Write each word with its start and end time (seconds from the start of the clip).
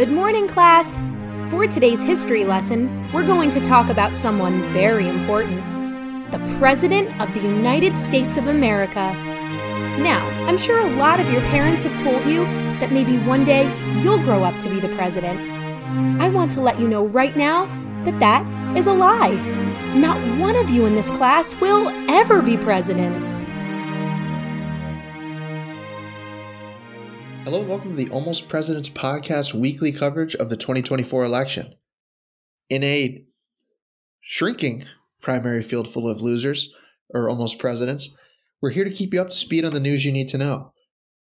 Good 0.00 0.12
morning, 0.12 0.48
class! 0.48 0.98
For 1.50 1.66
today's 1.66 2.00
history 2.00 2.46
lesson, 2.46 3.12
we're 3.12 3.26
going 3.26 3.50
to 3.50 3.60
talk 3.60 3.90
about 3.90 4.16
someone 4.16 4.62
very 4.72 5.06
important 5.06 5.60
the 6.32 6.38
President 6.58 7.20
of 7.20 7.34
the 7.34 7.40
United 7.40 7.94
States 7.98 8.38
of 8.38 8.46
America. 8.46 9.12
Now, 10.00 10.26
I'm 10.48 10.56
sure 10.56 10.80
a 10.80 10.96
lot 10.96 11.20
of 11.20 11.30
your 11.30 11.42
parents 11.50 11.82
have 11.82 12.00
told 12.00 12.24
you 12.24 12.46
that 12.80 12.92
maybe 12.92 13.18
one 13.18 13.44
day 13.44 13.64
you'll 14.00 14.22
grow 14.24 14.42
up 14.42 14.58
to 14.60 14.70
be 14.70 14.80
the 14.80 14.88
President. 14.96 15.38
I 16.18 16.30
want 16.30 16.50
to 16.52 16.62
let 16.62 16.80
you 16.80 16.88
know 16.88 17.06
right 17.06 17.36
now 17.36 17.66
that 18.06 18.18
that 18.20 18.78
is 18.78 18.86
a 18.86 18.94
lie. 18.94 19.34
Not 19.94 20.16
one 20.38 20.56
of 20.56 20.70
you 20.70 20.86
in 20.86 20.94
this 20.94 21.10
class 21.10 21.60
will 21.60 21.90
ever 22.10 22.40
be 22.40 22.56
President. 22.56 23.39
Hello 27.50 27.64
welcome 27.64 27.90
to 27.90 27.96
the 27.96 28.12
Almost 28.12 28.48
Presidents 28.48 28.88
podcast 28.88 29.54
weekly 29.54 29.90
coverage 29.90 30.36
of 30.36 30.50
the 30.50 30.56
2024 30.56 31.24
election. 31.24 31.74
In 32.68 32.84
a 32.84 33.24
shrinking 34.20 34.84
primary 35.20 35.60
field 35.64 35.88
full 35.88 36.08
of 36.08 36.22
losers, 36.22 36.72
or 37.12 37.28
almost 37.28 37.58
presidents, 37.58 38.16
we're 38.62 38.70
here 38.70 38.84
to 38.84 38.90
keep 38.92 39.12
you 39.12 39.20
up 39.20 39.30
to 39.30 39.34
speed 39.34 39.64
on 39.64 39.72
the 39.72 39.80
news 39.80 40.04
you 40.04 40.12
need 40.12 40.28
to 40.28 40.38
know. 40.38 40.72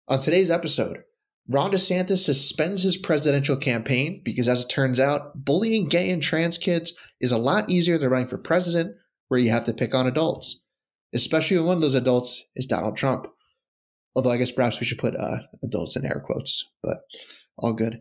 On 0.08 0.18
today's 0.18 0.50
episode, 0.50 1.02
Ron 1.50 1.72
DeSantis 1.72 2.24
suspends 2.24 2.82
his 2.82 2.96
presidential 2.96 3.58
campaign 3.58 4.22
because, 4.24 4.48
as 4.48 4.64
it 4.64 4.70
turns 4.70 4.98
out, 4.98 5.44
bullying 5.44 5.86
gay 5.86 6.08
and 6.08 6.22
trans 6.22 6.56
kids 6.56 6.96
is 7.20 7.30
a 7.30 7.36
lot 7.36 7.68
easier 7.68 7.98
than 7.98 8.08
running 8.08 8.26
for 8.26 8.38
president, 8.38 8.96
where 9.28 9.38
you 9.38 9.50
have 9.50 9.66
to 9.66 9.74
pick 9.74 9.94
on 9.94 10.06
adults, 10.06 10.64
especially 11.12 11.58
when 11.58 11.66
one 11.66 11.76
of 11.76 11.82
those 11.82 11.94
adults 11.94 12.42
is 12.54 12.64
Donald 12.64 12.96
Trump. 12.96 13.26
Although 14.16 14.30
I 14.30 14.38
guess 14.38 14.50
perhaps 14.50 14.80
we 14.80 14.86
should 14.86 14.98
put 14.98 15.14
uh, 15.14 15.40
adults 15.62 15.94
in 15.94 16.06
air 16.06 16.22
quotes, 16.24 16.70
but 16.82 17.00
all 17.58 17.74
good. 17.74 18.00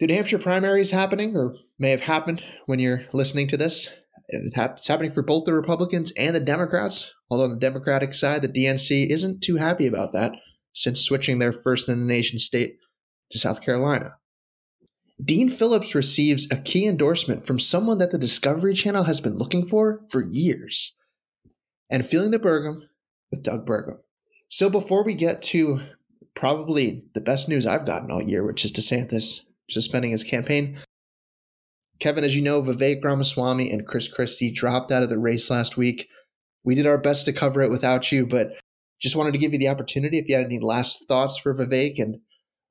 The 0.00 0.08
New 0.08 0.14
Hampshire 0.14 0.38
primary 0.38 0.80
is 0.80 0.90
happening, 0.90 1.36
or 1.36 1.54
may 1.78 1.90
have 1.90 2.00
happened 2.00 2.42
when 2.66 2.80
you're 2.80 3.04
listening 3.12 3.46
to 3.48 3.56
this. 3.56 3.88
It's 4.28 4.88
happening 4.88 5.12
for 5.12 5.22
both 5.22 5.44
the 5.44 5.54
Republicans 5.54 6.12
and 6.18 6.34
the 6.34 6.40
Democrats. 6.40 7.14
Although 7.30 7.44
on 7.44 7.50
the 7.50 7.56
Democratic 7.56 8.14
side, 8.14 8.42
the 8.42 8.48
DNC 8.48 9.08
isn't 9.10 9.42
too 9.42 9.56
happy 9.56 9.86
about 9.86 10.12
that 10.12 10.32
since 10.72 11.00
switching 11.00 11.38
their 11.38 11.52
first 11.52 11.88
in 11.88 12.00
the 12.00 12.04
nation 12.04 12.38
state 12.38 12.76
to 13.30 13.38
South 13.38 13.62
Carolina. 13.62 14.14
Dean 15.24 15.48
Phillips 15.48 15.94
receives 15.94 16.50
a 16.50 16.56
key 16.56 16.86
endorsement 16.86 17.46
from 17.46 17.60
someone 17.60 17.98
that 17.98 18.10
the 18.10 18.18
Discovery 18.18 18.74
Channel 18.74 19.04
has 19.04 19.20
been 19.20 19.36
looking 19.36 19.66
for 19.66 20.00
for 20.10 20.24
years. 20.24 20.96
And 21.90 22.06
feeling 22.06 22.30
the 22.30 22.38
Burgum 22.38 22.80
with 23.30 23.42
Doug 23.42 23.66
Burgum. 23.66 23.98
So 24.50 24.68
before 24.68 25.04
we 25.04 25.14
get 25.14 25.42
to 25.42 25.80
probably 26.34 27.04
the 27.14 27.20
best 27.20 27.48
news 27.48 27.66
I've 27.66 27.86
gotten 27.86 28.10
all 28.10 28.20
year, 28.20 28.44
which 28.44 28.64
is 28.64 28.72
DeSantis 28.72 29.42
suspending 29.70 30.10
his 30.10 30.24
campaign, 30.24 30.76
Kevin, 32.00 32.24
as 32.24 32.34
you 32.34 32.42
know, 32.42 32.60
Vivek 32.60 33.04
Ramaswamy 33.04 33.70
and 33.70 33.86
Chris 33.86 34.08
Christie 34.08 34.50
dropped 34.50 34.90
out 34.90 35.04
of 35.04 35.08
the 35.08 35.18
race 35.18 35.50
last 35.50 35.76
week. 35.76 36.08
We 36.64 36.74
did 36.74 36.86
our 36.86 36.98
best 36.98 37.26
to 37.26 37.32
cover 37.32 37.62
it 37.62 37.70
without 37.70 38.10
you, 38.10 38.26
but 38.26 38.54
just 39.00 39.14
wanted 39.14 39.32
to 39.32 39.38
give 39.38 39.52
you 39.52 39.58
the 39.58 39.68
opportunity 39.68 40.18
if 40.18 40.28
you 40.28 40.34
had 40.34 40.46
any 40.46 40.58
last 40.58 41.06
thoughts 41.06 41.38
for 41.38 41.54
Vivek 41.54 41.98
and 41.98 42.16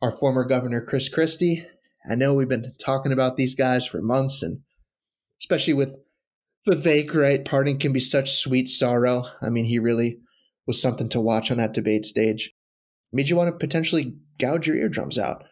our 0.01 0.11
former 0.11 0.43
governor, 0.43 0.83
Chris 0.85 1.07
Christie. 1.07 1.65
I 2.09 2.15
know 2.15 2.33
we've 2.33 2.49
been 2.49 2.73
talking 2.83 3.13
about 3.13 3.37
these 3.37 3.55
guys 3.55 3.85
for 3.85 4.01
months, 4.01 4.43
and 4.43 4.59
especially 5.39 5.75
with 5.75 5.97
Vivek, 6.67 7.13
right? 7.15 7.45
Parting 7.45 7.79
can 7.79 7.93
be 7.93 8.01
such 8.01 8.31
sweet 8.31 8.67
sorrow. 8.67 9.25
I 9.41 9.49
mean, 9.49 9.63
he 9.63 9.79
really 9.79 10.19
was 10.67 10.81
something 10.81 11.09
to 11.09 11.21
watch 11.21 11.51
on 11.51 11.57
that 11.57 11.73
debate 11.73 12.05
stage. 12.05 12.51
Made 13.11 13.29
you 13.29 13.35
want 13.35 13.49
to 13.49 13.57
potentially 13.57 14.15
gouge 14.37 14.67
your 14.67 14.75
eardrums 14.75 15.17
out. 15.17 15.43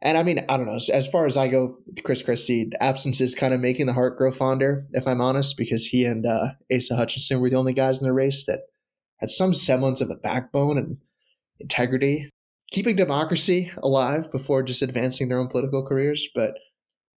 And 0.00 0.18
I 0.18 0.24
mean, 0.24 0.44
I 0.48 0.56
don't 0.56 0.66
know. 0.66 0.78
As 0.92 1.06
far 1.06 1.26
as 1.26 1.36
I 1.36 1.46
go, 1.46 1.76
Chris 2.02 2.22
Christie, 2.22 2.70
absence 2.80 3.20
is 3.20 3.36
kind 3.36 3.54
of 3.54 3.60
making 3.60 3.86
the 3.86 3.92
heart 3.92 4.18
grow 4.18 4.32
fonder, 4.32 4.86
if 4.92 5.06
I'm 5.06 5.20
honest, 5.20 5.56
because 5.56 5.86
he 5.86 6.04
and 6.04 6.26
uh, 6.26 6.48
Asa 6.74 6.96
Hutchinson 6.96 7.40
were 7.40 7.50
the 7.50 7.56
only 7.56 7.72
guys 7.72 8.00
in 8.00 8.06
the 8.06 8.12
race 8.12 8.44
that 8.46 8.62
had 9.18 9.30
some 9.30 9.54
semblance 9.54 10.00
of 10.00 10.10
a 10.10 10.16
backbone 10.16 10.76
and 10.76 10.96
integrity, 11.60 12.28
keeping 12.72 12.96
democracy 12.96 13.70
alive 13.80 14.32
before 14.32 14.64
just 14.64 14.82
advancing 14.82 15.28
their 15.28 15.38
own 15.38 15.46
political 15.46 15.86
careers. 15.86 16.28
But 16.34 16.54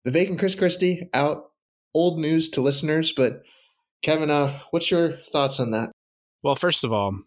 Vivek 0.07 0.29
and 0.29 0.37
Chris 0.37 0.53
Christie 0.53 1.09
out, 1.13 1.45
old 1.95 2.19
news 2.19 2.49
to 2.49 2.61
listeners. 2.61 3.11
But 3.11 3.41
Kevin, 4.03 4.29
uh, 4.29 4.59
what's 4.69 4.91
your 4.91 5.13
thoughts 5.31 5.59
on 5.59 5.71
that? 5.71 5.89
Well, 6.43 6.53
first 6.53 6.83
of 6.83 6.91
all, 6.91 7.17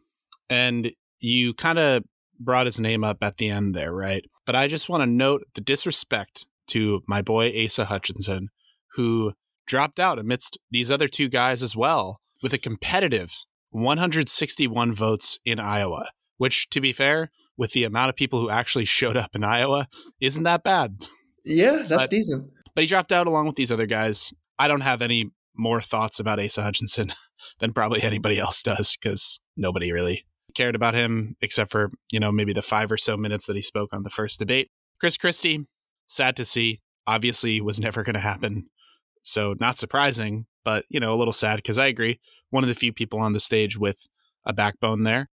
and 0.48 0.92
you 1.20 1.54
kind 1.54 1.78
of 1.78 2.04
brought 2.40 2.66
his 2.66 2.78
name 2.78 3.04
up 3.04 3.18
at 3.22 3.36
the 3.36 3.50
end 3.50 3.74
there, 3.74 3.92
right? 3.92 4.24
But 4.46 4.54
I 4.54 4.68
just 4.68 4.88
want 4.88 5.02
to 5.02 5.06
note 5.06 5.44
the 5.54 5.60
disrespect 5.60 6.46
to 6.68 7.02
my 7.06 7.22
boy 7.22 7.52
Asa 7.64 7.86
Hutchinson, 7.86 8.48
who 8.94 9.32
dropped 9.66 10.00
out 10.00 10.18
amidst 10.18 10.58
these 10.70 10.90
other 10.90 11.08
two 11.08 11.28
guys 11.28 11.62
as 11.62 11.76
well 11.76 12.20
with 12.42 12.52
a 12.52 12.58
competitive 12.58 13.34
161 13.70 14.94
votes 14.94 15.38
in 15.44 15.58
Iowa, 15.58 16.10
which, 16.36 16.70
to 16.70 16.80
be 16.80 16.92
fair, 16.92 17.30
with 17.56 17.72
the 17.72 17.84
amount 17.84 18.08
of 18.08 18.16
people 18.16 18.40
who 18.40 18.50
actually 18.50 18.84
showed 18.84 19.16
up 19.16 19.34
in 19.34 19.44
Iowa, 19.44 19.88
isn't 20.20 20.44
that 20.44 20.62
bad. 20.62 20.98
Yeah, 21.44 21.78
that's 21.78 22.04
but, 22.04 22.10
decent. 22.10 22.50
But 22.74 22.82
he 22.82 22.88
dropped 22.88 23.12
out 23.12 23.26
along 23.26 23.46
with 23.46 23.56
these 23.56 23.72
other 23.72 23.86
guys. 23.86 24.32
I 24.58 24.68
don't 24.68 24.82
have 24.82 25.02
any 25.02 25.30
more 25.56 25.80
thoughts 25.80 26.20
about 26.20 26.40
Asa 26.40 26.62
Hutchinson 26.62 27.12
than 27.60 27.72
probably 27.72 28.02
anybody 28.02 28.38
else 28.38 28.62
does 28.62 28.96
because 28.96 29.40
nobody 29.56 29.92
really 29.92 30.24
cared 30.58 30.74
about 30.74 30.94
him 30.94 31.36
except 31.40 31.70
for, 31.70 31.92
you 32.10 32.18
know, 32.18 32.32
maybe 32.32 32.52
the 32.52 32.62
five 32.62 32.90
or 32.90 32.98
so 32.98 33.16
minutes 33.16 33.46
that 33.46 33.54
he 33.54 33.62
spoke 33.62 33.90
on 33.92 34.02
the 34.02 34.10
first 34.10 34.40
debate. 34.40 34.70
Chris 34.98 35.16
Christie, 35.16 35.66
sad 36.08 36.34
to 36.36 36.44
see, 36.44 36.80
obviously 37.06 37.60
was 37.60 37.78
never 37.78 38.02
going 38.02 38.14
to 38.14 38.20
happen. 38.20 38.66
So 39.22 39.54
not 39.60 39.78
surprising, 39.78 40.46
but, 40.64 40.84
you 40.88 40.98
know, 40.98 41.14
a 41.14 41.16
little 41.16 41.32
sad 41.32 41.56
because 41.56 41.78
I 41.78 41.86
agree. 41.86 42.18
One 42.50 42.64
of 42.64 42.68
the 42.68 42.74
few 42.74 42.92
people 42.92 43.20
on 43.20 43.34
the 43.34 43.40
stage 43.40 43.78
with 43.78 44.08
a 44.44 44.52
backbone 44.52 45.04
there. 45.04 45.28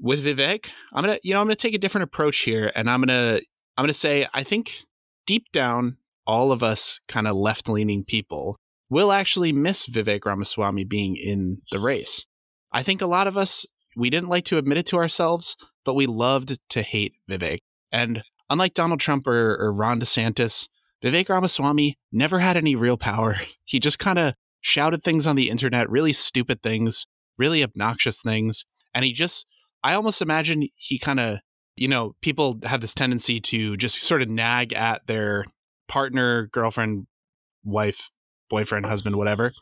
With 0.00 0.24
Vivek, 0.24 0.70
I'm 0.94 1.04
going 1.04 1.18
to, 1.18 1.28
you 1.28 1.34
know, 1.34 1.40
I'm 1.40 1.46
going 1.46 1.56
to 1.56 1.62
take 1.62 1.74
a 1.74 1.78
different 1.78 2.04
approach 2.04 2.38
here 2.38 2.72
and 2.74 2.88
I'm 2.88 3.02
going 3.02 3.08
to, 3.08 3.44
I'm 3.76 3.82
going 3.82 3.88
to 3.88 3.94
say, 3.94 4.26
I 4.32 4.42
think 4.42 4.86
deep 5.26 5.52
down, 5.52 5.98
all 6.26 6.52
of 6.52 6.62
us 6.62 7.00
kind 7.06 7.26
of 7.26 7.36
left 7.36 7.68
leaning 7.68 8.02
people 8.02 8.56
will 8.88 9.12
actually 9.12 9.52
miss 9.52 9.86
Vivek 9.86 10.24
Ramaswamy 10.24 10.84
being 10.84 11.16
in 11.16 11.58
the 11.70 11.80
race. 11.80 12.24
I 12.72 12.82
think 12.82 13.02
a 13.02 13.06
lot 13.06 13.26
of 13.26 13.36
us 13.36 13.66
we 14.00 14.08
didn't 14.08 14.30
like 14.30 14.46
to 14.46 14.56
admit 14.56 14.78
it 14.78 14.86
to 14.86 14.96
ourselves, 14.96 15.58
but 15.84 15.92
we 15.92 16.06
loved 16.06 16.58
to 16.70 16.80
hate 16.80 17.12
Vivek. 17.30 17.58
And 17.92 18.22
unlike 18.48 18.72
Donald 18.72 18.98
Trump 18.98 19.26
or, 19.26 19.56
or 19.60 19.74
Ron 19.74 20.00
DeSantis, 20.00 20.68
Vivek 21.04 21.28
Ramaswamy 21.28 21.98
never 22.10 22.38
had 22.38 22.56
any 22.56 22.74
real 22.74 22.96
power. 22.96 23.36
He 23.64 23.78
just 23.78 23.98
kind 24.00 24.18
of 24.18 24.34
shouted 24.60 25.00
things 25.00 25.28
on 25.28 25.36
the 25.36 25.48
internet, 25.48 25.88
really 25.88 26.12
stupid 26.12 26.60
things, 26.60 27.06
really 27.38 27.62
obnoxious 27.62 28.20
things. 28.20 28.64
And 28.92 29.04
he 29.04 29.12
just, 29.12 29.46
I 29.84 29.94
almost 29.94 30.22
imagine 30.22 30.66
he 30.74 30.98
kind 30.98 31.20
of, 31.20 31.38
you 31.76 31.86
know, 31.86 32.16
people 32.20 32.58
have 32.64 32.80
this 32.80 32.94
tendency 32.94 33.38
to 33.38 33.76
just 33.76 34.02
sort 34.02 34.22
of 34.22 34.28
nag 34.28 34.72
at 34.72 35.06
their 35.06 35.44
partner, 35.86 36.46
girlfriend, 36.46 37.06
wife, 37.62 38.10
boyfriend, 38.48 38.86
husband, 38.86 39.16
whatever 39.16 39.52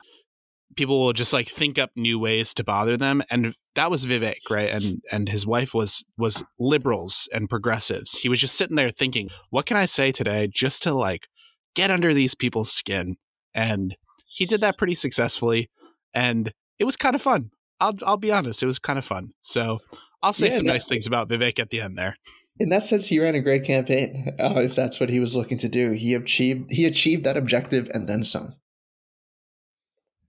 people 0.78 1.00
will 1.00 1.12
just 1.12 1.32
like 1.32 1.48
think 1.48 1.76
up 1.76 1.90
new 1.96 2.20
ways 2.20 2.54
to 2.54 2.62
bother 2.62 2.96
them 2.96 3.20
and 3.30 3.54
that 3.78 3.92
was 3.92 4.04
Vivek 4.04 4.40
right? 4.50 4.70
And 4.70 5.00
and 5.12 5.28
his 5.28 5.46
wife 5.46 5.72
was 5.72 6.04
was 6.16 6.44
liberals 6.58 7.28
and 7.32 7.48
progressives. 7.48 8.18
He 8.18 8.28
was 8.28 8.40
just 8.40 8.56
sitting 8.56 8.74
there 8.74 8.90
thinking 8.90 9.28
what 9.50 9.66
can 9.66 9.76
I 9.76 9.86
say 9.86 10.10
today 10.10 10.48
just 10.52 10.82
to 10.82 10.92
like 10.92 11.28
get 11.74 11.90
under 11.90 12.12
these 12.12 12.34
people's 12.34 12.72
skin? 12.72 13.16
And 13.54 13.96
he 14.26 14.46
did 14.46 14.60
that 14.62 14.78
pretty 14.78 14.94
successfully 14.94 15.70
and 16.12 16.52
it 16.80 16.84
was 16.84 16.96
kind 16.96 17.14
of 17.14 17.22
fun. 17.22 17.50
I'll 17.80 17.94
I'll 18.04 18.16
be 18.16 18.32
honest 18.32 18.64
it 18.64 18.66
was 18.66 18.80
kind 18.80 18.98
of 18.98 19.04
fun. 19.04 19.30
So 19.40 19.78
I'll 20.24 20.32
say 20.32 20.48
yeah, 20.48 20.56
some 20.56 20.66
that, 20.66 20.72
nice 20.72 20.88
things 20.88 21.06
about 21.06 21.28
Vivek 21.28 21.60
at 21.60 21.70
the 21.70 21.80
end 21.80 21.96
there. 21.96 22.16
In 22.58 22.70
that 22.70 22.82
sense, 22.82 23.06
he 23.06 23.20
ran 23.20 23.36
a 23.36 23.40
great 23.40 23.62
campaign. 23.62 24.34
Uh, 24.40 24.54
if 24.56 24.74
that's 24.74 24.98
what 24.98 25.08
he 25.08 25.20
was 25.20 25.36
looking 25.36 25.58
to 25.58 25.68
do, 25.68 25.92
he 25.92 26.14
achieved 26.14 26.72
he 26.72 26.84
achieved 26.84 27.22
that 27.22 27.36
objective 27.36 27.88
and 27.94 28.08
then 28.08 28.24
some. 28.24 28.56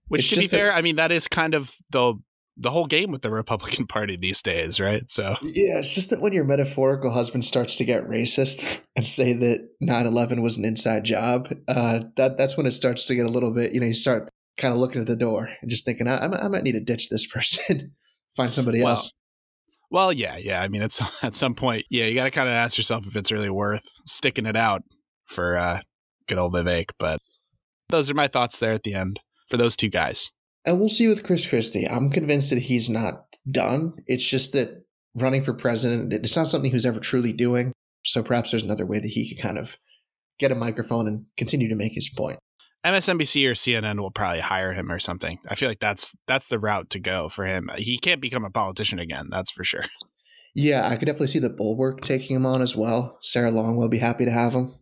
Which, 0.06 0.20
it's 0.20 0.34
to 0.34 0.40
be 0.40 0.46
fair, 0.46 0.72
I 0.72 0.82
mean 0.82 0.94
that 0.96 1.10
is 1.10 1.26
kind 1.26 1.54
of 1.54 1.74
the 1.90 2.14
the 2.56 2.70
whole 2.70 2.86
game 2.86 3.10
with 3.10 3.22
the 3.22 3.30
Republican 3.30 3.86
Party 3.88 4.16
these 4.16 4.42
days, 4.42 4.80
right? 4.80 5.08
So 5.08 5.36
yeah, 5.42 5.78
it's 5.78 5.94
just 5.94 6.10
that 6.10 6.20
when 6.20 6.32
your 6.32 6.44
metaphorical 6.44 7.10
husband 7.10 7.44
starts 7.44 7.74
to 7.76 7.84
get 7.84 8.08
racist 8.08 8.80
and 8.96 9.06
say 9.06 9.32
that 9.32 9.68
9-11 9.82 10.42
was 10.42 10.56
an 10.56 10.64
inside 10.64 11.04
job, 11.04 11.48
uh, 11.68 12.00
that 12.16 12.36
that's 12.36 12.56
when 12.56 12.66
it 12.66 12.72
starts 12.72 13.04
to 13.06 13.14
get 13.14 13.26
a 13.26 13.30
little 13.30 13.52
bit. 13.52 13.72
You 13.72 13.80
know, 13.80 13.86
you 13.86 13.94
start 13.94 14.28
kind 14.56 14.74
of 14.74 14.80
looking 14.80 15.00
at 15.00 15.06
the 15.06 15.16
door 15.16 15.48
and 15.60 15.70
just 15.70 15.84
thinking, 15.84 16.06
I, 16.06 16.18
I 16.18 16.48
might 16.48 16.62
need 16.62 16.72
to 16.72 16.80
ditch 16.80 17.08
this 17.08 17.26
person, 17.32 17.92
find 18.36 18.52
somebody 18.52 18.80
well, 18.80 18.90
else. 18.90 19.16
Well, 19.90 20.12
yeah, 20.12 20.36
yeah. 20.36 20.62
I 20.62 20.68
mean, 20.68 20.82
it's 20.82 21.02
at 21.22 21.34
some 21.34 21.54
point, 21.54 21.84
yeah, 21.90 22.04
you 22.04 22.14
got 22.14 22.24
to 22.24 22.30
kind 22.30 22.48
of 22.48 22.54
ask 22.54 22.78
yourself 22.78 23.06
if 23.06 23.16
it's 23.16 23.32
really 23.32 23.50
worth 23.50 23.84
sticking 24.06 24.46
it 24.46 24.56
out 24.56 24.82
for 25.26 25.56
uh, 25.56 25.80
good 26.28 26.38
old 26.38 26.52
Vivek. 26.54 26.90
But 26.98 27.20
those 27.88 28.08
are 28.08 28.14
my 28.14 28.28
thoughts 28.28 28.58
there 28.58 28.72
at 28.72 28.84
the 28.84 28.94
end 28.94 29.20
for 29.48 29.56
those 29.56 29.74
two 29.74 29.88
guys. 29.88 30.30
And 30.66 30.78
we'll 30.78 30.88
see 30.88 31.08
with 31.08 31.24
Chris 31.24 31.46
Christie. 31.46 31.88
I'm 31.88 32.10
convinced 32.10 32.50
that 32.50 32.58
he's 32.58 32.90
not 32.90 33.24
done. 33.50 33.94
It's 34.06 34.24
just 34.24 34.52
that 34.52 34.84
running 35.14 35.42
for 35.42 35.54
president, 35.54 36.12
it's 36.12 36.36
not 36.36 36.48
something 36.48 36.70
he's 36.70 36.86
ever 36.86 37.00
truly 37.00 37.32
doing. 37.32 37.72
So 38.04 38.22
perhaps 38.22 38.50
there's 38.50 38.64
another 38.64 38.86
way 38.86 38.98
that 38.98 39.08
he 39.08 39.28
could 39.28 39.42
kind 39.42 39.58
of 39.58 39.76
get 40.38 40.52
a 40.52 40.54
microphone 40.54 41.06
and 41.06 41.26
continue 41.36 41.68
to 41.68 41.74
make 41.74 41.94
his 41.94 42.08
point. 42.08 42.38
MSNBC 42.84 43.46
or 43.46 43.52
CNN 43.52 44.00
will 44.00 44.10
probably 44.10 44.40
hire 44.40 44.72
him 44.72 44.90
or 44.90 44.98
something. 44.98 45.38
I 45.48 45.54
feel 45.54 45.68
like 45.68 45.80
that's 45.80 46.14
that's 46.26 46.48
the 46.48 46.58
route 46.58 46.88
to 46.90 46.98
go 46.98 47.28
for 47.28 47.44
him. 47.44 47.68
He 47.76 47.98
can't 47.98 48.22
become 48.22 48.44
a 48.44 48.50
politician 48.50 48.98
again, 48.98 49.26
that's 49.30 49.50
for 49.50 49.64
sure. 49.64 49.84
Yeah, 50.54 50.88
I 50.88 50.96
could 50.96 51.06
definitely 51.06 51.28
see 51.28 51.38
the 51.38 51.50
Bulwark 51.50 52.00
taking 52.00 52.34
him 52.34 52.44
on 52.44 52.60
as 52.60 52.74
well. 52.74 53.18
Sarah 53.22 53.52
Long 53.52 53.76
will 53.76 53.88
be 53.88 53.98
happy 53.98 54.24
to 54.24 54.32
have 54.32 54.52
him. 54.52 54.74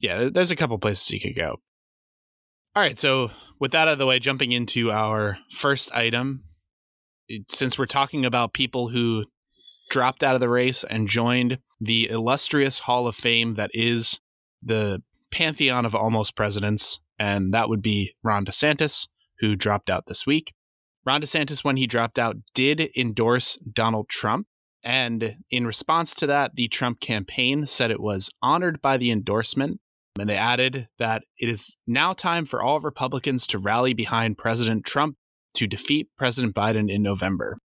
Yeah, 0.00 0.28
there's 0.32 0.52
a 0.52 0.56
couple 0.56 0.78
places 0.78 1.08
he 1.08 1.18
could 1.18 1.34
go. 1.34 1.56
All 2.78 2.84
right, 2.84 2.96
so 2.96 3.32
with 3.58 3.72
that 3.72 3.88
out 3.88 3.94
of 3.94 3.98
the 3.98 4.06
way, 4.06 4.20
jumping 4.20 4.52
into 4.52 4.92
our 4.92 5.36
first 5.50 5.92
item, 5.92 6.44
since 7.48 7.76
we're 7.76 7.86
talking 7.86 8.24
about 8.24 8.52
people 8.52 8.90
who 8.90 9.24
dropped 9.90 10.22
out 10.22 10.36
of 10.36 10.40
the 10.40 10.48
race 10.48 10.84
and 10.84 11.08
joined 11.08 11.58
the 11.80 12.08
illustrious 12.08 12.78
Hall 12.78 13.08
of 13.08 13.16
Fame 13.16 13.54
that 13.54 13.72
is 13.74 14.20
the 14.62 15.02
pantheon 15.32 15.86
of 15.86 15.96
almost 15.96 16.36
presidents, 16.36 17.00
and 17.18 17.52
that 17.52 17.68
would 17.68 17.82
be 17.82 18.14
Ron 18.22 18.44
DeSantis, 18.44 19.08
who 19.40 19.56
dropped 19.56 19.90
out 19.90 20.06
this 20.06 20.24
week. 20.24 20.54
Ron 21.04 21.20
DeSantis, 21.20 21.64
when 21.64 21.78
he 21.78 21.88
dropped 21.88 22.16
out, 22.16 22.36
did 22.54 22.90
endorse 22.96 23.56
Donald 23.56 24.08
Trump. 24.08 24.46
And 24.84 25.38
in 25.50 25.66
response 25.66 26.14
to 26.14 26.28
that, 26.28 26.54
the 26.54 26.68
Trump 26.68 27.00
campaign 27.00 27.66
said 27.66 27.90
it 27.90 27.98
was 27.98 28.30
honored 28.40 28.80
by 28.80 28.98
the 28.98 29.10
endorsement. 29.10 29.80
And 30.20 30.28
they 30.28 30.36
added 30.36 30.88
that 30.98 31.24
it 31.38 31.48
is 31.48 31.76
now 31.86 32.12
time 32.12 32.44
for 32.44 32.62
all 32.62 32.80
Republicans 32.80 33.46
to 33.48 33.58
rally 33.58 33.94
behind 33.94 34.38
President 34.38 34.84
Trump 34.84 35.16
to 35.54 35.66
defeat 35.66 36.08
President 36.16 36.54
Biden 36.54 36.90
in 36.90 37.02
November. 37.02 37.58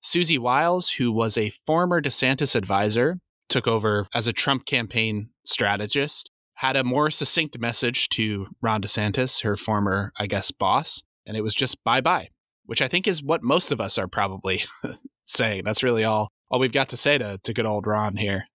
Susie 0.00 0.38
Wiles, 0.38 0.90
who 0.92 1.12
was 1.12 1.36
a 1.36 1.50
former 1.66 2.00
DeSantis 2.00 2.54
advisor, 2.54 3.18
took 3.48 3.66
over 3.66 4.06
as 4.14 4.26
a 4.26 4.32
Trump 4.32 4.64
campaign 4.64 5.30
strategist, 5.44 6.30
had 6.54 6.76
a 6.76 6.84
more 6.84 7.10
succinct 7.10 7.58
message 7.58 8.08
to 8.10 8.48
Ron 8.60 8.82
DeSantis, 8.82 9.42
her 9.42 9.56
former, 9.56 10.12
I 10.18 10.26
guess, 10.26 10.50
boss, 10.50 11.02
and 11.26 11.36
it 11.36 11.42
was 11.42 11.54
just 11.54 11.82
bye 11.84 12.00
bye, 12.00 12.28
which 12.66 12.82
I 12.82 12.88
think 12.88 13.06
is 13.06 13.22
what 13.22 13.42
most 13.42 13.70
of 13.72 13.80
us 13.80 13.98
are 13.98 14.08
probably 14.08 14.62
saying. 15.24 15.62
That's 15.64 15.82
really 15.82 16.04
all 16.04 16.28
all 16.50 16.58
we've 16.58 16.72
got 16.72 16.88
to 16.90 16.96
say 16.96 17.18
to, 17.18 17.38
to 17.42 17.52
good 17.52 17.66
old 17.66 17.86
Ron 17.86 18.16
here. 18.16 18.46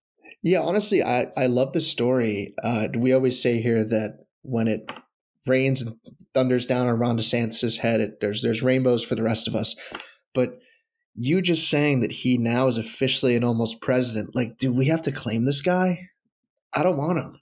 Yeah, 0.41 0.61
honestly, 0.61 1.03
I, 1.03 1.27
I 1.37 1.45
love 1.45 1.73
the 1.73 1.81
story. 1.81 2.53
Uh, 2.63 2.87
we 2.95 3.13
always 3.13 3.41
say 3.41 3.61
here 3.61 3.83
that 3.83 4.25
when 4.41 4.67
it 4.67 4.91
rains 5.45 5.81
and 5.81 5.95
thunders 6.33 6.65
down 6.65 6.87
on 6.87 6.99
Ron 6.99 7.17
DeSantis' 7.17 7.77
head, 7.77 8.01
it, 8.01 8.19
there's 8.21 8.41
there's 8.41 8.63
rainbows 8.63 9.03
for 9.03 9.15
the 9.15 9.23
rest 9.23 9.47
of 9.47 9.55
us. 9.55 9.75
But 10.33 10.59
you 11.15 11.41
just 11.41 11.69
saying 11.69 12.01
that 12.01 12.11
he 12.11 12.37
now 12.37 12.67
is 12.67 12.77
officially 12.77 13.35
an 13.35 13.43
almost 13.43 13.81
president, 13.81 14.35
like, 14.35 14.57
do 14.57 14.73
we 14.73 14.87
have 14.87 15.03
to 15.03 15.11
claim 15.11 15.45
this 15.45 15.61
guy? 15.61 16.09
I 16.73 16.83
don't 16.83 16.97
want 16.97 17.19
him. 17.19 17.39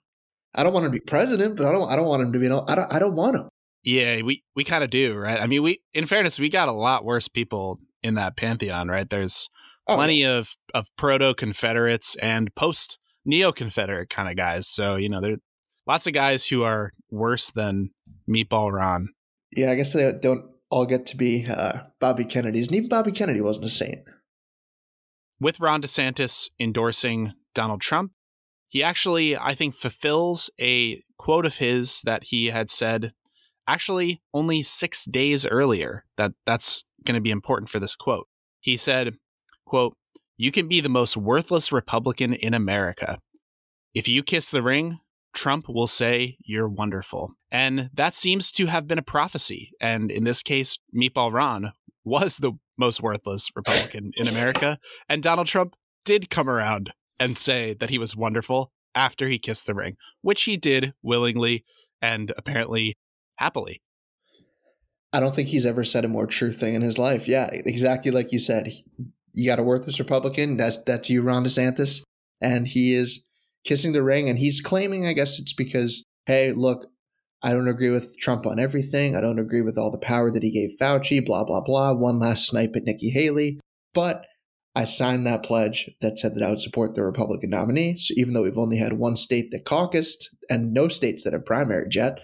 I 0.54 0.64
don't 0.64 0.74
want 0.74 0.86
him 0.86 0.92
to 0.92 1.00
be 1.00 1.06
president, 1.06 1.56
but 1.56 1.66
I 1.66 1.72
don't 1.72 1.90
I 1.90 1.96
don't 1.96 2.08
want 2.08 2.24
him 2.24 2.34
to 2.34 2.40
be 2.40 2.48
I 2.48 2.76
don't 2.76 2.94
I 2.94 3.00
don't 3.00 3.16
want 3.16 3.38
him. 3.38 3.50
Yeah, 3.84 4.22
we 4.22 4.44
we 4.56 4.64
kind 4.64 4.84
of 4.84 4.90
do, 4.90 5.16
right? 5.16 5.42
I 5.42 5.48
mean, 5.48 5.64
we 5.64 5.82
in 5.94 6.06
fairness, 6.06 6.40
we 6.40 6.50
got 6.50 6.68
a 6.68 6.74
lot 6.74 7.06
worse 7.06 7.28
people 7.28 7.80
in 8.04 8.16
that 8.16 8.36
pantheon, 8.36 8.90
right? 8.90 9.10
There's 9.10 9.50
oh, 9.88 9.96
plenty 9.96 10.26
of 10.26 10.56
of 10.74 10.88
proto 10.98 11.34
Confederates 11.34 12.16
and 12.16 12.54
post 12.56 12.98
neo 13.26 13.52
Confederate 13.52 14.10
kind 14.10 14.30
of 14.30 14.36
guys. 14.36 14.68
So 14.68 14.96
you 14.96 15.10
know, 15.10 15.22
there 15.22 15.38
lots 15.88 16.08
of 16.08 16.14
guys 16.14 16.48
who 16.48 16.64
are 16.64 16.94
worse 17.10 17.52
than 17.52 17.92
Meatball 18.30 18.72
Ron. 18.72 19.10
Yeah, 19.52 19.72
I 19.72 19.76
guess 19.76 19.94
they 19.94 20.12
don't 20.22 20.46
all 20.70 20.86
get 20.86 21.06
to 21.08 21.18
be 21.18 21.46
uh, 21.48 21.80
Bobby 22.00 22.24
Kennedys, 22.24 22.68
and 22.68 22.78
even 22.78 22.90
Bobby 22.90 23.12
Kennedy 23.12 23.42
wasn't 23.42 23.66
a 23.66 23.70
saint. 23.70 24.00
With 25.40 25.60
Ron 25.60 25.82
DeSantis 25.82 26.50
endorsing 26.60 27.34
Donald 27.54 27.82
Trump, 27.82 28.12
he 28.68 28.82
actually, 28.84 29.36
I 29.36 29.54
think, 29.56 29.74
fulfills 29.74 30.50
a 30.62 31.04
quote 31.18 31.46
of 31.46 31.58
his 31.58 32.02
that 32.02 32.26
he 32.26 32.48
had 32.48 32.70
said 32.70 33.12
actually 33.68 34.22
only 34.34 34.64
six 34.64 35.06
days 35.06 35.46
earlier. 35.46 36.06
That 36.16 36.34
that's 36.46 36.86
going 37.06 37.16
to 37.16 37.22
be 37.22 37.32
important 37.32 37.70
for 37.70 37.80
this 37.80 37.96
quote. 37.96 38.28
He 38.60 38.78
said, 38.78 39.18
quote, 39.72 39.96
you 40.36 40.52
can 40.52 40.68
be 40.68 40.82
the 40.82 40.90
most 40.90 41.16
worthless 41.16 41.72
Republican 41.72 42.34
in 42.34 42.54
America. 42.54 43.18
If 43.94 44.06
you 44.06 44.22
kiss 44.22 44.52
the 44.52 44.62
ring, 44.62 45.00
Trump 45.34 45.70
will 45.70 45.88
say 45.88 46.36
you're 46.44 46.68
wonderful. 46.68 47.32
And 47.50 47.90
that 47.94 48.14
seems 48.14 48.52
to 48.52 48.66
have 48.66 48.86
been 48.86 48.98
a 48.98 49.02
prophecy. 49.02 49.72
And 49.80 50.12
in 50.12 50.26
this 50.26 50.44
case, 50.44 50.78
Meatball 50.94 51.32
Ron 51.32 51.72
was 52.04 52.38
the 52.38 52.52
most 52.78 53.02
worthless 53.02 53.50
Republican 53.56 54.12
in 54.18 54.28
America. 54.28 54.78
And 55.08 55.24
Donald 55.24 55.48
Trump 55.48 55.76
did 56.04 56.30
come 56.30 56.50
around 56.50 56.92
and 57.18 57.38
say 57.38 57.74
that 57.76 57.90
he 57.90 57.98
was 57.98 58.14
wonderful 58.14 58.74
after 58.94 59.30
he 59.30 59.40
kissed 59.40 59.68
the 59.68 59.74
ring, 59.74 59.96
which 60.22 60.44
he 60.44 60.58
did 60.58 60.92
willingly 61.02 61.64
and 62.02 62.34
apparently 62.38 62.96
happily. 63.38 63.82
I 65.14 65.22
don't 65.22 65.34
think 65.34 65.48
he's 65.48 65.66
ever 65.66 65.86
said 65.86 66.04
a 66.04 66.10
more 66.10 66.28
true 66.28 66.52
thing 66.52 66.76
in 66.76 66.82
his 66.82 67.00
life. 67.00 67.26
Yeah, 67.26 67.50
exactly 67.54 68.12
like 68.12 68.34
you 68.34 68.40
said. 68.40 68.70
You 69.34 69.46
got 69.46 69.60
a 69.60 69.64
worthless 69.64 70.00
Republican. 70.00 70.58
That's 70.58 70.78
that's 70.84 71.10
you, 71.10 71.22
Ron 71.22 71.46
DeSantis, 71.46 72.04
and 72.42 72.68
he 72.68 72.94
is 72.94 73.26
kissing 73.66 73.94
the 73.94 74.04
ring, 74.04 74.30
and 74.30 74.38
he's 74.38 74.62
claiming, 74.62 75.06
I 75.06 75.14
guess 75.14 75.40
it's 75.40 75.54
because, 75.54 76.04
hey, 76.26 76.52
look, 76.54 76.88
I 77.44 77.54
don't 77.54 77.68
agree 77.68 77.90
with 77.90 78.18
Trump 78.20 78.46
on 78.46 78.60
everything. 78.60 79.16
I 79.16 79.22
don't 79.22 79.40
agree 79.40 79.62
with 79.62 79.78
all 79.78 79.92
the 79.92 79.98
power 79.98 80.32
that 80.32 80.44
he 80.44 80.52
gave 80.52 80.78
Fauci. 80.80 81.26
Blah 81.26 81.46
blah 81.46 81.62
blah. 81.62 81.94
One 81.94 82.20
last 82.20 82.48
snipe 82.48 82.76
at 82.76 82.84
Nikki 82.84 83.10
Haley, 83.10 83.60
but 83.94 84.26
I 84.76 84.86
signed 84.86 85.26
that 85.28 85.44
pledge 85.44 85.90
that 86.00 86.18
said 86.18 86.36
that 86.36 86.44
I 86.44 86.50
would 86.50 86.62
support 86.62 86.96
the 86.96 87.04
Republican 87.04 87.50
nominee. 87.50 87.98
So 87.98 88.14
even 88.16 88.34
though 88.34 88.44
we've 88.44 88.58
only 88.58 88.78
had 88.78 88.94
one 88.94 89.16
state 89.16 89.52
that 89.52 89.66
caucused 89.66 90.30
and 90.50 90.74
no 90.74 90.88
states 90.88 91.24
that 91.24 91.34
have 91.34 91.44
primaried 91.44 91.94
yet, 91.94 92.20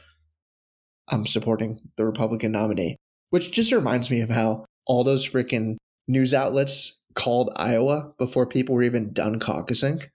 I'm 1.10 1.26
supporting 1.26 1.80
the 1.98 2.06
Republican 2.06 2.54
nominee. 2.54 2.96
Which 3.32 3.52
just 3.52 3.74
reminds 3.74 4.10
me 4.10 4.22
of 4.22 4.30
how 4.30 4.64
all 4.86 5.04
those 5.04 5.28
freaking 5.28 5.76
news 6.08 6.34
outlets 6.34 6.97
called 7.18 7.52
Iowa 7.56 8.14
before 8.18 8.46
people 8.46 8.76
were 8.76 8.84
even 8.84 9.12
done 9.12 9.40
caucusing. 9.40 10.06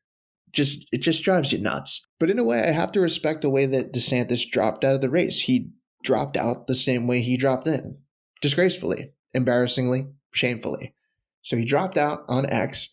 Just 0.53 0.89
it 0.93 0.99
just 0.99 1.23
drives 1.23 1.53
you 1.53 1.59
nuts. 1.59 2.07
But 2.21 2.31
in 2.31 2.39
a 2.39 2.45
way, 2.45 2.63
I 2.63 2.71
have 2.71 2.93
to 2.93 3.01
respect 3.01 3.43
the 3.43 3.51
way 3.51 3.67
that 3.67 3.93
DeSantis 3.93 4.49
dropped 4.49 4.85
out 4.85 4.95
of 4.95 5.01
the 5.01 5.11
race. 5.11 5.41
He 5.41 5.71
dropped 6.05 6.37
out 6.37 6.67
the 6.67 6.77
same 6.77 7.07
way 7.07 7.21
he 7.21 7.37
dropped 7.37 7.67
in. 7.67 7.99
Disgracefully, 8.41 9.13
embarrassingly, 9.35 10.07
shamefully. 10.33 10.95
So 11.43 11.57
he 11.57 11.65
dropped 11.65 11.99
out 11.99 12.25
on 12.29 12.49
X. 12.49 12.93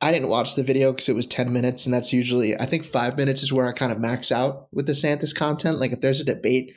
I 0.00 0.12
didn't 0.12 0.28
watch 0.28 0.54
the 0.54 0.62
video 0.62 0.92
because 0.92 1.08
it 1.08 1.16
was 1.16 1.26
10 1.26 1.52
minutes, 1.52 1.86
and 1.86 1.94
that's 1.94 2.12
usually, 2.12 2.58
I 2.58 2.66
think 2.66 2.84
five 2.84 3.16
minutes 3.16 3.42
is 3.42 3.52
where 3.52 3.66
I 3.66 3.72
kind 3.72 3.92
of 3.92 3.98
max 3.98 4.30
out 4.30 4.68
with 4.72 4.88
DeSantis 4.88 5.34
content. 5.34 5.80
Like 5.80 5.92
if 5.92 6.00
there's 6.00 6.20
a 6.20 6.24
debate, 6.24 6.74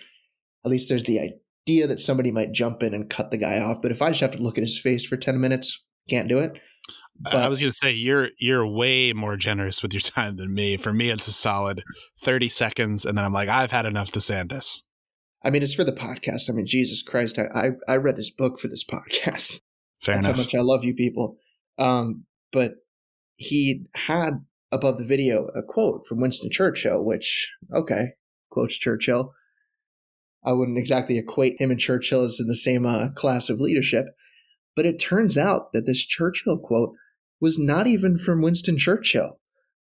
at 0.66 0.72
least 0.72 0.90
there's 0.90 1.04
the 1.04 1.20
idea 1.20 1.88
that 1.88 2.00
somebody 2.00 2.32
might 2.32 2.54
jump 2.54 2.82
in 2.82 2.94
and 2.94 3.10
cut 3.10 3.30
the 3.30 3.38
guy 3.38 3.60
off. 3.60 3.82
But 3.82 3.92
if 3.92 4.02
I 4.02 4.10
just 4.10 4.22
have 4.22 4.32
to 4.32 4.42
look 4.42 4.58
at 4.58 4.64
his 4.64 4.80
face 4.80 5.04
for 5.04 5.18
10 5.18 5.40
minutes, 5.40 5.82
can't 6.10 6.28
do 6.28 6.40
it. 6.40 6.60
But, 7.22 7.36
I 7.36 7.50
was 7.50 7.60
going 7.60 7.72
to 7.72 7.78
say 7.78 7.92
you're 7.92 8.30
you're 8.40 8.66
way 8.66 9.12
more 9.14 9.36
generous 9.36 9.84
with 9.84 9.94
your 9.94 10.02
time 10.02 10.38
than 10.38 10.54
me. 10.54 10.78
For 10.78 10.94
me, 10.94 11.10
it's 11.10 11.28
a 11.28 11.34
solid 11.34 11.84
thirty 12.20 12.50
seconds, 12.50 13.06
and 13.06 13.18
then 13.18 13.26
I'm 13.26 13.34
like, 13.34 13.50
I've 13.50 13.72
had 13.72 13.86
enough 13.86 14.12
DeSantis. 14.12 14.80
I 15.44 15.50
mean, 15.50 15.64
it's 15.64 15.74
for 15.74 15.84
the 15.84 15.94
podcast. 15.94 16.50
I 16.50 16.54
mean, 16.54 16.68
Jesus 16.68 17.02
Christ, 17.02 17.38
I 17.38 17.44
I, 17.54 17.70
I 17.88 17.96
read 17.98 18.18
his 18.18 18.32
book 18.32 18.60
for 18.60 18.68
this 18.68 18.84
podcast. 18.90 19.60
Fair 20.02 20.16
That's 20.16 20.28
enough. 20.28 20.38
how 20.38 20.44
much 20.44 20.56
I 20.56 20.62
love 20.62 20.84
you 20.84 20.94
people. 20.94 21.38
Um, 21.78 22.26
but 22.52 22.76
he 23.36 23.86
had 23.96 24.46
above 24.72 24.98
the 24.98 25.06
video 25.06 25.48
a 25.56 25.62
quote 25.64 26.06
from 26.08 26.20
Winston 26.20 26.50
Churchill, 26.52 27.04
which, 27.04 27.50
okay, 27.74 28.14
quotes 28.50 28.78
Churchill. 28.78 29.34
I 30.44 30.54
wouldn't 30.54 30.78
exactly 30.78 31.18
equate 31.18 31.60
him 31.60 31.70
and 31.72 31.80
Churchill 31.80 32.24
as 32.24 32.40
in 32.40 32.48
the 32.48 32.56
same 32.56 32.86
uh, 32.86 33.10
class 33.16 33.50
of 33.50 33.60
leadership, 33.60 34.06
but 34.80 34.86
it 34.86 34.98
turns 34.98 35.38
out 35.38 35.74
that 35.74 35.86
this 35.86 36.06
Churchill 36.06 36.58
quote 36.58 36.94
was 37.42 37.60
not 37.60 37.86
even 37.86 38.18
from 38.18 38.42
Winston 38.42 38.78
Churchill. 38.78 39.38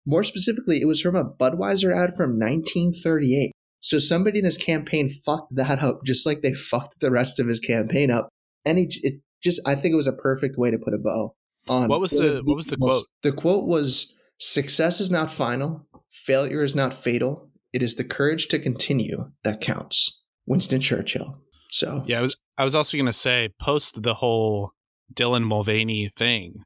More 0.06 0.24
specifically, 0.24 0.80
it 0.80 0.86
was 0.86 1.02
from 1.02 1.16
a 1.16 1.22
Budweiser 1.22 1.94
ad 1.94 2.14
from 2.16 2.38
1938. 2.38 3.52
So 3.80 3.98
somebody 3.98 4.38
in 4.38 4.46
his 4.46 4.56
campaign 4.56 5.10
fucked 5.10 5.54
that 5.54 5.82
up 5.82 6.00
just 6.06 6.24
like 6.24 6.40
they 6.40 6.54
fucked 6.54 7.00
the 7.00 7.10
rest 7.10 7.38
of 7.38 7.46
his 7.46 7.60
campaign 7.60 8.10
up. 8.10 8.30
And 8.64 8.78
he, 8.78 8.88
it 9.02 9.20
just 9.42 9.60
I 9.66 9.74
think 9.74 9.92
it 9.92 9.96
was 9.96 10.06
a 10.06 10.14
perfect 10.14 10.56
way 10.56 10.70
to 10.70 10.78
put 10.78 10.94
a 10.94 10.98
bow 10.98 11.34
on. 11.68 11.88
What 11.88 12.00
was 12.00 12.12
the 12.12 12.40
what 12.42 12.56
was 12.56 12.68
the 12.68 12.78
quote? 12.78 13.04
The 13.22 13.32
quote 13.32 13.68
was 13.68 14.16
success 14.38 14.98
is 14.98 15.10
not 15.10 15.30
final, 15.30 15.86
failure 16.10 16.64
is 16.64 16.74
not 16.74 16.94
fatal. 16.94 17.50
It 17.74 17.82
is 17.82 17.96
the 17.96 18.04
courage 18.04 18.48
to 18.48 18.58
continue 18.58 19.30
that 19.44 19.60
counts. 19.60 20.22
Winston 20.46 20.80
Churchill. 20.80 21.36
So 21.70 22.02
Yeah, 22.06 22.18
I 22.18 22.22
was 22.22 22.36
I 22.58 22.64
was 22.64 22.74
also 22.74 22.96
gonna 22.96 23.12
say, 23.12 23.50
post 23.60 24.02
the 24.02 24.14
whole 24.14 24.72
Dylan 25.12 25.44
Mulvaney 25.44 26.10
thing, 26.16 26.62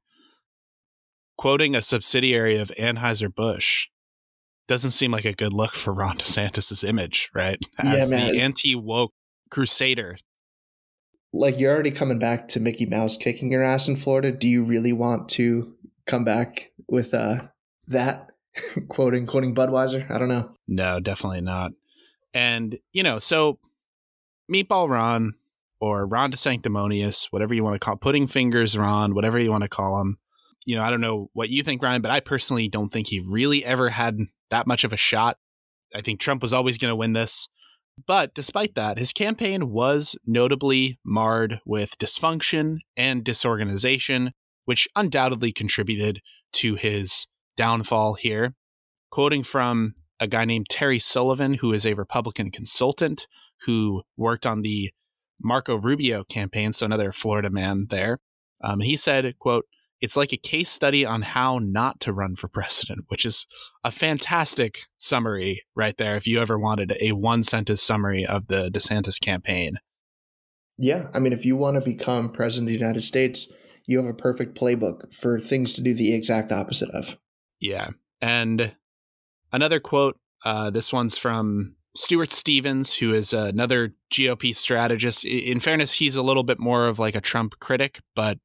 quoting 1.37 1.75
a 1.75 1.83
subsidiary 1.83 2.57
of 2.57 2.71
Anheuser-Busch 2.79 3.87
doesn't 4.67 4.93
seem 4.93 5.11
like 5.11 5.27
a 5.27 5.35
good 5.35 5.53
look 5.53 5.75
for 5.75 5.93
Ron 5.93 6.17
DeSantis' 6.17 6.87
image, 6.89 7.31
right? 7.35 7.59
As 7.79 8.11
yeah, 8.11 8.17
man. 8.17 8.35
the 8.35 8.41
anti 8.41 8.75
woke 8.75 9.13
crusader 9.51 10.17
like 11.35 11.59
you're 11.59 11.73
already 11.73 11.91
coming 11.91 12.19
back 12.19 12.49
to 12.49 12.61
Mickey 12.61 12.87
Mouse 12.87 13.17
kicking 13.17 13.51
your 13.51 13.65
ass 13.65 13.89
in 13.89 13.97
Florida. 13.97 14.31
Do 14.31 14.47
you 14.47 14.65
really 14.65 14.93
want 14.93 15.29
to 15.31 15.75
come 16.07 16.25
back 16.25 16.71
with 16.89 17.13
uh 17.13 17.43
that? 17.89 18.29
quoting 18.89 19.27
quoting 19.27 19.55
Budweiser. 19.55 20.09
I 20.11 20.17
don't 20.17 20.29
know. 20.29 20.53
No, 20.69 21.01
definitely 21.01 21.41
not. 21.41 21.73
And 22.33 22.79
you 22.93 23.03
know, 23.03 23.19
so 23.19 23.59
Meatball 24.53 24.89
Ron 24.89 25.35
or 25.81 26.07
Ron 26.07 26.33
DeSanctimonious, 26.33 27.27
whatever 27.31 27.55
you 27.55 27.65
want 27.65 27.75
to 27.75 27.79
call, 27.79 27.97
pudding 27.97 28.27
fingers 28.27 28.77
Ron, 28.77 29.15
whatever 29.15 29.39
you 29.39 29.51
want 29.51 29.63
to 29.63 29.69
call 29.69 30.01
him. 30.01 30.19
You 30.67 30.77
know, 30.77 30.83
I 30.83 30.91
don't 30.91 31.01
know 31.01 31.29
what 31.35 31.51
you 31.51 31.63
think, 31.63 31.83
Ryan, 31.83 32.01
but 32.01 32.11
I 32.11 32.21
personally 32.21 32.69
don't 32.69 32.91
think 32.91 33.09
he 33.09 33.23
really 33.29 33.65
ever 33.65 33.91
had 33.91 34.19
that 34.51 34.67
much 34.67 34.85
of 34.85 34.93
a 34.93 34.97
shot. 34.97 35.37
I 35.95 36.01
think 36.01 36.21
Trump 36.21 36.43
was 36.43 36.53
always 36.53 36.79
going 36.79 36.91
to 36.91 36.97
win 36.97 37.13
this. 37.13 37.49
But 38.07 38.35
despite 38.35 38.75
that, 38.75 38.99
his 38.99 39.13
campaign 39.13 39.71
was 39.71 40.17
notably 40.27 40.99
marred 41.05 41.61
with 41.65 41.99
dysfunction 41.99 42.79
and 42.97 43.23
disorganization, 43.23 44.33
which 44.65 44.89
undoubtedly 44.97 45.53
contributed 45.53 46.21
to 46.55 46.75
his 46.75 47.27
downfall 47.57 48.15
here. 48.15 48.55
Quoting 49.11 49.45
from 49.45 49.95
a 50.19 50.27
guy 50.27 50.45
named 50.45 50.69
Terry 50.69 50.99
Sullivan, 50.99 51.55
who 51.55 51.73
is 51.73 51.87
a 51.87 51.95
Republican 51.95 52.51
consultant 52.51 53.27
who 53.67 54.03
worked 54.17 54.47
on 54.47 54.63
the 54.63 54.91
Marco 55.41 55.77
Rubio 55.77 56.25
campaign, 56.25 56.73
so 56.73 56.87
another 56.87 57.13
Florida 57.13 57.51
man 57.51 57.87
there. 57.91 58.19
Um, 58.63 58.81
he 58.81 58.97
said, 58.97 59.39
quote, 59.39 59.67
it's 60.01 60.17
like 60.17 60.33
a 60.33 60.39
case 60.39 60.71
study 60.71 61.05
on 61.05 61.23
how 61.23 61.59
not 61.59 62.01
to 62.01 62.13
run 62.13 62.37
for 62.37 62.49
president, 62.53 63.07
which 63.09 63.25
is 63.25 63.47
a 63.83 63.91
fantastic 63.91 64.81
summary 64.99 65.63
right 65.75 65.97
there. 65.97 66.17
If 66.17 66.27
you 66.27 66.41
ever 66.41 66.59
wanted 66.59 66.97
a 67.01 67.13
one 67.13 67.43
sentence 67.43 67.83
summary 67.83 68.25
of 68.25 68.49
the 68.49 68.71
DeSantis 68.71 69.21
campaign. 69.21 69.75
Yeah. 70.77 71.09
I 71.15 71.21
mean, 71.21 71.33
if 71.33 71.45
you 71.45 71.57
want 71.57 71.77
to 71.77 71.85
become 71.85 72.31
president 72.31 72.69
of 72.69 72.73
the 72.73 72.79
United 72.79 73.03
States, 73.03 73.53
you 73.87 73.99
have 73.99 74.07
a 74.07 74.15
perfect 74.15 74.59
playbook 74.59 75.15
for 75.15 75.39
things 75.39 75.73
to 75.75 75.83
do 75.83 75.95
the 75.95 76.15
exact 76.15 76.51
opposite 76.51 76.91
of. 76.91 77.17
Yeah. 77.61 77.91
And 78.21 78.77
another 79.53 79.81
quote 79.81 80.19
uh, 80.45 80.71
this 80.71 80.93
one's 80.93 81.17
from 81.17 81.77
Stuart 81.97 82.33
Stevens, 82.33 82.95
who 82.95 83.15
is 83.15 83.33
another 83.33 83.95
GOP 84.13 84.55
strategist. 84.55 85.25
In 85.25 85.61
fairness, 85.61 85.95
he's 85.95 86.17
a 86.17 86.23
little 86.23 86.43
bit 86.43 86.59
more 86.59 86.87
of 86.87 86.99
like 86.99 87.15
a 87.15 87.21
Trump 87.21 87.59
critic, 87.61 88.01
but 88.17 88.39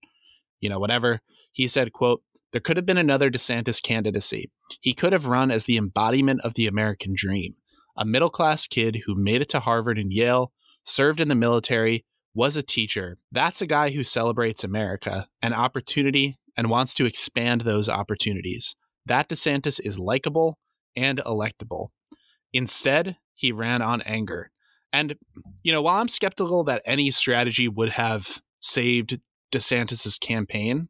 you 0.62 0.70
know, 0.70 0.80
whatever. 0.80 1.20
He 1.52 1.68
said, 1.68 1.94
quote, 1.94 2.22
there 2.52 2.62
could 2.62 2.78
have 2.78 2.86
been 2.86 2.98
another 2.98 3.30
DeSantis 3.30 3.82
candidacy. 3.82 4.50
He 4.82 4.94
could 4.94 5.14
have 5.14 5.28
run 5.28 5.52
as 5.52 5.66
the 5.66 5.78
embodiment 5.78 6.42
of 6.42 6.56
the 6.56 6.68
American 6.68 7.14
dream. 7.16 7.54
A 7.96 8.06
middle 8.06 8.30
class 8.30 8.68
kid 8.68 9.02
who 9.06 9.16
made 9.16 9.42
it 9.42 9.50
to 9.50 9.60
Harvard 9.60 9.98
and 9.98 10.12
Yale, 10.12 10.52
served 10.84 11.20
in 11.20 11.28
the 11.28 11.36
military, 11.36 12.06
was 12.34 12.56
a 12.56 12.64
teacher. 12.64 13.18
That's 13.32 13.62
a 13.62 13.68
guy 13.68 13.92
who 13.92 14.04
celebrates 14.04 14.64
America 14.64 15.28
and 15.42 15.54
opportunity 15.54 16.38
and 16.56 16.70
wants 16.70 16.94
to 16.96 17.06
expand 17.06 17.62
those 17.62 17.90
opportunities. 17.90 18.76
That 19.06 19.30
DeSantis 19.30 19.80
is 19.84 20.00
likable 20.00 20.58
and 20.96 21.20
electable. 21.26 21.90
Instead, 22.54 23.18
he 23.40 23.52
ran 23.52 23.82
on 23.82 24.02
anger. 24.02 24.52
And, 24.92 25.16
you 25.64 25.72
know, 25.72 25.82
while 25.82 26.02
I'm 26.02 26.10
skeptical 26.10 26.64
that 26.66 26.82
any 26.86 27.12
strategy 27.12 27.68
would 27.68 27.92
have 27.92 28.42
saved 28.60 29.20
DeSantis's 29.52 30.18
campaign, 30.18 30.90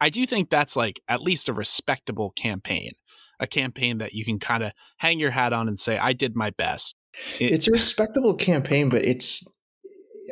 I 0.00 0.10
do 0.10 0.26
think 0.26 0.50
that's 0.50 0.74
like 0.74 1.00
at 1.08 1.22
least 1.22 1.48
a 1.48 1.52
respectable 1.52 2.30
campaign, 2.30 2.90
a 3.38 3.46
campaign 3.46 3.98
that 3.98 4.14
you 4.14 4.24
can 4.24 4.38
kind 4.38 4.62
of 4.64 4.72
hang 4.98 5.20
your 5.20 5.30
hat 5.30 5.52
on 5.52 5.68
and 5.68 5.78
say, 5.78 5.96
I 5.96 6.12
did 6.12 6.34
my 6.34 6.50
best. 6.50 6.96
It, 7.38 7.52
it's 7.52 7.68
a 7.68 7.72
respectable 7.72 8.34
campaign, 8.34 8.88
but 8.88 9.04
it's, 9.04 9.46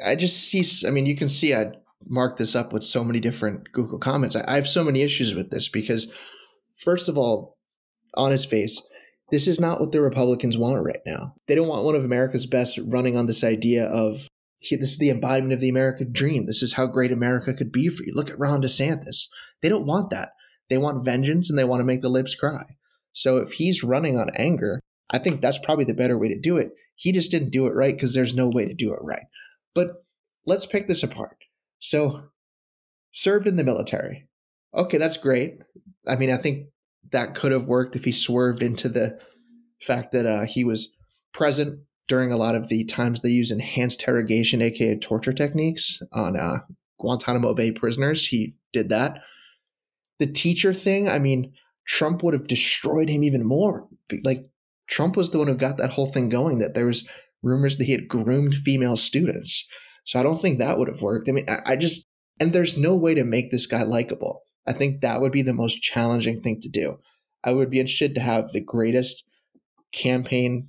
I 0.05 0.17
just 0.17 0.49
see, 0.49 0.64
I 0.87 0.91
mean, 0.91 1.07
you 1.07 1.14
can 1.14 1.29
see 1.29 1.55
I 1.55 1.73
marked 2.05 2.38
this 2.38 2.57
up 2.57 2.73
with 2.73 2.83
so 2.83 3.05
many 3.05 3.21
different 3.21 3.71
Google 3.71 3.99
comments. 3.99 4.35
I, 4.35 4.45
I 4.49 4.55
have 4.57 4.69
so 4.69 4.83
many 4.83 5.02
issues 5.02 5.35
with 5.35 5.50
this 5.50 5.69
because, 5.69 6.12
first 6.76 7.09
of 7.09 7.17
all, 7.17 7.57
on 8.14 8.31
his 8.33 8.45
face, 8.45 8.83
this 9.33 9.49
is 9.49 9.59
not 9.59 9.81
what 9.81 9.93
the 9.93 10.01
Republicans 10.01 10.59
want 10.59 10.85
right 10.85 11.01
now. 11.07 11.35
They 11.49 11.55
don't 11.55 11.67
want 11.67 11.85
one 11.85 11.97
of 11.97 12.05
America's 12.05 12.45
best 12.45 12.79
running 12.87 13.17
on 13.17 13.27
this 13.27 13.43
idea 13.43 13.87
of 13.87 14.29
this 14.61 14.93
is 14.93 14.99
the 14.99 15.11
embodiment 15.11 15.55
of 15.55 15.61
the 15.61 15.71
American 15.71 16.12
dream. 16.12 16.47
This 16.47 16.62
is 16.62 16.75
how 16.75 16.87
great 16.87 17.11
America 17.11 17.55
could 17.55 17.73
be 17.73 17.89
for 17.89 18.05
you. 18.05 18.12
Look 18.15 18.31
at 18.31 18.39
Ron 18.39 18.62
DeSantis. 18.62 19.27
They 19.62 19.71
don't 19.71 19.87
want 19.87 20.11
that. 20.11 20.33
They 20.69 20.77
want 20.77 21.05
vengeance 21.05 21.49
and 21.49 21.59
they 21.59 21.65
want 21.65 21.81
to 21.81 21.85
make 21.85 22.03
the 22.03 22.11
libs 22.11 22.35
cry. 22.35 22.62
So 23.12 23.39
if 23.39 23.53
he's 23.53 23.83
running 23.83 24.19
on 24.19 24.31
anger, 24.37 24.81
I 25.11 25.19
think 25.19 25.41
that's 25.41 25.59
probably 25.59 25.87
the 25.87 25.95
better 25.95 26.19
way 26.19 26.29
to 26.29 26.39
do 26.39 26.59
it. 26.59 26.71
He 26.95 27.11
just 27.11 27.31
didn't 27.31 27.51
do 27.51 27.67
it 27.67 27.75
right 27.75 27.95
because 27.95 28.15
there's 28.15 28.35
no 28.35 28.49
way 28.49 28.67
to 28.67 28.75
do 28.75 28.93
it 28.93 29.01
right. 29.03 29.25
But 29.75 30.05
let's 30.47 30.67
pick 30.67 30.89
this 30.89 31.03
apart. 31.03 31.39
So, 31.79 32.25
served 33.12 33.47
in 33.47 33.57
the 33.57 33.65
military. 33.65 34.29
Okay, 34.75 34.99
that's 34.99 35.17
great. 35.17 35.59
I 36.07 36.17
mean, 36.17 36.31
I 36.31 36.37
think 36.37 36.67
that 37.11 37.35
could 37.35 37.52
have 37.52 37.66
worked 37.66 37.97
if 37.97 38.04
he 38.04 38.12
swerved 38.12 38.62
into 38.62 38.88
the 38.88 39.18
fact 39.80 40.12
that 40.12 40.26
uh, 40.26 40.44
he 40.44 40.64
was 40.64 40.97
present 41.32 41.80
during 42.09 42.32
a 42.32 42.37
lot 42.37 42.54
of 42.54 42.68
the 42.68 42.85
times 42.85 43.21
they 43.21 43.28
use 43.28 43.50
enhanced 43.50 44.00
interrogation, 44.00 44.62
aka 44.62 44.99
torture 44.99 45.32
techniques, 45.32 46.00
on 46.12 46.37
uh, 46.37 46.59
Guantanamo 46.99 47.54
Bay 47.54 47.73
prisoners. 47.73 48.26
He 48.26 48.54
did 48.73 48.88
that. 48.90 49.21
The 50.18 50.26
teacher 50.26 50.73
thing, 50.73 51.09
I 51.09 51.18
mean, 51.18 51.52
Trump 51.87 52.23
would 52.23 52.35
have 52.35 52.47
destroyed 52.47 53.09
him 53.09 53.25
even 53.25 53.44
more. 53.44 53.88
Like 54.25 54.44
Trump 54.88 55.16
was 55.16 55.30
the 55.30 55.38
one 55.38 55.49
who 55.49 55.56
got 55.56 55.78
that 55.78 55.90
whole 55.90 56.06
thing 56.06 56.28
going. 56.28 56.59
That 56.59 56.75
there 56.75 56.87
was 56.87 57.09
rumors 57.42 57.76
that 57.78 57.85
he 57.85 57.92
had 57.92 58.09
groomed 58.09 58.54
female 58.54 58.97
students. 58.97 59.68
So 60.04 60.21
I 60.21 60.23
don't 60.23 60.40
think 60.40 60.59
that 60.59 60.78
would 60.78 60.88
have 60.88 61.02
worked. 61.02 61.28
I 61.28 61.32
mean, 61.32 61.49
I, 61.49 61.73
I 61.73 61.76
just 61.76 62.06
and 62.40 62.52
there's 62.52 62.76
no 62.76 62.94
way 62.94 63.14
to 63.14 63.25
make 63.25 63.50
this 63.50 63.66
guy 63.66 63.82
likable. 63.82 64.42
I 64.66 64.73
think 64.73 65.00
that 65.00 65.21
would 65.21 65.33
be 65.33 65.42
the 65.42 65.52
most 65.52 65.83
challenging 65.83 66.40
thing 66.40 66.61
to 66.61 66.69
do. 66.69 66.99
I 67.45 67.52
would 67.52 67.71
be 67.71 67.81
interested 67.81 68.14
to 68.14 68.21
have 68.21 68.52
the 68.52 68.61
greatest 68.61 69.25
campaign 69.92 70.69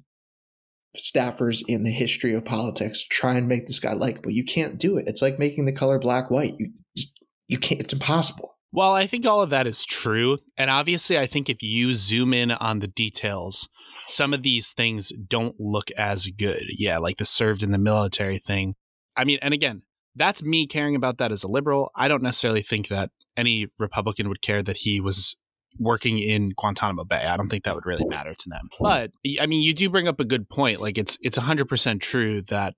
staffers 0.97 1.63
in 1.67 1.83
the 1.83 1.91
history 1.91 2.33
of 2.33 2.45
politics 2.45 3.03
try 3.03 3.35
and 3.35 3.47
make 3.47 3.67
this 3.67 3.79
guy 3.79 3.93
likable. 3.93 4.31
You 4.31 4.43
can't 4.43 4.77
do 4.77 4.97
it. 4.97 5.07
It's 5.07 5.21
like 5.21 5.39
making 5.39 5.65
the 5.65 5.71
color 5.71 5.99
black 5.99 6.29
white. 6.29 6.53
You 6.59 6.71
just 6.95 7.19
you 7.47 7.57
can't. 7.57 7.81
It's 7.81 7.93
impossible. 7.93 8.57
Well, 8.71 8.93
I 8.95 9.05
think 9.05 9.27
all 9.27 9.43
of 9.43 9.51
that 9.51 9.67
is 9.67 9.85
true, 9.85 10.39
and 10.57 10.71
obviously, 10.71 11.19
I 11.19 11.27
think 11.27 11.47
if 11.47 11.61
you 11.61 11.93
zoom 11.93 12.33
in 12.33 12.51
on 12.51 12.79
the 12.79 12.87
details, 12.87 13.69
some 14.07 14.33
of 14.33 14.41
these 14.41 14.71
things 14.71 15.11
don't 15.27 15.59
look 15.59 15.91
as 15.91 16.25
good. 16.27 16.63
Yeah, 16.69 16.97
like 16.97 17.17
the 17.17 17.25
served 17.25 17.61
in 17.61 17.69
the 17.69 17.77
military 17.77 18.39
thing. 18.39 18.73
I 19.15 19.25
mean, 19.25 19.37
and 19.43 19.53
again, 19.53 19.83
that's 20.15 20.43
me 20.43 20.65
caring 20.65 20.95
about 20.95 21.19
that 21.19 21.31
as 21.31 21.43
a 21.43 21.47
liberal. 21.47 21.91
I 21.95 22.07
don't 22.07 22.23
necessarily 22.23 22.63
think 22.63 22.87
that 22.87 23.11
any 23.37 23.67
Republican 23.79 24.29
would 24.29 24.41
care 24.41 24.61
that 24.61 24.77
he 24.77 24.99
was 24.99 25.35
working 25.79 26.19
in 26.19 26.51
Guantanamo 26.55 27.03
Bay. 27.03 27.25
I 27.25 27.37
don't 27.37 27.49
think 27.49 27.63
that 27.63 27.75
would 27.75 27.85
really 27.85 28.05
matter 28.05 28.33
to 28.33 28.49
them. 28.49 28.67
But 28.79 29.11
I 29.41 29.47
mean, 29.47 29.61
you 29.63 29.73
do 29.73 29.89
bring 29.89 30.07
up 30.07 30.19
a 30.19 30.25
good 30.25 30.49
point. 30.49 30.81
Like 30.81 30.97
it's 30.97 31.17
it's 31.21 31.37
100% 31.37 32.01
true 32.01 32.41
that 32.43 32.75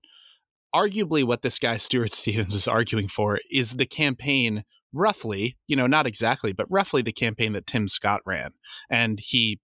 arguably 0.74 1.24
what 1.24 1.42
this 1.42 1.60
guy 1.60 1.78
Stuart 1.78 2.14
Stevens 2.14 2.54
is 2.54 2.68
arguing 2.68 3.08
for 3.08 3.40
is 3.52 3.72
the 3.72 3.86
campaign 3.86 4.64
roughly, 4.94 5.58
you 5.68 5.76
know, 5.76 5.88
not 5.88 6.08
exactly, 6.08 6.54
but 6.54 6.68
roughly 6.70 7.02
the 7.02 7.12
campaign 7.12 7.54
that 7.54 7.68
Tim 7.68 7.88
Scott 7.88 8.22
ran. 8.26 8.52
And 8.90 9.20
he 9.22 9.60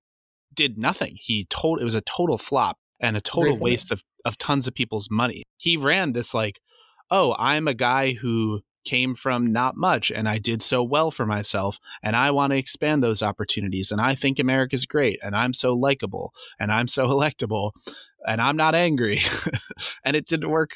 did 0.54 0.78
nothing. 0.78 1.16
He 1.20 1.46
told 1.50 1.80
it 1.80 1.86
was 1.86 1.96
a 1.96 2.02
total 2.02 2.38
flop 2.38 2.78
and 3.00 3.16
a 3.16 3.22
total 3.22 3.58
waste 3.58 3.92
of, 3.92 4.04
of 4.26 4.38
tons 4.38 4.68
of 4.68 4.76
people's 4.76 5.10
money. 5.10 5.44
He 5.58 5.78
ran 5.78 6.12
this 6.12 6.34
like, 6.34 6.60
oh, 7.10 7.36
I'm 7.40 7.68
a 7.68 7.74
guy 7.74 8.14
who 8.14 8.62
came 8.84 9.14
from 9.14 9.52
not 9.52 9.76
much 9.76 10.12
and 10.12 10.28
I 10.28 10.38
did 10.38 10.62
so 10.62 10.84
well 10.84 11.12
for 11.12 11.26
myself 11.26 11.80
and 12.02 12.16
I 12.16 12.32
want 12.32 12.52
to 12.52 12.58
expand 12.58 13.04
those 13.04 13.22
opportunities 13.22 13.92
and 13.92 14.02
I 14.02 14.16
think 14.16 14.40
America's 14.40 14.86
great 14.86 15.20
and 15.24 15.36
I'm 15.36 15.54
so 15.54 15.74
likable 15.74 16.34
and 16.60 16.72
I'm 16.72 16.88
so 16.88 17.08
electable 17.08 17.72
and 18.28 18.42
I'm 18.42 18.58
not 18.58 18.76
angry 18.76 19.20
and 20.06 20.16
it 20.16 20.28
didn't 20.28 20.50
work 20.50 20.72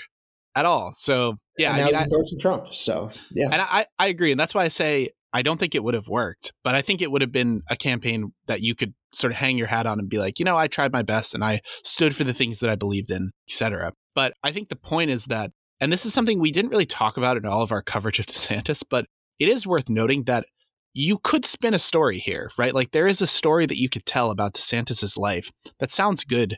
at 0.55 0.65
all. 0.65 0.93
So 0.93 1.37
yeah, 1.57 1.75
and 1.75 1.91
now 1.91 1.99
I 1.99 2.05
mean, 2.05 2.23
he's 2.23 2.41
Trump. 2.41 2.73
So 2.73 3.11
yeah, 3.31 3.49
and 3.51 3.61
I, 3.61 3.85
I 3.99 4.07
agree, 4.07 4.31
and 4.31 4.39
that's 4.39 4.55
why 4.55 4.63
I 4.63 4.69
say 4.69 5.09
I 5.33 5.41
don't 5.41 5.59
think 5.59 5.75
it 5.75 5.83
would 5.83 5.93
have 5.93 6.07
worked, 6.07 6.53
but 6.63 6.75
I 6.75 6.81
think 6.81 7.01
it 7.01 7.11
would 7.11 7.21
have 7.21 7.31
been 7.31 7.61
a 7.69 7.75
campaign 7.75 8.33
that 8.47 8.61
you 8.61 8.73
could 8.73 8.93
sort 9.13 9.31
of 9.31 9.37
hang 9.37 9.57
your 9.57 9.67
hat 9.67 9.85
on 9.85 9.99
and 9.99 10.09
be 10.09 10.17
like, 10.17 10.39
you 10.39 10.45
know, 10.45 10.57
I 10.57 10.67
tried 10.67 10.91
my 10.91 11.01
best 11.01 11.33
and 11.33 11.43
I 11.43 11.61
stood 11.83 12.15
for 12.15 12.23
the 12.23 12.33
things 12.33 12.59
that 12.59 12.69
I 12.69 12.75
believed 12.75 13.11
in, 13.11 13.31
etc. 13.49 13.93
But 14.13 14.33
I 14.43 14.51
think 14.51 14.69
the 14.69 14.75
point 14.75 15.11
is 15.11 15.25
that 15.25 15.51
and 15.85 15.93
this 15.93 16.03
is 16.03 16.15
something 16.15 16.39
we 16.39 16.51
didn't 16.51 16.71
really 16.71 16.87
talk 16.87 17.15
about 17.15 17.37
in 17.37 17.45
all 17.45 17.61
of 17.61 17.71
our 17.71 17.83
coverage 17.83 18.17
of 18.17 18.25
DeSantis, 18.25 18.83
but 18.89 19.05
it 19.37 19.47
is 19.47 19.67
worth 19.67 19.87
noting 19.87 20.23
that 20.23 20.47
you 20.95 21.19
could 21.19 21.45
spin 21.45 21.75
a 21.75 21.79
story 21.79 22.17
here, 22.17 22.49
right? 22.57 22.73
Like 22.73 22.89
there 22.89 23.05
is 23.05 23.21
a 23.21 23.27
story 23.27 23.67
that 23.67 23.77
you 23.77 23.87
could 23.87 24.03
tell 24.03 24.31
about 24.31 24.55
DeSantis's 24.55 25.15
life 25.15 25.51
that 25.79 25.91
sounds 25.91 26.23
good 26.23 26.57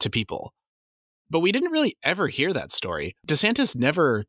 to 0.00 0.10
people. 0.10 0.52
But 1.30 1.40
we 1.40 1.52
didn't 1.52 1.70
really 1.70 1.96
ever 2.04 2.28
hear 2.28 2.52
that 2.52 2.70
story. 2.70 3.14
DeSantis 3.26 3.74
never 3.74 4.26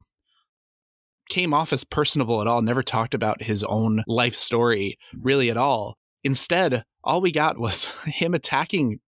came 1.29 1.53
off 1.53 1.73
as 1.73 1.83
personable 1.83 2.39
at 2.39 2.47
all, 2.47 2.61
never 2.61 2.83
talked 2.83 3.13
about 3.13 3.43
his 3.43 3.65
own 3.65 4.01
life 4.07 4.35
story 4.35 4.95
really 5.13 5.49
at 5.49 5.57
all. 5.57 5.97
Instead, 6.23 6.85
all 7.03 7.19
we 7.19 7.33
got 7.33 7.59
was 7.59 7.91
him 8.05 8.33
attacking 8.33 9.01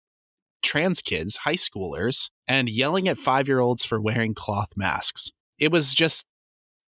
trans 0.62 1.01
kids, 1.01 1.38
high 1.38 1.56
schoolers, 1.56 2.30
and 2.48 2.70
yelling 2.70 3.08
at 3.08 3.18
five 3.18 3.48
year 3.48 3.60
olds 3.60 3.84
for 3.84 4.00
wearing 4.01 4.34
cloth 4.34 4.72
masks. 4.75 5.30
It 5.60 5.72
was 5.72 5.94
just 5.94 6.25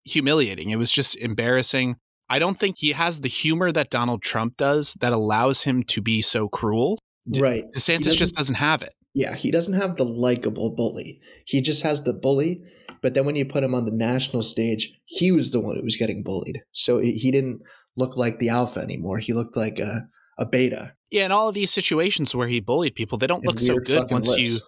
humiliating. 0.03 0.69
It 0.69 0.77
was 0.77 0.91
just 0.91 1.15
embarrassing. 1.17 1.97
I 2.29 2.39
don't 2.39 2.57
think 2.57 2.77
he 2.77 2.93
has 2.93 3.21
the 3.21 3.29
humor 3.29 3.71
that 3.71 3.89
Donald 3.89 4.21
Trump 4.23 4.57
does 4.57 4.95
that 4.99 5.13
allows 5.13 5.63
him 5.63 5.83
to 5.83 6.01
be 6.01 6.21
so 6.21 6.47
cruel. 6.47 6.97
Right. 7.27 7.65
DeSantis 7.75 8.03
doesn't, 8.03 8.17
just 8.17 8.35
doesn't 8.35 8.55
have 8.55 8.81
it. 8.81 8.93
Yeah, 9.13 9.35
he 9.35 9.51
doesn't 9.51 9.79
have 9.79 9.97
the 9.97 10.05
likable 10.05 10.71
bully. 10.71 11.19
He 11.45 11.61
just 11.61 11.83
has 11.83 12.03
the 12.03 12.13
bully, 12.13 12.63
but 13.01 13.13
then 13.13 13.25
when 13.25 13.35
you 13.35 13.45
put 13.45 13.63
him 13.63 13.75
on 13.75 13.85
the 13.85 13.91
national 13.91 14.41
stage, 14.41 14.91
he 15.05 15.31
was 15.31 15.51
the 15.51 15.59
one 15.59 15.75
who 15.75 15.83
was 15.83 15.95
getting 15.95 16.23
bullied. 16.23 16.61
So 16.71 16.97
he 16.97 17.29
didn't 17.31 17.61
look 17.95 18.17
like 18.17 18.39
the 18.39 18.49
alpha 18.49 18.79
anymore. 18.79 19.19
He 19.19 19.33
looked 19.33 19.55
like 19.55 19.77
a, 19.77 20.07
a 20.37 20.45
beta. 20.45 20.93
Yeah, 21.11 21.25
in 21.25 21.31
all 21.31 21.47
of 21.47 21.53
these 21.53 21.71
situations 21.71 22.33
where 22.33 22.47
he 22.47 22.59
bullied 22.59 22.95
people, 22.95 23.17
they 23.17 23.27
don't 23.27 23.45
and 23.45 23.47
look 23.47 23.59
so 23.59 23.77
good 23.79 24.09
once 24.09 24.29
lips. 24.29 24.41
you 24.41 24.59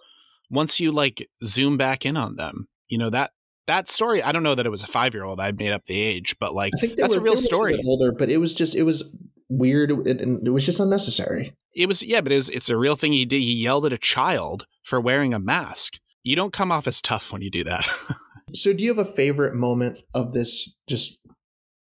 once 0.50 0.78
you 0.80 0.92
like 0.92 1.28
zoom 1.44 1.76
back 1.76 2.06
in 2.06 2.16
on 2.16 2.36
them. 2.36 2.66
You 2.88 2.98
know 2.98 3.10
that 3.10 3.32
that 3.66 3.88
story. 3.88 4.22
I 4.22 4.32
don't 4.32 4.42
know 4.42 4.54
that 4.54 4.66
it 4.66 4.70
was 4.70 4.82
a 4.82 4.86
five 4.86 5.14
year 5.14 5.24
old. 5.24 5.40
I 5.40 5.52
made 5.52 5.72
up 5.72 5.86
the 5.86 6.00
age, 6.00 6.36
but 6.38 6.54
like 6.54 6.72
that's 6.96 7.14
were, 7.14 7.20
a 7.20 7.24
real 7.24 7.36
story. 7.36 7.80
Older, 7.84 8.12
but 8.12 8.30
it 8.30 8.38
was 8.38 8.54
just 8.54 8.74
it 8.74 8.84
was 8.84 9.16
weird 9.48 9.90
and 9.90 10.46
it 10.46 10.50
was 10.50 10.64
just 10.64 10.80
unnecessary. 10.80 11.52
It 11.74 11.86
was 11.86 12.02
yeah, 12.02 12.20
but 12.20 12.32
it 12.32 12.36
was 12.36 12.48
it's 12.48 12.70
a 12.70 12.76
real 12.76 12.96
thing 12.96 13.12
he 13.12 13.24
did. 13.24 13.40
He 13.40 13.54
yelled 13.54 13.86
at 13.86 13.92
a 13.92 13.98
child 13.98 14.66
for 14.82 15.00
wearing 15.00 15.34
a 15.34 15.38
mask. 15.38 15.98
You 16.22 16.36
don't 16.36 16.52
come 16.52 16.72
off 16.72 16.86
as 16.86 17.00
tough 17.00 17.32
when 17.32 17.42
you 17.42 17.50
do 17.50 17.64
that. 17.64 17.86
so, 18.54 18.72
do 18.72 18.82
you 18.82 18.90
have 18.90 18.98
a 18.98 19.04
favorite 19.04 19.54
moment 19.54 20.02
of 20.14 20.32
this 20.32 20.80
just 20.88 21.20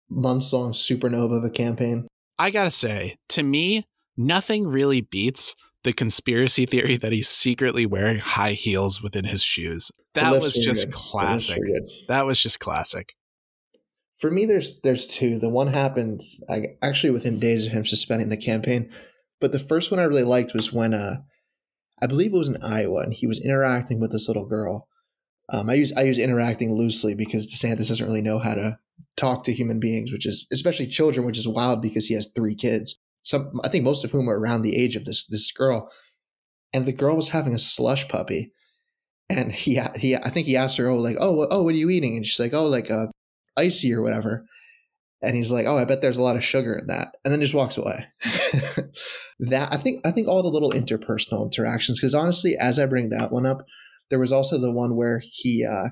months 0.08 0.52
long 0.52 0.72
supernova 0.72 1.38
of 1.38 1.44
a 1.44 1.50
campaign? 1.50 2.06
I 2.40 2.48
gotta 2.48 2.70
say, 2.70 3.18
to 3.30 3.42
me, 3.42 3.84
nothing 4.16 4.66
really 4.66 5.02
beats 5.02 5.54
the 5.84 5.92
conspiracy 5.92 6.64
theory 6.64 6.96
that 6.96 7.12
he's 7.12 7.28
secretly 7.28 7.84
wearing 7.84 8.16
high 8.16 8.52
heels 8.52 9.02
within 9.02 9.26
his 9.26 9.42
shoes. 9.42 9.90
That 10.14 10.40
was 10.40 10.54
just 10.54 10.90
classic. 10.90 11.60
That 12.08 12.24
was 12.24 12.40
just 12.40 12.58
classic. 12.58 13.14
For 14.16 14.30
me, 14.30 14.46
there's 14.46 14.80
there's 14.80 15.06
two. 15.06 15.38
The 15.38 15.50
one 15.50 15.66
happened 15.68 16.22
I, 16.48 16.68
actually 16.80 17.10
within 17.10 17.40
days 17.40 17.66
of 17.66 17.72
him 17.72 17.84
suspending 17.84 18.30
the 18.30 18.38
campaign, 18.38 18.90
but 19.38 19.52
the 19.52 19.58
first 19.58 19.90
one 19.90 20.00
I 20.00 20.04
really 20.04 20.22
liked 20.22 20.54
was 20.54 20.72
when 20.72 20.94
uh, 20.94 21.16
I 22.00 22.06
believe 22.06 22.32
it 22.32 22.38
was 22.38 22.48
in 22.48 22.62
Iowa, 22.62 23.02
and 23.02 23.12
he 23.12 23.26
was 23.26 23.44
interacting 23.44 24.00
with 24.00 24.12
this 24.12 24.28
little 24.28 24.46
girl. 24.46 24.88
Um, 25.52 25.68
I 25.68 25.74
use 25.74 25.92
I 25.96 26.02
use 26.02 26.18
interacting 26.18 26.72
loosely 26.72 27.14
because 27.14 27.52
DeSantis 27.52 27.88
doesn't 27.88 28.06
really 28.06 28.22
know 28.22 28.38
how 28.38 28.54
to 28.54 28.78
talk 29.16 29.44
to 29.44 29.52
human 29.52 29.80
beings, 29.80 30.12
which 30.12 30.26
is 30.26 30.46
especially 30.52 30.86
children, 30.86 31.26
which 31.26 31.38
is 31.38 31.48
wild 31.48 31.82
because 31.82 32.06
he 32.06 32.14
has 32.14 32.30
three 32.34 32.54
kids. 32.54 32.96
Some 33.22 33.60
I 33.64 33.68
think 33.68 33.84
most 33.84 34.04
of 34.04 34.12
whom 34.12 34.30
are 34.30 34.38
around 34.38 34.62
the 34.62 34.76
age 34.76 34.96
of 34.96 35.04
this 35.04 35.26
this 35.26 35.50
girl, 35.50 35.90
and 36.72 36.86
the 36.86 36.92
girl 36.92 37.16
was 37.16 37.28
having 37.28 37.54
a 37.54 37.58
slush 37.58 38.08
puppy, 38.08 38.52
and 39.28 39.52
he 39.52 39.80
he 39.96 40.16
I 40.16 40.30
think 40.30 40.46
he 40.46 40.56
asked 40.56 40.76
her, 40.78 40.88
oh 40.88 40.96
like 40.96 41.16
oh 41.20 41.46
oh 41.50 41.62
what 41.62 41.74
are 41.74 41.78
you 41.78 41.90
eating? 41.90 42.16
And 42.16 42.24
she's 42.24 42.40
like 42.40 42.54
oh 42.54 42.66
like 42.66 42.90
uh, 42.90 43.06
icy 43.56 43.92
or 43.92 44.02
whatever, 44.02 44.46
and 45.20 45.34
he's 45.34 45.50
like 45.50 45.66
oh 45.66 45.76
I 45.76 45.84
bet 45.84 46.00
there's 46.00 46.16
a 46.16 46.22
lot 46.22 46.36
of 46.36 46.44
sugar 46.44 46.78
in 46.78 46.86
that, 46.86 47.16
and 47.24 47.32
then 47.32 47.40
just 47.40 47.54
walks 47.54 47.76
away. 47.76 48.06
that 49.40 49.72
I 49.72 49.76
think 49.76 50.06
I 50.06 50.12
think 50.12 50.28
all 50.28 50.42
the 50.42 50.48
little 50.48 50.70
interpersonal 50.70 51.44
interactions 51.44 51.98
because 51.98 52.14
honestly, 52.14 52.56
as 52.56 52.78
I 52.78 52.86
bring 52.86 53.08
that 53.08 53.32
one 53.32 53.46
up, 53.46 53.66
there 54.10 54.18
was 54.18 54.32
also 54.32 54.58
the 54.58 54.72
one 54.72 54.96
where 54.96 55.22
he. 55.24 55.64
uh 55.64 55.88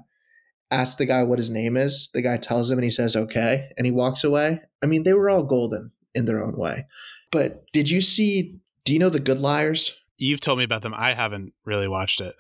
asked 0.71 0.99
the 0.99 1.07
guy 1.07 1.23
what 1.23 1.39
his 1.39 1.49
name 1.49 1.77
is. 1.77 2.11
The 2.13 2.23
guy 2.23 2.37
tells 2.37 2.71
him 2.71 2.77
and 2.77 2.85
he 2.85 2.91
says, 2.91 3.17
okay. 3.17 3.71
And 3.77 3.87
he 3.87 3.91
walks 3.91 4.23
away. 4.23 4.61
I 4.83 4.87
mean, 4.87 5.03
they 5.03 5.15
were 5.15 5.31
all 5.31 5.43
golden 5.43 5.93
in 6.15 6.27
their 6.27 6.45
own 6.45 6.59
way. 6.59 6.87
But 7.31 7.65
did 7.73 7.91
you 7.91 8.03
see? 8.03 8.59
Do 8.85 8.93
you 8.93 8.99
know 8.99 9.09
the 9.09 9.21
Good 9.21 9.41
Liars? 9.41 10.03
You've 10.19 10.41
told 10.41 10.59
me 10.59 10.65
about 10.65 10.83
them. 10.83 10.95
I 10.95 11.15
haven't 11.15 11.53
really 11.65 11.89
watched 11.89 12.21
it. 12.21 12.35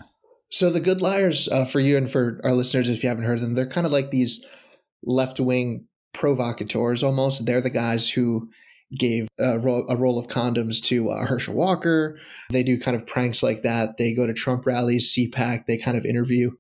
So 0.50 0.70
the 0.70 0.80
Good 0.80 1.00
Liars, 1.00 1.49
uh, 1.49 1.64
for 1.64 1.80
you 1.80 1.97
and 1.97 2.11
for 2.11 2.40
our 2.44 2.52
listeners, 2.52 2.88
if 2.88 3.02
you 3.02 3.08
haven't 3.08 3.25
heard 3.25 3.40
them, 3.40 3.54
they're 3.54 3.66
kind 3.66 3.87
of 3.87 3.92
like 3.92 4.11
these 4.11 4.44
left 5.02 5.40
wing 5.40 5.86
provocateurs 6.12 7.02
almost. 7.02 7.47
They're 7.47 7.60
the 7.60 7.71
guys 7.71 8.08
who 8.08 8.50
gave 8.96 9.28
a, 9.38 9.58
ro- 9.58 9.86
a 9.88 9.96
roll 9.96 10.18
of 10.18 10.28
condoms 10.28 10.82
to 10.84 11.10
uh, 11.10 11.26
Herschel 11.26 11.54
Walker. 11.54 12.18
They 12.50 12.62
do 12.62 12.78
kind 12.78 12.96
of 12.96 13.06
pranks 13.06 13.42
like 13.42 13.62
that. 13.62 13.98
They 13.98 14.14
go 14.14 14.26
to 14.26 14.32
Trump 14.32 14.66
rallies, 14.66 15.14
CPAC. 15.14 15.66
They 15.66 15.76
kind 15.76 15.96
of 15.96 16.06
interview, 16.06 16.52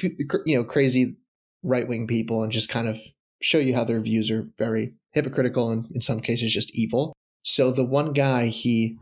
you 0.00 0.56
know, 0.56 0.64
crazy 0.64 1.16
right 1.62 1.86
wing 1.86 2.06
people 2.06 2.42
and 2.42 2.52
just 2.52 2.68
kind 2.68 2.88
of 2.88 2.98
show 3.40 3.58
you 3.58 3.74
how 3.74 3.84
their 3.84 4.00
views 4.00 4.30
are 4.30 4.48
very 4.58 4.94
hypocritical 5.12 5.70
and 5.70 5.86
in 5.94 6.00
some 6.00 6.20
cases 6.20 6.52
just 6.52 6.74
evil. 6.74 7.12
So 7.42 7.72
the 7.72 7.84
one 7.84 8.12
guy 8.12 8.46
he 8.46 8.98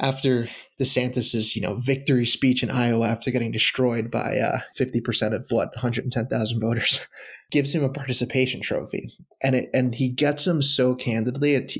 after 0.00 0.48
DeSantis's, 0.80 1.54
you 1.54 1.62
know, 1.62 1.76
victory 1.76 2.26
speech 2.26 2.62
in 2.62 2.70
Iowa 2.70 3.08
after 3.08 3.30
getting 3.30 3.52
destroyed 3.52 4.10
by 4.10 4.38
uh, 4.38 4.58
50% 4.78 5.34
of 5.34 5.46
what 5.50 5.68
110,000 5.76 6.60
voters 6.60 7.06
gives 7.50 7.74
him 7.74 7.84
a 7.84 7.88
participation 7.88 8.60
trophy. 8.60 9.16
And 9.42 9.54
it, 9.54 9.70
and 9.72 9.94
he 9.94 10.10
gets 10.10 10.46
him 10.46 10.62
so 10.62 10.94
candidly. 10.94 11.54
It, 11.54 11.72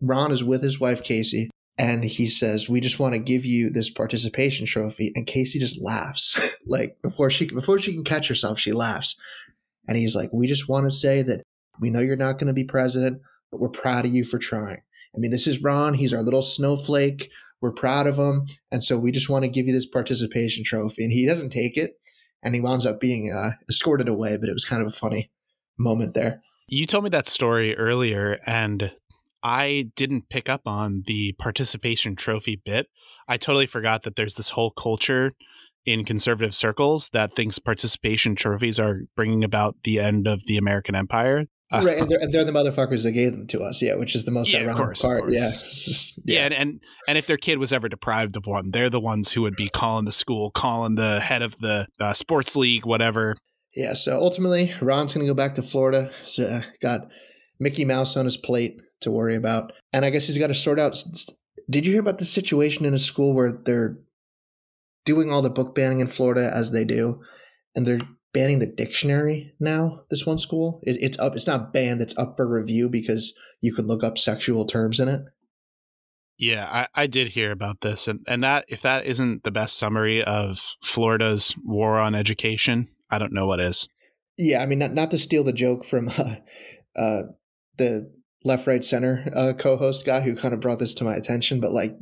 Ron 0.00 0.30
is 0.30 0.44
with 0.44 0.62
his 0.62 0.78
wife 0.78 1.02
Casey 1.02 1.50
and 1.78 2.04
he 2.04 2.26
says, 2.26 2.68
"We 2.68 2.80
just 2.80 2.98
want 2.98 3.14
to 3.14 3.18
give 3.18 3.44
you 3.44 3.70
this 3.70 3.90
participation 3.90 4.66
trophy." 4.66 5.12
And 5.14 5.26
Casey 5.26 5.58
just 5.58 5.80
laughs. 5.80 6.38
like 6.66 6.96
before 7.02 7.30
she 7.30 7.46
before 7.46 7.78
she 7.78 7.92
can 7.92 8.04
catch 8.04 8.28
herself, 8.28 8.58
she 8.58 8.72
laughs. 8.72 9.18
And 9.88 9.96
he's 9.96 10.16
like, 10.16 10.30
"We 10.32 10.46
just 10.46 10.68
want 10.68 10.86
to 10.86 10.96
say 10.96 11.22
that 11.22 11.42
we 11.80 11.90
know 11.90 12.00
you're 12.00 12.16
not 12.16 12.38
going 12.38 12.48
to 12.48 12.54
be 12.54 12.64
president, 12.64 13.20
but 13.50 13.60
we're 13.60 13.68
proud 13.68 14.06
of 14.06 14.14
you 14.14 14.24
for 14.24 14.38
trying." 14.38 14.82
I 15.14 15.18
mean, 15.18 15.30
this 15.30 15.46
is 15.46 15.62
Ron. 15.62 15.94
He's 15.94 16.12
our 16.12 16.22
little 16.22 16.42
snowflake. 16.42 17.30
We're 17.60 17.72
proud 17.72 18.06
of 18.06 18.16
him. 18.16 18.46
And 18.70 18.82
so 18.84 18.98
we 18.98 19.12
just 19.12 19.28
want 19.28 19.44
to 19.44 19.50
give 19.50 19.66
you 19.66 19.72
this 19.72 19.86
participation 19.86 20.64
trophy. 20.64 21.04
And 21.04 21.12
he 21.12 21.26
doesn't 21.26 21.50
take 21.50 21.76
it. 21.76 21.94
And 22.42 22.54
he 22.54 22.60
winds 22.60 22.86
up 22.86 23.00
being 23.00 23.32
uh, 23.32 23.52
escorted 23.68 24.08
away. 24.08 24.36
But 24.36 24.48
it 24.48 24.52
was 24.52 24.64
kind 24.64 24.82
of 24.82 24.88
a 24.88 24.92
funny 24.92 25.30
moment 25.78 26.14
there. 26.14 26.42
You 26.68 26.86
told 26.86 27.04
me 27.04 27.10
that 27.10 27.28
story 27.28 27.76
earlier, 27.76 28.38
and 28.44 28.92
I 29.42 29.92
didn't 29.94 30.28
pick 30.28 30.48
up 30.48 30.62
on 30.66 31.04
the 31.06 31.32
participation 31.38 32.16
trophy 32.16 32.60
bit. 32.64 32.88
I 33.28 33.36
totally 33.36 33.66
forgot 33.66 34.02
that 34.02 34.16
there's 34.16 34.34
this 34.34 34.50
whole 34.50 34.72
culture 34.72 35.32
in 35.84 36.04
conservative 36.04 36.54
circles 36.54 37.10
that 37.10 37.32
thinks 37.32 37.60
participation 37.60 38.34
trophies 38.34 38.80
are 38.80 39.02
bringing 39.14 39.44
about 39.44 39.76
the 39.84 40.00
end 40.00 40.26
of 40.26 40.44
the 40.46 40.56
American 40.56 40.96
empire. 40.96 41.46
Uh, 41.72 41.82
right, 41.84 41.98
and 41.98 42.08
they're, 42.08 42.18
and 42.20 42.32
they're, 42.32 42.44
the 42.44 42.52
motherfuckers 42.52 43.02
that 43.02 43.10
gave 43.10 43.32
them 43.32 43.44
to 43.48 43.60
us, 43.60 43.82
yeah, 43.82 43.96
which 43.96 44.14
is 44.14 44.24
the 44.24 44.30
most 44.30 44.52
yeah, 44.52 44.60
ironic 44.60 44.76
course, 44.76 45.02
part. 45.02 45.28
Yeah, 45.28 45.48
just, 45.48 46.16
yeah, 46.24 46.38
yeah, 46.38 46.44
and, 46.44 46.54
and 46.54 46.80
and 47.08 47.18
if 47.18 47.26
their 47.26 47.36
kid 47.36 47.58
was 47.58 47.72
ever 47.72 47.88
deprived 47.88 48.36
of 48.36 48.46
one, 48.46 48.70
they're 48.70 48.88
the 48.88 49.00
ones 49.00 49.32
who 49.32 49.42
would 49.42 49.56
be 49.56 49.68
calling 49.68 50.04
the 50.04 50.12
school, 50.12 50.52
calling 50.52 50.94
the 50.94 51.18
head 51.18 51.42
of 51.42 51.58
the 51.58 51.88
uh, 51.98 52.12
sports 52.12 52.54
league, 52.54 52.86
whatever. 52.86 53.34
Yeah, 53.74 53.94
so 53.94 54.16
ultimately, 54.16 54.72
Ron's 54.80 55.12
going 55.12 55.26
to 55.26 55.30
go 55.30 55.34
back 55.34 55.54
to 55.56 55.62
Florida. 55.62 56.10
He's 56.24 56.38
uh, 56.38 56.62
got 56.80 57.08
Mickey 57.58 57.84
Mouse 57.84 58.16
on 58.16 58.26
his 58.26 58.36
plate 58.36 58.80
to 59.00 59.10
worry 59.10 59.34
about, 59.34 59.72
and 59.92 60.04
I 60.04 60.10
guess 60.10 60.28
he's 60.28 60.38
got 60.38 60.46
to 60.48 60.54
sort 60.54 60.78
out. 60.78 60.96
Did 61.68 61.84
you 61.84 61.92
hear 61.92 62.00
about 62.00 62.18
the 62.18 62.24
situation 62.26 62.86
in 62.86 62.94
a 62.94 62.98
school 62.98 63.34
where 63.34 63.50
they're 63.50 63.98
doing 65.04 65.32
all 65.32 65.42
the 65.42 65.50
book 65.50 65.74
banning 65.74 65.98
in 65.98 66.06
Florida 66.06 66.48
as 66.54 66.70
they 66.70 66.84
do, 66.84 67.22
and 67.74 67.84
they're 67.84 68.00
banning 68.36 68.58
the 68.58 68.66
dictionary 68.66 69.54
now. 69.58 70.02
This 70.10 70.26
one 70.26 70.36
school, 70.36 70.80
it, 70.82 70.98
it's 71.00 71.18
up. 71.18 71.34
It's 71.34 71.46
not 71.46 71.72
banned. 71.72 72.02
It's 72.02 72.16
up 72.18 72.36
for 72.36 72.46
review 72.46 72.90
because 72.90 73.34
you 73.62 73.72
can 73.72 73.86
look 73.86 74.04
up 74.04 74.18
sexual 74.18 74.66
terms 74.66 75.00
in 75.00 75.08
it. 75.08 75.22
Yeah, 76.38 76.68
I, 76.70 77.02
I 77.04 77.06
did 77.06 77.28
hear 77.28 77.50
about 77.50 77.80
this, 77.80 78.06
and 78.06 78.20
and 78.28 78.44
that 78.44 78.66
if 78.68 78.82
that 78.82 79.06
isn't 79.06 79.42
the 79.42 79.50
best 79.50 79.78
summary 79.78 80.22
of 80.22 80.76
Florida's 80.82 81.56
war 81.64 81.98
on 81.98 82.14
education, 82.14 82.88
I 83.10 83.18
don't 83.18 83.32
know 83.32 83.46
what 83.46 83.58
is. 83.58 83.88
Yeah, 84.36 84.62
I 84.62 84.66
mean, 84.66 84.80
not 84.80 84.92
not 84.92 85.10
to 85.12 85.18
steal 85.18 85.42
the 85.42 85.54
joke 85.54 85.82
from 85.82 86.10
uh, 86.18 86.34
uh, 86.94 87.22
the 87.78 88.12
left, 88.44 88.66
right, 88.66 88.84
center 88.84 89.24
uh, 89.34 89.54
co-host 89.58 90.04
guy 90.04 90.20
who 90.20 90.36
kind 90.36 90.52
of 90.52 90.60
brought 90.60 90.78
this 90.78 90.92
to 90.94 91.04
my 91.04 91.14
attention, 91.14 91.58
but 91.58 91.72
like 91.72 91.92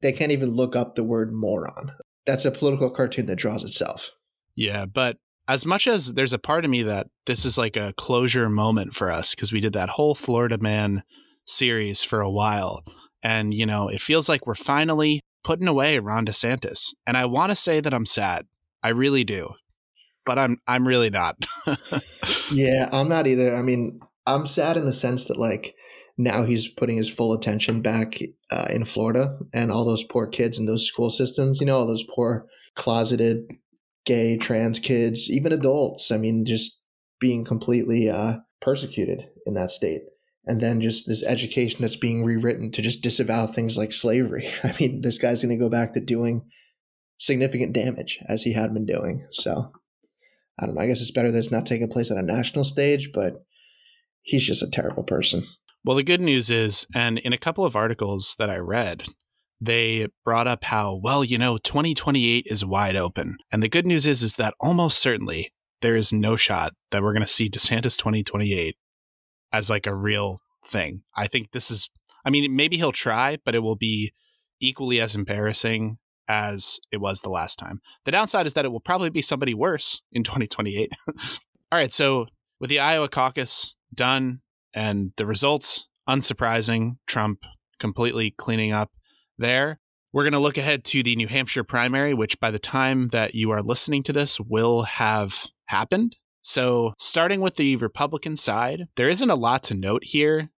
they 0.00 0.12
can't 0.12 0.32
even 0.32 0.52
look 0.52 0.74
up 0.74 0.94
the 0.94 1.04
word 1.04 1.34
moron. 1.34 1.92
That's 2.24 2.46
a 2.46 2.50
political 2.50 2.88
cartoon 2.88 3.26
that 3.26 3.36
draws 3.36 3.62
itself. 3.62 4.10
Yeah, 4.54 4.86
but 4.86 5.18
as 5.48 5.64
much 5.64 5.86
as 5.86 6.14
there's 6.14 6.32
a 6.32 6.38
part 6.38 6.64
of 6.64 6.70
me 6.70 6.82
that 6.82 7.08
this 7.26 7.44
is 7.44 7.56
like 7.56 7.76
a 7.76 7.94
closure 7.96 8.48
moment 8.48 8.94
for 8.94 9.10
us 9.10 9.34
because 9.34 9.52
we 9.52 9.60
did 9.60 9.72
that 9.74 9.90
whole 9.90 10.14
Florida 10.14 10.58
Man 10.58 11.02
series 11.44 12.02
for 12.02 12.20
a 12.20 12.30
while. 12.30 12.84
And, 13.22 13.54
you 13.54 13.66
know, 13.66 13.88
it 13.88 14.00
feels 14.00 14.28
like 14.28 14.46
we're 14.46 14.54
finally 14.54 15.20
putting 15.44 15.68
away 15.68 15.98
Ron 15.98 16.26
DeSantis. 16.26 16.94
And 17.06 17.16
I 17.16 17.24
want 17.26 17.50
to 17.50 17.56
say 17.56 17.80
that 17.80 17.94
I'm 17.94 18.06
sad. 18.06 18.46
I 18.82 18.88
really 18.88 19.24
do. 19.24 19.54
But 20.24 20.40
I'm 20.40 20.58
I'm 20.66 20.88
really 20.88 21.10
not. 21.10 21.36
yeah, 22.52 22.88
I'm 22.90 23.08
not 23.08 23.28
either. 23.28 23.54
I 23.54 23.62
mean, 23.62 24.00
I'm 24.26 24.48
sad 24.48 24.76
in 24.76 24.84
the 24.84 24.92
sense 24.92 25.26
that 25.26 25.36
like 25.36 25.76
now 26.18 26.42
he's 26.44 26.66
putting 26.66 26.96
his 26.96 27.08
full 27.08 27.32
attention 27.32 27.80
back 27.80 28.18
uh, 28.50 28.66
in 28.70 28.84
Florida 28.84 29.38
and 29.54 29.70
all 29.70 29.84
those 29.84 30.02
poor 30.02 30.26
kids 30.26 30.58
in 30.58 30.66
those 30.66 30.84
school 30.84 31.10
systems, 31.10 31.60
you 31.60 31.66
know, 31.66 31.78
all 31.78 31.86
those 31.86 32.04
poor 32.12 32.46
closeted 32.74 33.52
gay, 34.06 34.38
trans 34.38 34.78
kids, 34.78 35.30
even 35.30 35.52
adults. 35.52 36.10
I 36.10 36.16
mean, 36.16 36.46
just 36.46 36.82
being 37.20 37.44
completely 37.44 38.08
uh, 38.08 38.36
persecuted 38.60 39.28
in 39.44 39.54
that 39.54 39.70
state. 39.70 40.02
And 40.46 40.60
then 40.60 40.80
just 40.80 41.08
this 41.08 41.24
education 41.24 41.82
that's 41.82 41.96
being 41.96 42.24
rewritten 42.24 42.70
to 42.72 42.82
just 42.82 43.02
disavow 43.02 43.46
things 43.46 43.76
like 43.76 43.92
slavery. 43.92 44.48
I 44.64 44.74
mean, 44.80 45.00
this 45.00 45.18
guy's 45.18 45.42
going 45.42 45.56
to 45.56 45.62
go 45.62 45.68
back 45.68 45.92
to 45.92 46.00
doing 46.00 46.48
significant 47.18 47.72
damage 47.72 48.20
as 48.28 48.42
he 48.42 48.52
had 48.52 48.72
been 48.72 48.86
doing. 48.86 49.26
So 49.32 49.72
I 50.58 50.66
don't 50.66 50.76
know. 50.76 50.80
I 50.80 50.86
guess 50.86 51.00
it's 51.00 51.10
better 51.10 51.30
that 51.30 51.38
it's 51.38 51.50
not 51.50 51.66
taking 51.66 51.88
place 51.88 52.10
on 52.10 52.18
a 52.18 52.22
national 52.22 52.64
stage, 52.64 53.10
but 53.12 53.44
he's 54.22 54.46
just 54.46 54.62
a 54.62 54.70
terrible 54.70 55.02
person. 55.02 55.44
Well, 55.84 55.96
the 55.96 56.02
good 56.02 56.20
news 56.20 56.50
is, 56.50 56.86
and 56.94 57.18
in 57.18 57.32
a 57.32 57.38
couple 57.38 57.64
of 57.64 57.76
articles 57.76 58.36
that 58.38 58.50
I 58.50 58.58
read, 58.58 59.04
they 59.60 60.08
brought 60.24 60.46
up 60.46 60.64
how, 60.64 61.00
well, 61.02 61.24
you 61.24 61.38
know, 61.38 61.56
2028 61.58 62.46
is 62.48 62.64
wide 62.64 62.96
open. 62.96 63.36
And 63.50 63.62
the 63.62 63.68
good 63.68 63.86
news 63.86 64.06
is, 64.06 64.22
is 64.22 64.36
that 64.36 64.54
almost 64.60 64.98
certainly 64.98 65.52
there 65.82 65.96
is 65.96 66.12
no 66.12 66.36
shot 66.36 66.72
that 66.90 67.02
we're 67.02 67.12
going 67.12 67.22
to 67.22 67.28
see 67.28 67.48
DeSantis 67.48 67.96
2028 67.96 68.76
as 69.52 69.70
like 69.70 69.86
a 69.86 69.94
real 69.94 70.38
thing. 70.66 71.00
I 71.16 71.26
think 71.26 71.52
this 71.52 71.70
is, 71.70 71.88
I 72.24 72.30
mean, 72.30 72.54
maybe 72.54 72.76
he'll 72.76 72.92
try, 72.92 73.38
but 73.44 73.54
it 73.54 73.60
will 73.60 73.76
be 73.76 74.12
equally 74.60 75.00
as 75.00 75.14
embarrassing 75.14 75.98
as 76.28 76.78
it 76.90 76.98
was 76.98 77.20
the 77.20 77.30
last 77.30 77.58
time. 77.58 77.80
The 78.04 78.10
downside 78.10 78.46
is 78.46 78.54
that 78.54 78.64
it 78.64 78.72
will 78.72 78.80
probably 78.80 79.10
be 79.10 79.22
somebody 79.22 79.54
worse 79.54 80.02
in 80.12 80.24
2028. 80.24 80.90
All 81.72 81.78
right. 81.78 81.92
So 81.92 82.26
with 82.60 82.70
the 82.70 82.80
Iowa 82.80 83.08
caucus 83.08 83.76
done 83.94 84.40
and 84.74 85.12
the 85.16 85.26
results 85.26 85.86
unsurprising, 86.08 86.96
Trump 87.06 87.40
completely 87.78 88.30
cleaning 88.30 88.72
up 88.72 88.90
there. 89.38 89.78
We're 90.12 90.24
going 90.24 90.32
to 90.32 90.38
look 90.38 90.56
ahead 90.56 90.84
to 90.84 91.02
the 91.02 91.16
New 91.16 91.28
Hampshire 91.28 91.64
primary, 91.64 92.14
which 92.14 92.40
by 92.40 92.50
the 92.50 92.58
time 92.58 93.08
that 93.08 93.34
you 93.34 93.50
are 93.50 93.62
listening 93.62 94.02
to 94.04 94.12
this 94.12 94.40
will 94.40 94.82
have 94.82 95.46
happened. 95.66 96.16
So, 96.42 96.94
starting 96.98 97.40
with 97.40 97.56
the 97.56 97.76
Republican 97.76 98.36
side, 98.36 98.86
there 98.96 99.08
isn't 99.08 99.30
a 99.30 99.34
lot 99.34 99.64
to 99.64 99.74
note 99.74 100.04
here 100.04 100.50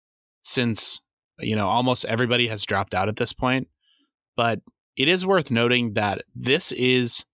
since, 0.43 1.01
you 1.39 1.57
know, 1.57 1.67
almost 1.67 2.05
everybody 2.05 2.47
has 2.49 2.67
dropped 2.67 2.95
out 2.95 3.09
at 3.09 3.17
this 3.17 3.33
point. 3.33 3.69
But 4.37 4.61
it 4.97 5.09
is 5.09 5.27
worth 5.27 5.51
noting 5.51 5.95
that 5.95 6.23
this 6.35 6.73
is 6.73 7.25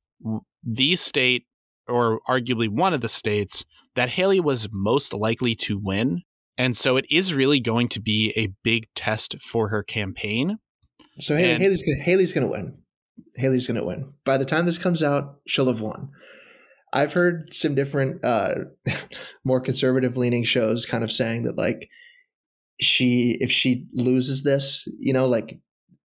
the 0.62 0.96
state, 0.96 1.46
or 1.88 2.20
arguably 2.28 2.68
one 2.68 2.94
of 2.94 3.00
the 3.00 3.08
states, 3.08 3.64
that 3.96 4.10
Haley 4.10 4.40
was 4.40 4.68
most 4.72 5.12
likely 5.12 5.54
to 5.56 5.80
win. 5.82 6.22
And 6.56 6.76
so 6.76 6.96
it 6.96 7.06
is 7.10 7.34
really 7.34 7.60
going 7.60 7.88
to 7.88 8.00
be 8.00 8.32
a 8.36 8.54
big 8.62 8.86
test 8.94 9.40
for 9.40 9.68
her 9.68 9.82
campaign. 9.82 10.58
So 11.18 11.36
Haley, 11.36 11.52
and, 11.52 11.62
Haley's 11.62 11.82
gonna, 11.82 12.02
Haley's 12.02 12.32
going 12.32 12.46
to 12.46 12.50
win. 12.50 12.78
Haley's 13.36 13.66
going 13.66 13.80
to 13.80 13.86
win. 13.86 14.12
By 14.24 14.38
the 14.38 14.44
time 14.44 14.66
this 14.66 14.78
comes 14.78 15.02
out, 15.02 15.36
she'll 15.46 15.68
have 15.68 15.80
won. 15.80 16.10
I've 16.92 17.12
heard 17.12 17.52
some 17.52 17.74
different, 17.74 18.24
uh, 18.24 18.54
more 19.44 19.60
conservative 19.60 20.16
leaning 20.16 20.44
shows 20.44 20.86
kind 20.86 21.04
of 21.04 21.12
saying 21.12 21.44
that 21.44 21.56
like 21.56 21.88
she, 22.80 23.36
if 23.40 23.50
she 23.50 23.86
loses 23.92 24.42
this, 24.42 24.86
you 24.98 25.12
know, 25.12 25.26
like 25.26 25.58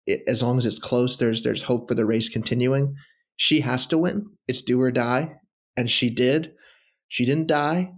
it, 0.05 0.21
as 0.27 0.43
long 0.43 0.57
as 0.57 0.65
it's 0.65 0.79
close, 0.79 1.17
there's 1.17 1.43
there's 1.43 1.63
hope 1.63 1.87
for 1.87 1.95
the 1.95 2.05
race 2.05 2.29
continuing. 2.29 2.95
She 3.35 3.61
has 3.61 3.87
to 3.87 3.97
win. 3.97 4.27
It's 4.47 4.61
do 4.61 4.79
or 4.79 4.91
die, 4.91 5.35
and 5.75 5.89
she 5.89 6.09
did. 6.09 6.53
She 7.07 7.25
didn't 7.25 7.47
die, 7.47 7.91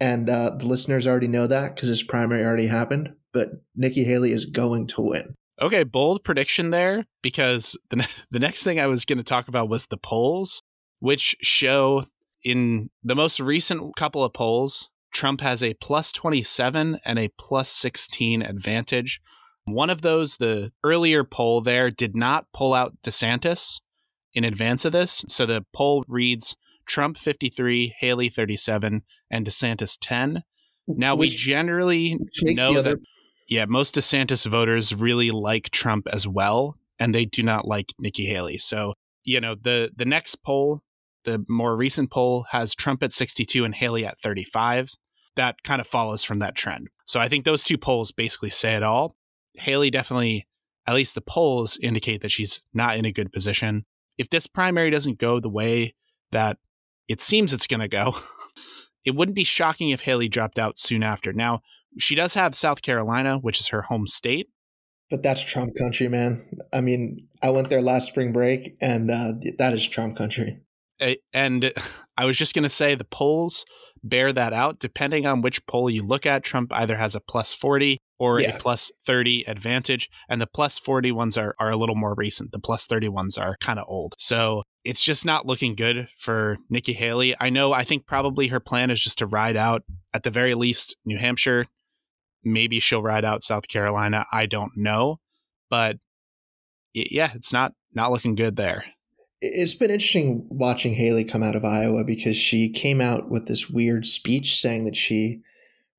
and 0.00 0.28
uh, 0.28 0.56
the 0.58 0.66
listeners 0.66 1.06
already 1.06 1.28
know 1.28 1.46
that 1.46 1.74
because 1.74 1.88
this 1.88 2.02
primary 2.02 2.44
already 2.44 2.66
happened. 2.66 3.10
But 3.32 3.48
Nikki 3.74 4.04
Haley 4.04 4.32
is 4.32 4.46
going 4.46 4.86
to 4.88 5.02
win. 5.02 5.34
Okay, 5.60 5.84
bold 5.84 6.22
prediction 6.22 6.70
there 6.70 7.06
because 7.22 7.76
the 7.90 7.96
ne- 7.96 8.06
the 8.30 8.40
next 8.40 8.62
thing 8.62 8.78
I 8.78 8.86
was 8.86 9.04
going 9.04 9.18
to 9.18 9.24
talk 9.24 9.48
about 9.48 9.68
was 9.68 9.86
the 9.86 9.96
polls, 9.96 10.62
which 11.00 11.36
show 11.40 12.04
in 12.44 12.90
the 13.02 13.16
most 13.16 13.40
recent 13.40 13.96
couple 13.96 14.22
of 14.22 14.32
polls, 14.32 14.90
Trump 15.12 15.40
has 15.40 15.62
a 15.62 15.74
plus 15.74 16.12
27 16.12 16.98
and 17.04 17.18
a 17.18 17.30
plus 17.38 17.68
16 17.70 18.42
advantage 18.42 19.20
one 19.66 19.90
of 19.90 20.02
those, 20.02 20.36
the 20.36 20.72
earlier 20.84 21.24
poll 21.24 21.60
there, 21.60 21.90
did 21.90 22.16
not 22.16 22.46
pull 22.52 22.72
out 22.72 23.02
DeSantis 23.02 23.80
in 24.32 24.44
advance 24.44 24.84
of 24.84 24.92
this. 24.92 25.24
So 25.28 25.44
the 25.44 25.66
poll 25.72 26.04
reads 26.08 26.56
Trump 26.86 27.18
53, 27.18 27.94
Haley 27.98 28.28
37, 28.28 29.02
and 29.30 29.46
DeSantis 29.46 29.98
10. 30.00 30.42
Now, 30.86 31.16
which, 31.16 31.32
we 31.32 31.36
generally 31.36 32.16
know 32.42 32.80
that, 32.80 32.98
yeah, 33.48 33.64
most 33.66 33.94
DeSantis 33.94 34.46
voters 34.46 34.94
really 34.94 35.30
like 35.30 35.70
Trump 35.70 36.08
as 36.12 36.26
well, 36.26 36.76
and 36.98 37.14
they 37.14 37.24
do 37.24 37.42
not 37.42 37.66
like 37.66 37.94
Nikki 37.98 38.26
Haley. 38.26 38.58
So, 38.58 38.94
you 39.24 39.40
know, 39.40 39.54
the, 39.54 39.90
the 39.94 40.04
next 40.04 40.36
poll, 40.36 40.82
the 41.24 41.44
more 41.48 41.76
recent 41.76 42.10
poll, 42.10 42.46
has 42.50 42.74
Trump 42.74 43.02
at 43.02 43.12
62 43.12 43.64
and 43.64 43.74
Haley 43.74 44.04
at 44.04 44.18
35. 44.18 44.90
That 45.36 45.62
kind 45.62 45.80
of 45.80 45.86
follows 45.86 46.24
from 46.24 46.38
that 46.40 46.56
trend. 46.56 46.88
So 47.04 47.20
I 47.20 47.28
think 47.28 47.44
those 47.44 47.62
two 47.62 47.78
polls 47.78 48.10
basically 48.10 48.50
say 48.50 48.74
it 48.74 48.82
all. 48.82 49.16
Haley 49.54 49.90
definitely, 49.90 50.46
at 50.86 50.94
least 50.94 51.14
the 51.14 51.20
polls 51.20 51.78
indicate 51.80 52.22
that 52.22 52.32
she's 52.32 52.60
not 52.74 52.96
in 52.96 53.04
a 53.04 53.12
good 53.12 53.32
position. 53.32 53.84
If 54.18 54.30
this 54.30 54.46
primary 54.46 54.90
doesn't 54.90 55.18
go 55.18 55.38
the 55.38 55.50
way 55.50 55.94
that 56.32 56.58
it 57.06 57.20
seems 57.20 57.52
it's 57.52 57.66
going 57.66 57.80
to 57.80 57.88
go, 57.88 58.16
it 59.04 59.14
wouldn't 59.14 59.36
be 59.36 59.44
shocking 59.44 59.90
if 59.90 60.02
Haley 60.02 60.28
dropped 60.28 60.58
out 60.58 60.78
soon 60.78 61.02
after. 61.02 61.32
Now, 61.32 61.60
she 61.98 62.14
does 62.14 62.34
have 62.34 62.54
South 62.54 62.82
Carolina, 62.82 63.38
which 63.38 63.60
is 63.60 63.68
her 63.68 63.82
home 63.82 64.06
state. 64.06 64.48
But 65.10 65.22
that's 65.22 65.42
Trump 65.42 65.74
country, 65.78 66.08
man. 66.08 66.44
I 66.72 66.80
mean, 66.80 67.28
I 67.42 67.50
went 67.50 67.70
there 67.70 67.80
last 67.80 68.08
spring 68.08 68.32
break, 68.32 68.76
and 68.80 69.10
uh, 69.10 69.34
that 69.58 69.72
is 69.72 69.86
Trump 69.86 70.16
country. 70.16 70.60
And 71.32 71.72
I 72.16 72.24
was 72.24 72.38
just 72.38 72.54
going 72.54 72.64
to 72.64 72.70
say 72.70 72.94
the 72.94 73.04
polls 73.04 73.64
bear 74.02 74.32
that 74.32 74.52
out. 74.52 74.78
Depending 74.78 75.26
on 75.26 75.42
which 75.42 75.64
poll 75.66 75.90
you 75.90 76.04
look 76.04 76.26
at, 76.26 76.44
Trump 76.44 76.72
either 76.72 76.96
has 76.96 77.14
a 77.14 77.20
plus 77.20 77.52
40 77.52 77.98
or 78.18 78.40
yeah. 78.40 78.56
a 78.56 78.58
plus 78.58 78.90
30 79.04 79.44
advantage. 79.46 80.08
And 80.28 80.40
the 80.40 80.46
plus 80.46 80.78
40 80.78 81.12
ones 81.12 81.36
are, 81.36 81.54
are 81.60 81.70
a 81.70 81.76
little 81.76 81.96
more 81.96 82.14
recent. 82.16 82.52
The 82.52 82.58
plus 82.58 82.86
30 82.86 83.08
ones 83.08 83.36
are 83.36 83.56
kind 83.60 83.78
of 83.78 83.86
old. 83.88 84.14
So 84.18 84.62
it's 84.84 85.02
just 85.02 85.24
not 85.24 85.46
looking 85.46 85.74
good 85.74 86.08
for 86.18 86.58
Nikki 86.70 86.94
Haley. 86.94 87.34
I 87.38 87.50
know, 87.50 87.72
I 87.72 87.84
think 87.84 88.06
probably 88.06 88.48
her 88.48 88.60
plan 88.60 88.90
is 88.90 89.02
just 89.02 89.18
to 89.18 89.26
ride 89.26 89.56
out, 89.56 89.82
at 90.14 90.22
the 90.22 90.30
very 90.30 90.54
least, 90.54 90.96
New 91.04 91.18
Hampshire. 91.18 91.64
Maybe 92.46 92.80
she'll 92.80 93.02
ride 93.02 93.24
out 93.24 93.42
South 93.42 93.68
Carolina. 93.68 94.24
I 94.32 94.46
don't 94.46 94.72
know. 94.76 95.18
But 95.68 95.98
yeah, 96.94 97.32
it's 97.34 97.52
not 97.52 97.72
not 97.92 98.10
looking 98.10 98.34
good 98.34 98.56
there 98.56 98.84
it's 99.40 99.74
been 99.74 99.90
interesting 99.90 100.46
watching 100.48 100.94
Haley 100.94 101.24
come 101.24 101.42
out 101.42 101.56
of 101.56 101.64
Iowa 101.64 102.04
because 102.04 102.36
she 102.36 102.70
came 102.70 103.00
out 103.00 103.30
with 103.30 103.46
this 103.46 103.68
weird 103.68 104.06
speech 104.06 104.56
saying 104.56 104.84
that 104.86 104.96
she 104.96 105.42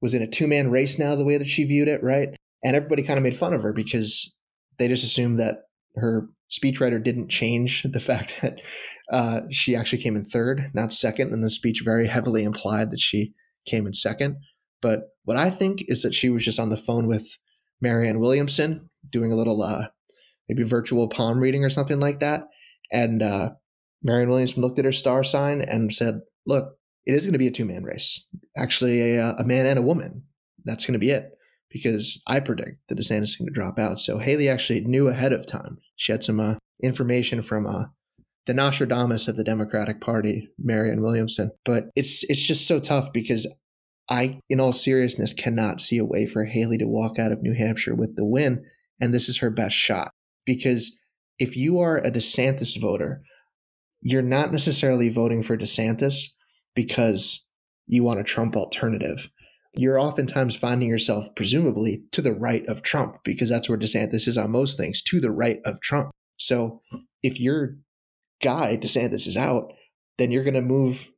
was 0.01 0.13
in 0.13 0.21
a 0.21 0.27
two 0.27 0.47
man 0.47 0.71
race 0.71 0.97
now, 0.97 1.15
the 1.15 1.25
way 1.25 1.37
that 1.37 1.47
she 1.47 1.63
viewed 1.63 1.87
it, 1.87 2.01
right? 2.03 2.35
And 2.63 2.75
everybody 2.75 3.03
kind 3.03 3.17
of 3.17 3.23
made 3.23 3.35
fun 3.35 3.53
of 3.53 3.61
her 3.61 3.73
because 3.73 4.35
they 4.79 4.87
just 4.87 5.03
assumed 5.03 5.37
that 5.37 5.63
her 5.95 6.27
speechwriter 6.49 7.03
didn't 7.03 7.29
change 7.29 7.83
the 7.89 7.99
fact 7.99 8.39
that 8.41 8.59
uh, 9.11 9.41
she 9.51 9.75
actually 9.75 10.01
came 10.01 10.15
in 10.15 10.25
third, 10.25 10.71
not 10.73 10.91
second. 10.91 11.31
And 11.31 11.43
the 11.43 11.49
speech 11.49 11.83
very 11.85 12.07
heavily 12.07 12.43
implied 12.43 12.91
that 12.91 12.99
she 12.99 13.33
came 13.65 13.85
in 13.85 13.93
second. 13.93 14.37
But 14.81 15.09
what 15.23 15.37
I 15.37 15.49
think 15.49 15.83
is 15.87 16.01
that 16.03 16.13
she 16.13 16.29
was 16.29 16.43
just 16.43 16.59
on 16.59 16.69
the 16.69 16.77
phone 16.77 17.07
with 17.07 17.27
Marianne 17.81 18.19
Williamson 18.19 18.89
doing 19.09 19.31
a 19.31 19.35
little 19.35 19.61
uh, 19.61 19.87
maybe 20.47 20.63
virtual 20.63 21.07
palm 21.07 21.39
reading 21.39 21.63
or 21.63 21.69
something 21.69 21.99
like 21.99 22.19
that 22.19 22.47
and 22.91 23.21
uh, 23.21 23.49
Marianne 24.03 24.29
Williamson 24.29 24.61
looked 24.61 24.79
at 24.79 24.85
her 24.85 24.91
star 24.91 25.23
sign 25.23 25.61
and 25.61 25.93
said, 25.93 26.21
"Look, 26.45 26.77
it 27.05 27.13
is 27.13 27.25
going 27.25 27.33
to 27.33 27.39
be 27.39 27.47
a 27.47 27.51
two 27.51 27.65
man 27.65 27.83
race. 27.83 28.27
Actually, 28.55 29.17
a, 29.17 29.31
a 29.31 29.43
man 29.43 29.65
and 29.65 29.79
a 29.79 29.83
woman. 29.83 30.23
That's 30.65 30.85
going 30.85 30.93
to 30.93 30.99
be 30.99 31.11
it." 31.11 31.31
Because 31.69 32.21
I 32.27 32.39
predict 32.39 32.87
that 32.87 32.97
DeSantis 32.97 33.23
is 33.23 33.35
going 33.35 33.47
to 33.47 33.53
drop 33.53 33.77
out. 33.77 33.99
So 33.99 34.19
Haley 34.19 34.47
actually 34.47 34.81
knew 34.81 35.09
ahead 35.09 35.33
of 35.33 35.45
time. 35.45 35.79
She 35.97 36.13
had 36.13 36.23
some 36.23 36.39
uh, 36.39 36.55
information 36.81 37.41
from 37.41 37.67
uh, 37.67 37.85
the 38.45 38.53
Nostradamus 38.53 39.27
of 39.27 39.35
the 39.35 39.43
Democratic 39.43 39.99
Party, 39.99 40.47
Marianne 40.57 41.01
Williamson. 41.01 41.51
But 41.65 41.89
it's 41.95 42.23
it's 42.29 42.45
just 42.45 42.67
so 42.67 42.79
tough 42.79 43.11
because 43.11 43.45
I, 44.09 44.39
in 44.49 44.59
all 44.59 44.73
seriousness, 44.73 45.33
cannot 45.33 45.81
see 45.81 45.97
a 45.97 46.05
way 46.05 46.25
for 46.25 46.45
Haley 46.45 46.77
to 46.77 46.87
walk 46.87 47.19
out 47.19 47.31
of 47.31 47.41
New 47.41 47.53
Hampshire 47.53 47.95
with 47.95 48.15
the 48.15 48.25
win, 48.25 48.63
and 49.01 49.13
this 49.13 49.27
is 49.27 49.39
her 49.39 49.49
best 49.49 49.75
shot 49.75 50.11
because 50.45 50.97
if 51.37 51.55
you 51.55 51.79
are 51.79 51.97
a 51.97 52.09
DeSantis 52.09 52.79
voter, 52.81 53.21
you're 54.01 54.23
not 54.23 54.51
necessarily 54.51 55.09
voting 55.09 55.43
for 55.43 55.57
DeSantis 55.57 56.31
because 56.73 57.47
you 57.85 58.03
want 58.03 58.19
a 58.19 58.23
Trump 58.23 58.55
alternative. 58.55 59.29
You're 59.75 59.99
oftentimes 59.99 60.55
finding 60.55 60.87
yourself, 60.87 61.27
presumably, 61.35 62.03
to 62.11 62.21
the 62.21 62.33
right 62.33 62.65
of 62.67 62.81
Trump 62.81 63.17
because 63.23 63.49
that's 63.49 63.69
where 63.69 63.77
DeSantis 63.77 64.27
is 64.27 64.37
on 64.37 64.51
most 64.51 64.77
things, 64.77 65.01
to 65.03 65.19
the 65.19 65.31
right 65.31 65.59
of 65.65 65.81
Trump. 65.81 66.09
So 66.37 66.81
if 67.21 67.39
your 67.39 67.75
guy, 68.41 68.77
DeSantis, 68.77 69.27
is 69.27 69.37
out, 69.37 69.73
then 70.17 70.31
you're 70.31 70.43
going 70.43 70.53
to 70.55 70.61
move, 70.61 71.11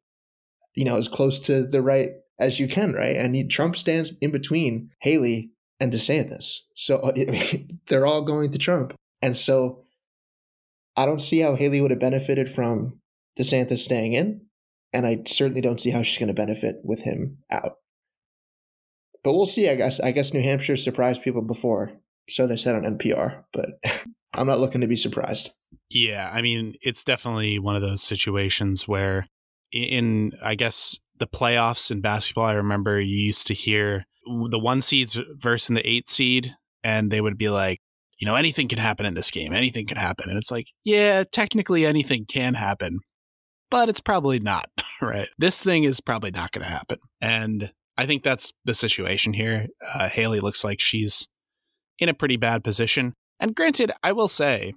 you 0.76 0.84
know, 0.84 0.98
as 0.98 1.08
close 1.08 1.40
to 1.40 1.66
the 1.66 1.82
right 1.82 2.10
as 2.40 2.60
you 2.60 2.68
can, 2.68 2.94
right? 2.94 3.16
And 3.16 3.50
Trump 3.50 3.76
stands 3.76 4.14
in 4.22 4.32
between 4.32 4.92
Haley 5.02 5.52
and 5.80 5.92
DeSantis. 5.92 6.62
So 6.74 7.12
they're 7.88 8.08
all 8.08 8.22
going 8.22 8.52
to 8.52 8.58
Trump. 8.58 8.94
And 9.22 9.36
so 9.36 9.84
I 10.96 11.06
don't 11.06 11.22
see 11.22 11.40
how 11.40 11.56
Haley 11.56 11.82
would 11.82 11.92
have 11.92 12.00
benefited 12.00 12.50
from 12.50 13.00
DeSantis 13.40 13.80
staying 13.80 14.14
in, 14.14 14.42
and 14.92 15.06
I 15.06 15.20
certainly 15.26 15.62
don't 15.62 15.80
see 15.80 15.92
how 15.92 16.04
she's 16.04 16.20
going 16.20 16.28
to 16.28 16.34
benefit 16.34 16.78
with 16.84 17.02
him 17.02 17.38
out. 17.50 17.76
But 19.24 19.34
we'll 19.34 19.46
see. 19.46 19.70
I 19.70 19.76
guess. 19.76 20.00
I 20.00 20.12
guess 20.12 20.34
New 20.34 20.42
Hampshire 20.42 20.78
surprised 20.78 21.24
people 21.24 21.42
before, 21.42 21.92
so 22.30 22.48
they 22.48 22.58
said 22.58 22.76
on 22.76 22.98
NPR. 22.98 23.44
But 23.54 23.80
I'm 24.34 24.48
not 24.48 24.60
looking 24.60 24.82
to 24.82 24.88
be 24.88 24.96
surprised. 24.96 25.52
Yeah, 25.90 26.30
I 26.32 26.42
mean, 26.42 26.76
it's 26.82 27.04
definitely 27.04 27.60
one 27.60 27.76
of 27.76 27.82
those 27.82 28.04
situations 28.04 28.88
where, 28.88 29.28
in 29.72 30.34
I 30.44 30.56
guess 30.56 30.98
the 31.20 31.28
playoffs 31.28 31.92
in 31.92 32.02
basketball, 32.02 32.46
I 32.46 32.54
remember 32.54 33.00
you 33.00 33.16
used 33.16 33.48
to 33.48 33.54
hear 33.54 34.06
the 34.26 34.60
one 34.60 34.82
seeds 34.82 35.18
versus 35.38 35.74
the 35.74 35.88
eight 35.88 36.10
seed, 36.10 36.56
and 36.84 37.12
they 37.12 37.22
would 37.22 37.38
be 37.38 37.50
like, 37.50 37.80
you 38.20 38.26
know, 38.26 38.36
anything 38.36 38.68
can 38.68 38.80
happen 38.80 39.06
in 39.06 39.14
this 39.14 39.32
game. 39.32 39.54
Anything 39.54 39.88
can 39.88 39.98
happen. 39.98 40.30
And 40.30 40.38
it's 40.38 40.52
like, 40.52 40.66
yeah, 40.84 41.24
technically 41.32 41.86
anything 41.86 42.26
can 42.26 42.54
happen, 42.54 43.00
but 43.72 43.88
it's 43.88 44.02
probably 44.02 44.40
not, 44.40 44.68
right? 45.02 45.30
This 45.38 45.62
thing 45.64 45.84
is 45.86 46.02
probably 46.02 46.32
not 46.32 46.52
going 46.52 46.66
to 46.66 46.72
happen. 46.72 46.98
And 47.22 47.72
I 47.98 48.06
think 48.06 48.24
that's 48.24 48.52
the 48.66 48.74
situation 48.74 49.34
here. 49.34 49.68
Uh, 49.94 50.10
Haley 50.10 50.42
looks 50.42 50.64
like 50.64 50.82
she's 50.82 51.28
in 51.98 52.10
a 52.10 52.14
pretty 52.14 52.38
bad 52.38 52.64
position. 52.64 53.14
And 53.40 53.56
granted, 53.56 53.92
I 54.04 54.12
will 54.12 54.28
say, 54.28 54.74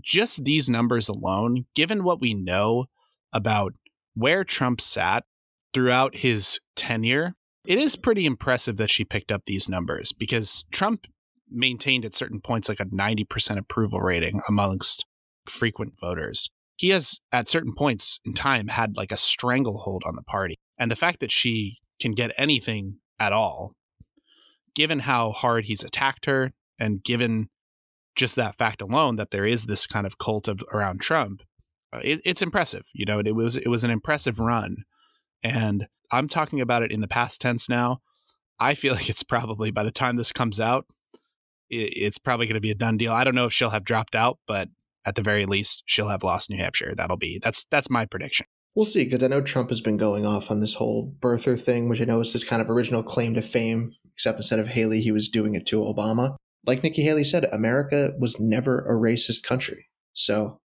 just 0.00 0.44
these 0.44 0.68
numbers 0.68 1.08
alone, 1.08 1.66
given 1.74 2.02
what 2.02 2.20
we 2.20 2.34
know 2.34 2.86
about 3.32 3.74
where 4.14 4.44
Trump 4.44 4.80
sat 4.80 5.24
throughout 5.72 6.16
his 6.16 6.60
tenure, 6.76 7.34
it 7.66 7.78
is 7.78 7.96
pretty 7.96 8.26
impressive 8.26 8.76
that 8.76 8.90
she 8.90 9.04
picked 9.04 9.32
up 9.32 9.44
these 9.44 9.68
numbers 9.68 10.12
because 10.12 10.64
Trump 10.72 11.06
maintained 11.50 12.04
at 12.04 12.14
certain 12.14 12.40
points 12.40 12.68
like 12.68 12.80
a 12.80 12.86
90% 12.86 13.58
approval 13.58 14.00
rating 14.00 14.40
amongst 14.48 15.06
frequent 15.46 15.98
voters. 16.00 16.50
He 16.76 16.88
has, 16.88 17.20
at 17.30 17.48
certain 17.48 17.74
points 17.74 18.20
in 18.24 18.34
time, 18.34 18.68
had 18.68 18.96
like 18.96 19.12
a 19.12 19.16
stranglehold 19.16 20.02
on 20.06 20.16
the 20.16 20.22
party. 20.22 20.56
And 20.78 20.90
the 20.90 20.96
fact 20.96 21.20
that 21.20 21.30
she 21.30 21.78
can 22.00 22.12
get 22.12 22.32
anything 22.36 22.98
at 23.20 23.32
all, 23.32 23.74
given 24.74 25.00
how 25.00 25.30
hard 25.30 25.66
he's 25.66 25.84
attacked 25.84 26.26
her, 26.26 26.52
and 26.78 27.04
given 27.04 27.48
just 28.16 28.34
that 28.36 28.56
fact 28.56 28.82
alone 28.82 29.16
that 29.16 29.30
there 29.30 29.46
is 29.46 29.66
this 29.66 29.86
kind 29.86 30.06
of 30.06 30.18
cult 30.18 30.48
of 30.48 30.64
around 30.72 31.00
Trump, 31.00 31.42
uh, 31.92 32.00
it, 32.02 32.20
it's 32.24 32.42
impressive. 32.42 32.86
You 32.94 33.04
know, 33.04 33.20
it 33.20 33.34
was 33.34 33.56
it 33.56 33.68
was 33.68 33.84
an 33.84 33.90
impressive 33.90 34.38
run, 34.40 34.78
and 35.42 35.86
I'm 36.10 36.28
talking 36.28 36.60
about 36.60 36.82
it 36.82 36.92
in 36.92 37.00
the 37.00 37.08
past 37.08 37.40
tense 37.40 37.68
now. 37.68 38.00
I 38.58 38.74
feel 38.74 38.94
like 38.96 39.10
it's 39.10 39.22
probably 39.22 39.70
by 39.70 39.82
the 39.82 39.90
time 39.90 40.16
this 40.16 40.32
comes 40.32 40.60
out, 40.60 40.86
it's 41.70 42.18
probably 42.18 42.46
going 42.46 42.54
to 42.54 42.60
be 42.60 42.70
a 42.70 42.74
done 42.74 42.98
deal. 42.98 43.12
I 43.12 43.24
don't 43.24 43.34
know 43.34 43.46
if 43.46 43.52
she'll 43.52 43.70
have 43.70 43.84
dropped 43.84 44.14
out, 44.14 44.38
but 44.46 44.68
at 45.06 45.14
the 45.14 45.22
very 45.22 45.46
least, 45.46 45.82
she'll 45.86 46.08
have 46.08 46.22
lost 46.22 46.50
New 46.50 46.58
Hampshire. 46.58 46.94
That'll 46.94 47.16
be 47.16 47.40
that's 47.42 47.64
that's 47.70 47.90
my 47.90 48.06
prediction. 48.06 48.46
We'll 48.74 48.84
see, 48.86 49.04
because 49.04 49.22
I 49.22 49.26
know 49.26 49.42
Trump 49.42 49.68
has 49.68 49.82
been 49.82 49.98
going 49.98 50.24
off 50.24 50.50
on 50.50 50.60
this 50.60 50.74
whole 50.74 51.14
birther 51.20 51.60
thing, 51.60 51.88
which 51.88 52.00
I 52.00 52.04
know 52.04 52.20
is 52.20 52.32
his 52.32 52.44
kind 52.44 52.62
of 52.62 52.70
original 52.70 53.02
claim 53.02 53.34
to 53.34 53.42
fame, 53.42 53.92
except 54.14 54.38
instead 54.38 54.58
of 54.58 54.68
Haley, 54.68 55.02
he 55.02 55.12
was 55.12 55.28
doing 55.28 55.54
it 55.54 55.66
to 55.66 55.80
Obama. 55.80 56.36
Like 56.64 56.82
Nikki 56.82 57.02
Haley 57.02 57.24
said, 57.24 57.44
America 57.52 58.12
was 58.18 58.40
never 58.40 58.78
a 58.80 58.94
racist 58.94 59.42
country. 59.42 59.88
So 60.14 60.58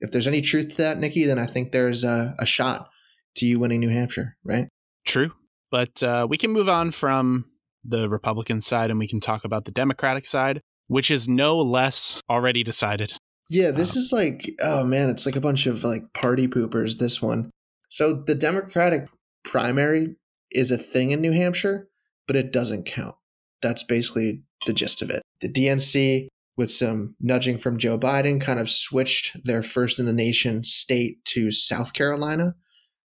if 0.00 0.10
there's 0.10 0.26
any 0.26 0.42
truth 0.42 0.70
to 0.70 0.76
that, 0.78 0.98
Nikki, 0.98 1.24
then 1.24 1.38
I 1.38 1.46
think 1.46 1.72
there's 1.72 2.04
a, 2.04 2.34
a 2.38 2.44
shot 2.44 2.90
to 3.36 3.46
you 3.46 3.58
winning 3.58 3.80
New 3.80 3.90
Hampshire, 3.90 4.36
right? 4.44 4.68
True. 5.06 5.32
But 5.70 6.02
uh, 6.02 6.26
we 6.28 6.36
can 6.36 6.50
move 6.50 6.68
on 6.68 6.90
from 6.90 7.46
the 7.84 8.08
Republican 8.08 8.60
side 8.60 8.90
and 8.90 8.98
we 8.98 9.08
can 9.08 9.20
talk 9.20 9.44
about 9.44 9.64
the 9.64 9.70
Democratic 9.70 10.26
side, 10.26 10.60
which 10.86 11.10
is 11.10 11.28
no 11.28 11.58
less 11.58 12.20
already 12.28 12.62
decided. 12.62 13.14
Yeah, 13.48 13.70
this 13.70 13.96
um, 13.96 14.00
is 14.00 14.12
like, 14.12 14.50
oh 14.60 14.84
man, 14.84 15.08
it's 15.08 15.24
like 15.24 15.36
a 15.36 15.40
bunch 15.40 15.66
of 15.66 15.84
like 15.84 16.12
party 16.12 16.48
poopers, 16.48 16.98
this 16.98 17.22
one. 17.22 17.50
So 17.88 18.12
the 18.12 18.34
Democratic 18.34 19.08
primary 19.44 20.16
is 20.50 20.70
a 20.70 20.78
thing 20.78 21.10
in 21.10 21.20
New 21.20 21.32
Hampshire, 21.32 21.88
but 22.26 22.36
it 22.36 22.52
doesn't 22.52 22.84
count. 22.84 23.14
That's 23.62 23.82
basically 23.82 24.42
the 24.66 24.72
gist 24.72 25.02
of 25.02 25.10
it. 25.10 25.22
The 25.40 25.50
DNC, 25.50 26.28
with 26.56 26.70
some 26.70 27.14
nudging 27.20 27.56
from 27.56 27.78
Joe 27.78 27.98
Biden, 27.98 28.40
kind 28.40 28.58
of 28.58 28.70
switched 28.70 29.44
their 29.44 29.62
first 29.62 29.98
in 29.98 30.06
the 30.06 30.12
nation 30.12 30.64
state 30.64 31.24
to 31.26 31.50
South 31.50 31.92
Carolina. 31.92 32.54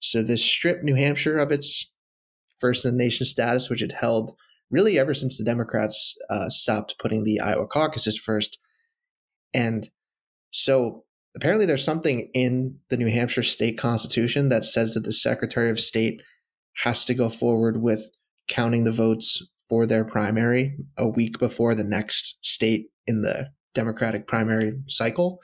So 0.01 0.23
this 0.23 0.45
stripped 0.45 0.85
New 0.85 0.95
Hampshire 0.95 1.39
of 1.39 1.51
its 1.51 1.95
first 2.59 2.85
in 2.85 2.97
the 2.97 3.05
nation 3.05 3.27
status, 3.27 3.69
which 3.69 3.83
it 3.83 3.93
held 3.93 4.33
really 4.71 4.99
ever 4.99 5.15
since 5.15 5.37
the 5.37 5.45
Democrats 5.45 6.17
uh, 6.31 6.49
stopped 6.51 6.97
putting 6.99 7.25
the 7.25 7.41
Iowa 7.41 7.67
caucuses 7.67 8.19
first. 8.19 8.59
And 9.55 9.89
so 10.51 11.05
apparently 11.35 11.67
there's 11.67 11.85
something 11.85 12.31
in 12.35 12.79
the 12.91 12.97
New 12.97 13.09
Hampshire 13.09 13.43
state 13.43 13.79
constitution 13.79 14.49
that 14.51 14.65
says 14.65 14.95
that 14.95 15.05
the 15.05 15.13
Secretary 15.13 15.71
of 15.71 15.81
State 15.81 16.23
has 16.85 17.05
to 17.07 17.15
go 17.15 17.29
forward 17.29 17.83
with 17.83 18.11
counting 18.49 18.85
the 18.85 18.93
votes 18.93 19.53
for 19.69 19.87
their 19.87 20.05
primary 20.05 20.77
a 20.97 21.09
week 21.09 21.39
before 21.39 21.75
the 21.75 21.85
next 21.85 22.39
state 22.45 22.87
in 23.07 23.23
the 23.23 23.51
Democratic 23.75 24.27
primary 24.27 24.73
cycle. 24.89 25.41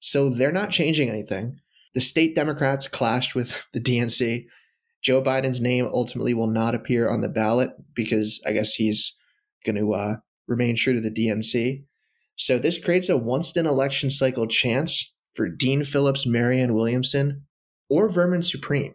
So 0.00 0.30
they're 0.30 0.52
not 0.52 0.70
changing 0.70 1.08
anything. 1.08 1.58
The 1.94 2.00
state 2.00 2.34
Democrats 2.34 2.88
clashed 2.88 3.34
with 3.34 3.68
the 3.72 3.80
DNC 3.80 4.46
Joe 5.02 5.20
Biden's 5.20 5.60
name 5.60 5.86
ultimately 5.86 6.32
will 6.32 6.46
not 6.46 6.74
appear 6.74 7.10
on 7.10 7.20
the 7.20 7.28
ballot 7.28 7.70
because 7.94 8.40
I 8.46 8.52
guess 8.52 8.74
he's 8.74 9.18
going 9.66 9.76
to 9.76 9.92
uh, 9.92 10.16
remain 10.46 10.76
true 10.76 10.94
to 10.94 11.00
the 11.00 11.10
DNC. 11.10 11.84
So 12.36 12.58
this 12.58 12.82
creates 12.82 13.08
a 13.08 13.16
once 13.16 13.56
in 13.56 13.66
election 13.66 14.10
cycle 14.10 14.46
chance 14.46 15.14
for 15.34 15.48
Dean 15.48 15.84
Phillips, 15.84 16.26
Marianne 16.26 16.74
Williamson, 16.74 17.46
or 17.90 18.08
Vermin 18.08 18.42
Supreme 18.42 18.94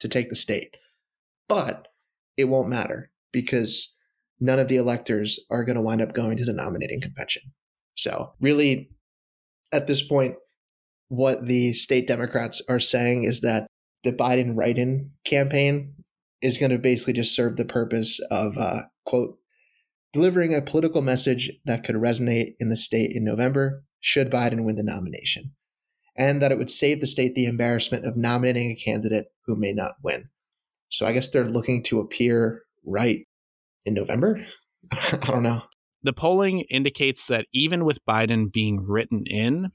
to 0.00 0.08
take 0.08 0.30
the 0.30 0.36
state. 0.36 0.76
But 1.48 1.88
it 2.36 2.44
won't 2.44 2.68
matter 2.68 3.10
because 3.32 3.96
none 4.40 4.58
of 4.58 4.68
the 4.68 4.76
electors 4.76 5.40
are 5.50 5.64
going 5.64 5.76
to 5.76 5.82
wind 5.82 6.00
up 6.00 6.14
going 6.14 6.36
to 6.36 6.44
the 6.44 6.52
nominating 6.52 7.00
convention. 7.00 7.42
So, 7.94 8.32
really, 8.40 8.90
at 9.72 9.86
this 9.86 10.02
point, 10.02 10.36
what 11.12 11.44
the 11.44 11.74
state 11.74 12.06
Democrats 12.06 12.62
are 12.70 12.80
saying 12.80 13.24
is 13.24 13.42
that 13.42 13.66
the 14.02 14.14
Biden 14.14 14.56
write 14.56 14.78
in 14.78 15.10
campaign 15.26 15.92
is 16.40 16.56
going 16.56 16.72
to 16.72 16.78
basically 16.78 17.12
just 17.12 17.36
serve 17.36 17.56
the 17.56 17.66
purpose 17.66 18.18
of, 18.30 18.56
uh, 18.56 18.84
quote, 19.04 19.36
delivering 20.14 20.54
a 20.54 20.62
political 20.62 21.02
message 21.02 21.50
that 21.66 21.84
could 21.84 21.96
resonate 21.96 22.54
in 22.60 22.70
the 22.70 22.78
state 22.78 23.14
in 23.14 23.24
November 23.24 23.84
should 24.00 24.30
Biden 24.30 24.64
win 24.64 24.76
the 24.76 24.82
nomination, 24.82 25.52
and 26.16 26.40
that 26.40 26.50
it 26.50 26.56
would 26.56 26.70
save 26.70 27.00
the 27.00 27.06
state 27.06 27.34
the 27.34 27.44
embarrassment 27.44 28.06
of 28.06 28.16
nominating 28.16 28.70
a 28.70 28.82
candidate 28.82 29.26
who 29.44 29.54
may 29.54 29.74
not 29.74 29.96
win. 30.02 30.30
So 30.88 31.04
I 31.04 31.12
guess 31.12 31.28
they're 31.28 31.44
looking 31.44 31.82
to 31.84 32.00
appear 32.00 32.62
right 32.86 33.26
in 33.84 33.92
November. 33.92 34.42
I 34.90 35.18
don't 35.26 35.42
know. 35.42 35.64
The 36.02 36.14
polling 36.14 36.60
indicates 36.70 37.26
that 37.26 37.48
even 37.52 37.84
with 37.84 38.02
Biden 38.06 38.50
being 38.50 38.82
written 38.82 39.24
in, 39.26 39.72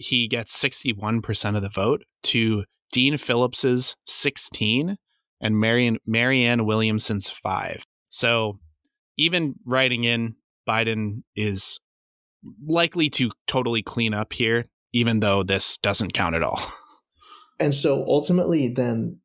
he 0.00 0.26
gets 0.28 0.60
61% 0.60 1.56
of 1.56 1.62
the 1.62 1.68
vote 1.68 2.02
to 2.24 2.64
Dean 2.92 3.16
Phillips's 3.18 3.94
16 4.06 4.96
and 5.40 5.60
Marianne, 5.60 5.98
Marianne 6.06 6.64
Williamson's 6.64 7.28
5. 7.28 7.84
So 8.08 8.58
even 9.16 9.54
writing 9.64 10.04
in, 10.04 10.36
Biden 10.68 11.22
is 11.36 11.80
likely 12.66 13.10
to 13.10 13.30
totally 13.46 13.82
clean 13.82 14.14
up 14.14 14.32
here, 14.32 14.66
even 14.92 15.20
though 15.20 15.42
this 15.42 15.76
doesn't 15.78 16.14
count 16.14 16.34
at 16.34 16.42
all. 16.42 16.60
And 17.60 17.74
so 17.74 18.06
ultimately, 18.08 18.68
then, 18.68 19.18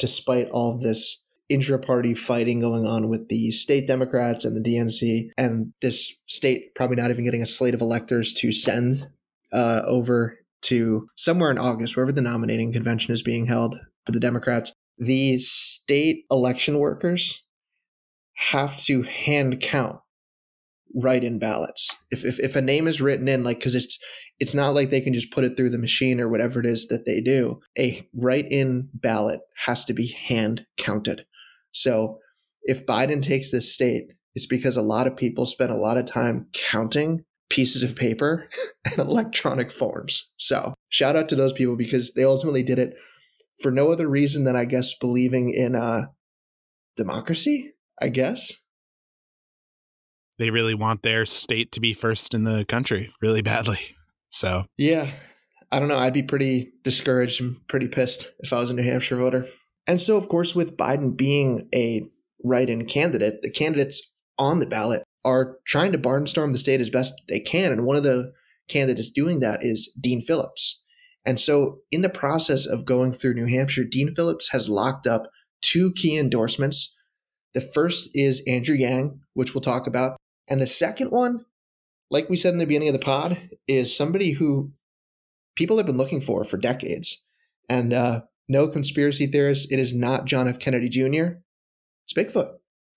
despite 0.00 0.50
all 0.50 0.74
of 0.74 0.82
this 0.82 1.24
intra 1.48 1.78
party 1.78 2.12
fighting 2.12 2.58
going 2.58 2.84
on 2.84 3.08
with 3.08 3.28
the 3.28 3.52
state 3.52 3.86
Democrats 3.86 4.44
and 4.44 4.56
the 4.56 4.68
DNC, 4.68 5.28
and 5.38 5.72
this 5.80 6.12
state 6.26 6.74
probably 6.74 6.96
not 6.96 7.10
even 7.10 7.24
getting 7.24 7.40
a 7.40 7.46
slate 7.46 7.74
of 7.74 7.80
electors 7.80 8.32
to 8.32 8.50
send 8.50 9.06
uh, 9.52 9.82
over 9.86 10.38
to 10.62 11.08
somewhere 11.16 11.50
in 11.50 11.58
August, 11.58 11.96
wherever 11.96 12.12
the 12.12 12.22
nominating 12.22 12.72
convention 12.72 13.12
is 13.12 13.22
being 13.22 13.46
held 13.46 13.78
for 14.04 14.12
the 14.12 14.20
Democrats, 14.20 14.72
the 14.98 15.38
state 15.38 16.24
election 16.30 16.78
workers 16.78 17.44
have 18.34 18.76
to 18.76 19.02
hand 19.02 19.60
count 19.60 20.00
write 20.94 21.24
in 21.24 21.38
ballots. 21.38 21.94
If, 22.10 22.24
if, 22.24 22.38
if 22.40 22.56
a 22.56 22.62
name 22.62 22.86
is 22.86 23.00
written 23.00 23.28
in, 23.28 23.44
like, 23.44 23.58
because 23.58 23.74
it's, 23.74 23.98
it's 24.40 24.54
not 24.54 24.74
like 24.74 24.90
they 24.90 25.00
can 25.00 25.12
just 25.12 25.32
put 25.32 25.44
it 25.44 25.56
through 25.56 25.70
the 25.70 25.78
machine 25.78 26.20
or 26.20 26.28
whatever 26.28 26.60
it 26.60 26.66
is 26.66 26.86
that 26.88 27.04
they 27.04 27.20
do. 27.20 27.60
A 27.78 28.06
write 28.14 28.46
in 28.50 28.88
ballot 28.94 29.40
has 29.56 29.84
to 29.86 29.92
be 29.92 30.08
hand 30.08 30.64
counted. 30.76 31.26
So 31.72 32.18
if 32.62 32.86
Biden 32.86 33.22
takes 33.22 33.50
this 33.50 33.72
state, 33.72 34.12
it's 34.34 34.46
because 34.46 34.76
a 34.76 34.82
lot 34.82 35.06
of 35.06 35.16
people 35.16 35.46
spent 35.46 35.72
a 35.72 35.76
lot 35.76 35.96
of 35.96 36.06
time 36.06 36.46
counting 36.52 37.24
pieces 37.50 37.82
of 37.82 37.96
paper 37.96 38.48
and 38.84 38.98
electronic 38.98 39.72
forms. 39.72 40.32
So 40.36 40.74
shout 40.88 41.16
out 41.16 41.28
to 41.30 41.36
those 41.36 41.52
people 41.52 41.76
because 41.76 42.14
they 42.14 42.24
ultimately 42.24 42.62
did 42.62 42.78
it 42.78 42.94
for 43.60 43.70
no 43.70 43.90
other 43.90 44.08
reason 44.08 44.44
than 44.44 44.56
I 44.56 44.64
guess 44.64 44.94
believing 44.94 45.52
in 45.52 45.74
uh, 45.74 46.06
democracy. 46.96 47.72
I 48.00 48.08
guess 48.08 48.52
they 50.38 50.50
really 50.50 50.74
want 50.74 51.02
their 51.02 51.26
state 51.26 51.72
to 51.72 51.80
be 51.80 51.92
first 51.92 52.32
in 52.32 52.44
the 52.44 52.64
country 52.64 53.12
really 53.20 53.42
badly. 53.42 53.80
So 54.30 54.66
yeah, 54.76 55.10
I 55.70 55.80
don't 55.80 55.88
know. 55.88 55.98
I'd 55.98 56.12
be 56.12 56.22
pretty 56.22 56.72
discouraged 56.84 57.40
and 57.40 57.56
pretty 57.68 57.88
pissed 57.88 58.32
if 58.40 58.52
I 58.52 58.60
was 58.60 58.70
a 58.70 58.74
New 58.74 58.82
Hampshire 58.82 59.16
voter. 59.16 59.46
And 59.86 60.00
so, 60.00 60.16
of 60.16 60.28
course, 60.28 60.54
with 60.54 60.76
Biden 60.76 61.16
being 61.16 61.68
a 61.74 62.06
write-in 62.44 62.86
candidate, 62.86 63.40
the 63.42 63.50
candidates 63.50 64.12
on 64.38 64.60
the 64.60 64.66
ballot 64.66 65.02
are 65.24 65.56
trying 65.66 65.92
to 65.92 65.98
barnstorm 65.98 66.52
the 66.52 66.58
state 66.58 66.80
as 66.80 66.90
best 66.90 67.22
they 67.28 67.40
can. 67.40 67.72
And 67.72 67.84
one 67.84 67.96
of 67.96 68.02
the 68.02 68.32
candidates 68.68 69.10
doing 69.10 69.40
that 69.40 69.62
is 69.62 69.92
Dean 70.00 70.20
Phillips. 70.20 70.84
And 71.24 71.38
so, 71.38 71.80
in 71.90 72.02
the 72.02 72.08
process 72.08 72.66
of 72.66 72.84
going 72.84 73.12
through 73.12 73.34
New 73.34 73.46
Hampshire, 73.46 73.84
Dean 73.84 74.14
Phillips 74.14 74.50
has 74.52 74.70
locked 74.70 75.06
up 75.06 75.24
two 75.60 75.92
key 75.92 76.16
endorsements 76.16 76.96
The 77.54 77.60
first 77.60 78.10
is 78.14 78.42
Andrew 78.46 78.76
Yang, 78.76 79.20
which 79.34 79.54
we'll 79.54 79.60
talk 79.60 79.86
about. 79.86 80.16
And 80.46 80.60
the 80.60 80.66
second 80.66 81.10
one, 81.10 81.44
like 82.10 82.28
we 82.28 82.36
said 82.36 82.52
in 82.52 82.58
the 82.58 82.66
beginning 82.66 82.88
of 82.88 82.94
the 82.94 83.04
pod, 83.04 83.50
is 83.66 83.94
somebody 83.94 84.32
who 84.32 84.72
people 85.56 85.76
have 85.76 85.86
been 85.86 85.96
looking 85.96 86.20
for 86.20 86.44
for 86.44 86.56
decades. 86.56 87.26
And 87.68 87.92
uh, 87.92 88.22
no 88.48 88.68
conspiracy 88.68 89.26
theorists, 89.26 89.70
it 89.70 89.78
is 89.78 89.92
not 89.92 90.24
John 90.24 90.48
F. 90.48 90.58
Kennedy 90.58 90.88
Jr., 90.88 91.40
it's 92.04 92.14
Bigfoot, 92.16 92.54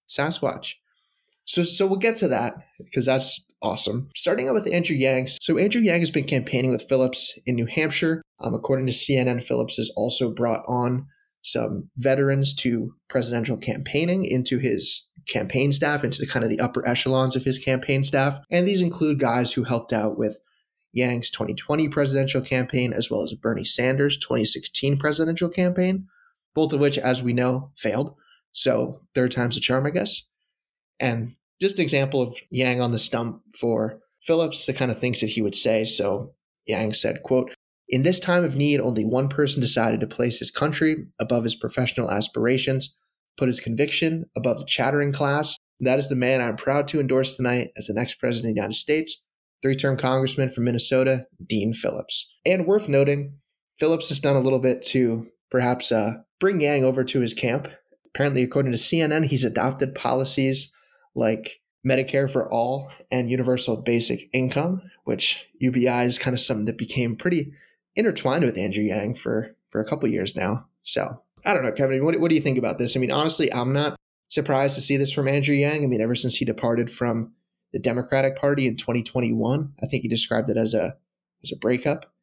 Sasquatch. 0.07 0.75
So, 1.51 1.65
so 1.65 1.85
we'll 1.85 1.99
get 1.99 2.15
to 2.17 2.29
that 2.29 2.53
because 2.77 3.05
that's 3.05 3.45
awesome. 3.61 4.07
Starting 4.15 4.47
out 4.47 4.53
with 4.53 4.71
Andrew 4.71 4.95
Yang. 4.95 5.27
So 5.41 5.57
Andrew 5.57 5.81
Yang 5.81 5.99
has 5.99 6.11
been 6.11 6.23
campaigning 6.23 6.71
with 6.71 6.87
Phillips 6.87 7.37
in 7.45 7.55
New 7.55 7.65
Hampshire. 7.65 8.21
Um, 8.39 8.53
according 8.53 8.85
to 8.85 8.93
CNN, 8.93 9.43
Phillips 9.43 9.75
has 9.75 9.91
also 9.97 10.33
brought 10.33 10.63
on 10.65 11.07
some 11.41 11.89
veterans 11.97 12.55
to 12.55 12.93
presidential 13.09 13.57
campaigning 13.57 14.23
into 14.23 14.59
his 14.59 15.09
campaign 15.27 15.73
staff, 15.73 16.05
into 16.05 16.21
the 16.21 16.27
kind 16.27 16.45
of 16.45 16.49
the 16.49 16.61
upper 16.61 16.87
echelons 16.87 17.35
of 17.35 17.43
his 17.43 17.59
campaign 17.59 18.01
staff. 18.01 18.39
And 18.49 18.65
these 18.65 18.81
include 18.81 19.19
guys 19.19 19.51
who 19.51 19.65
helped 19.65 19.91
out 19.91 20.17
with 20.17 20.39
Yang's 20.93 21.29
2020 21.31 21.89
presidential 21.89 22.39
campaign, 22.39 22.93
as 22.93 23.11
well 23.11 23.23
as 23.23 23.33
Bernie 23.33 23.65
Sanders' 23.65 24.17
2016 24.19 24.97
presidential 24.97 25.49
campaign, 25.49 26.07
both 26.55 26.71
of 26.71 26.79
which, 26.79 26.97
as 26.97 27.21
we 27.21 27.33
know, 27.33 27.71
failed. 27.77 28.15
So 28.53 29.01
third 29.13 29.33
time's 29.33 29.57
a 29.57 29.59
charm, 29.59 29.85
I 29.85 29.89
guess. 29.89 30.29
And 30.97 31.35
just 31.61 31.77
an 31.77 31.83
example 31.83 32.21
of 32.21 32.35
Yang 32.49 32.81
on 32.81 32.91
the 32.91 32.99
stump 32.99 33.41
for 33.57 33.99
Phillips, 34.21 34.65
the 34.65 34.73
kind 34.73 34.91
of 34.91 34.99
things 34.99 35.21
that 35.21 35.29
he 35.29 35.41
would 35.41 35.55
say. 35.55 35.85
So 35.85 36.33
Yang 36.65 36.93
said, 36.93 37.23
quote, 37.23 37.53
in 37.87 38.03
this 38.03 38.19
time 38.19 38.43
of 38.43 38.55
need, 38.55 38.79
only 38.79 39.05
one 39.05 39.29
person 39.29 39.61
decided 39.61 39.99
to 39.99 40.07
place 40.07 40.39
his 40.39 40.49
country 40.49 41.07
above 41.19 41.43
his 41.43 41.55
professional 41.55 42.09
aspirations, 42.09 42.97
put 43.37 43.47
his 43.47 43.59
conviction 43.59 44.25
above 44.35 44.59
the 44.59 44.65
chattering 44.65 45.11
class. 45.11 45.55
That 45.81 45.99
is 45.99 46.09
the 46.09 46.15
man 46.15 46.41
I'm 46.41 46.55
proud 46.55 46.87
to 46.89 46.99
endorse 46.99 47.35
tonight 47.35 47.71
as 47.77 47.87
the 47.87 47.93
next 47.93 48.15
president 48.15 48.51
of 48.51 48.55
the 48.55 48.61
United 48.61 48.75
States, 48.75 49.25
three 49.61 49.75
term 49.75 49.97
congressman 49.97 50.49
from 50.49 50.63
Minnesota, 50.63 51.25
Dean 51.45 51.73
Phillips. 51.73 52.31
And 52.45 52.65
worth 52.65 52.87
noting, 52.87 53.33
Phillips 53.77 54.07
has 54.09 54.19
done 54.19 54.35
a 54.35 54.41
little 54.41 54.59
bit 54.59 54.81
to 54.87 55.27
perhaps 55.49 55.91
uh, 55.91 56.13
bring 56.39 56.61
Yang 56.61 56.85
over 56.85 57.03
to 57.03 57.19
his 57.19 57.33
camp. 57.33 57.67
Apparently, 58.07 58.43
according 58.43 58.71
to 58.71 58.77
CNN, 58.77 59.25
he's 59.25 59.43
adopted 59.43 59.95
policies 59.95 60.73
like 61.15 61.61
Medicare 61.85 62.29
for 62.29 62.51
all 62.51 62.91
and 63.11 63.29
universal 63.29 63.77
basic 63.77 64.29
income, 64.33 64.81
which 65.05 65.47
UBI 65.59 66.03
is 66.03 66.17
kind 66.17 66.33
of 66.33 66.39
something 66.39 66.65
that 66.65 66.77
became 66.77 67.15
pretty 67.15 67.53
intertwined 67.95 68.43
with 68.45 68.57
Andrew 68.57 68.83
Yang 68.83 69.15
for 69.15 69.55
for 69.69 69.81
a 69.81 69.85
couple 69.85 70.07
years 70.09 70.35
now. 70.35 70.65
So 70.83 71.21
I 71.45 71.53
don't 71.53 71.63
know, 71.63 71.71
Kevin. 71.71 72.05
What, 72.05 72.19
what 72.19 72.29
do 72.29 72.35
you 72.35 72.41
think 72.41 72.57
about 72.57 72.77
this? 72.77 72.95
I 72.95 72.99
mean, 72.99 73.11
honestly, 73.11 73.51
I'm 73.51 73.73
not 73.73 73.95
surprised 74.27 74.75
to 74.75 74.81
see 74.81 74.97
this 74.97 75.11
from 75.11 75.27
Andrew 75.27 75.55
Yang. 75.55 75.83
I 75.83 75.87
mean, 75.87 76.01
ever 76.01 76.15
since 76.15 76.35
he 76.35 76.45
departed 76.45 76.91
from 76.91 77.33
the 77.73 77.79
Democratic 77.79 78.35
Party 78.35 78.67
in 78.67 78.75
2021, 78.75 79.73
I 79.81 79.85
think 79.87 80.03
he 80.03 80.07
described 80.07 80.49
it 80.49 80.57
as 80.57 80.73
a 80.73 80.95
as 81.43 81.51
a 81.51 81.57
breakup. 81.57 82.13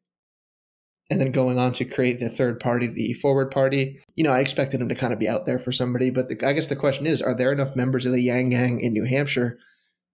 And 1.11 1.21
then 1.21 1.33
going 1.33 1.59
on 1.59 1.73
to 1.73 1.87
create 1.87 2.19
the 2.19 2.29
third 2.29 2.61
party, 2.61 2.87
the 2.87 3.15
Forward 3.15 3.51
Party. 3.51 3.99
You 4.15 4.25
know, 4.25 4.33
I 4.33 4.41
expected 4.41 4.81
him 4.81 4.91
to 4.91 4.95
kind 4.95 5.13
of 5.13 5.19
be 5.19 5.29
out 5.29 5.47
there 5.47 5.59
for 5.59 5.73
somebody, 5.73 6.11
but 6.11 6.29
the, 6.29 6.47
I 6.47 6.53
guess 6.53 6.67
the 6.67 6.77
question 6.77 7.07
is: 7.07 7.23
Are 7.23 7.35
there 7.35 7.51
enough 7.51 7.75
members 7.75 8.05
of 8.05 8.13
the 8.13 8.21
Yang 8.21 8.51
Gang 8.51 8.81
in 8.81 8.93
New 8.93 9.05
Hampshire 9.05 9.59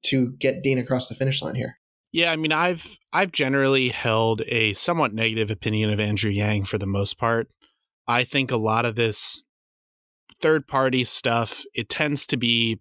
to 0.04 0.32
get 0.38 0.62
Dean 0.62 0.78
across 0.78 1.08
the 1.08 1.16
finish 1.16 1.42
line 1.42 1.56
here? 1.56 1.78
Yeah, 2.12 2.30
I 2.30 2.36
mean, 2.36 2.52
I've 2.52 2.96
I've 3.12 3.32
generally 3.32 3.88
held 3.88 4.42
a 4.42 4.72
somewhat 4.74 5.12
negative 5.12 5.50
opinion 5.50 5.90
of 5.90 5.98
Andrew 5.98 6.30
Yang 6.30 6.66
for 6.66 6.78
the 6.78 6.86
most 6.86 7.18
part. 7.18 7.48
I 8.06 8.22
think 8.22 8.52
a 8.52 8.56
lot 8.56 8.84
of 8.84 8.94
this 8.94 9.42
third 10.40 10.68
party 10.68 11.02
stuff 11.02 11.64
it 11.74 11.88
tends 11.88 12.24
to 12.28 12.36
be 12.36 12.78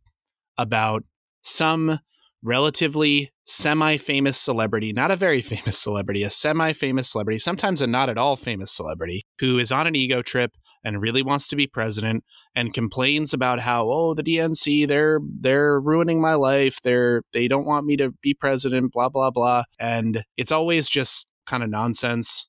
about 0.58 1.04
some 1.42 2.00
relatively 2.44 3.32
semi 3.46 3.98
famous 3.98 4.38
celebrity, 4.38 4.94
not 4.94 5.12
a 5.12 5.16
very 5.16 5.42
famous 5.54 5.78
celebrity, 5.78 6.24
a 6.24 6.30
semi 6.30 6.74
famous 6.74 7.12
celebrity, 7.12 7.40
sometimes 7.40 7.82
a 7.82 7.88
not 7.88 8.10
at 8.10 8.18
all 8.18 8.36
famous 8.36 8.72
celebrity, 8.72 9.24
who 9.40 9.58
is 9.58 9.72
on 9.72 9.88
an 9.88 9.96
ego 9.96 10.22
trip 10.22 10.52
and 10.84 11.02
really 11.02 11.24
wants 11.24 11.48
to 11.48 11.56
be 11.56 11.66
president 11.66 12.24
and 12.56 12.74
complains 12.74 13.34
about 13.34 13.62
how 13.62 13.90
oh 13.90 14.14
the 14.14 14.24
DNC 14.24 14.88
they're 14.88 15.20
they're 15.40 15.80
ruining 15.80 16.22
my 16.22 16.34
life. 16.34 16.80
They're 16.84 17.24
they 17.32 17.48
don't 17.48 17.66
want 17.66 17.86
me 17.86 17.98
to 17.98 18.12
be 18.22 18.34
president 18.34 18.92
blah 18.92 19.10
blah 19.10 19.32
blah. 19.32 19.64
And 19.80 20.24
it's 20.38 20.52
always 20.52 20.90
just 20.90 21.28
kind 21.46 21.64
of 21.64 21.70
nonsense. 21.70 22.48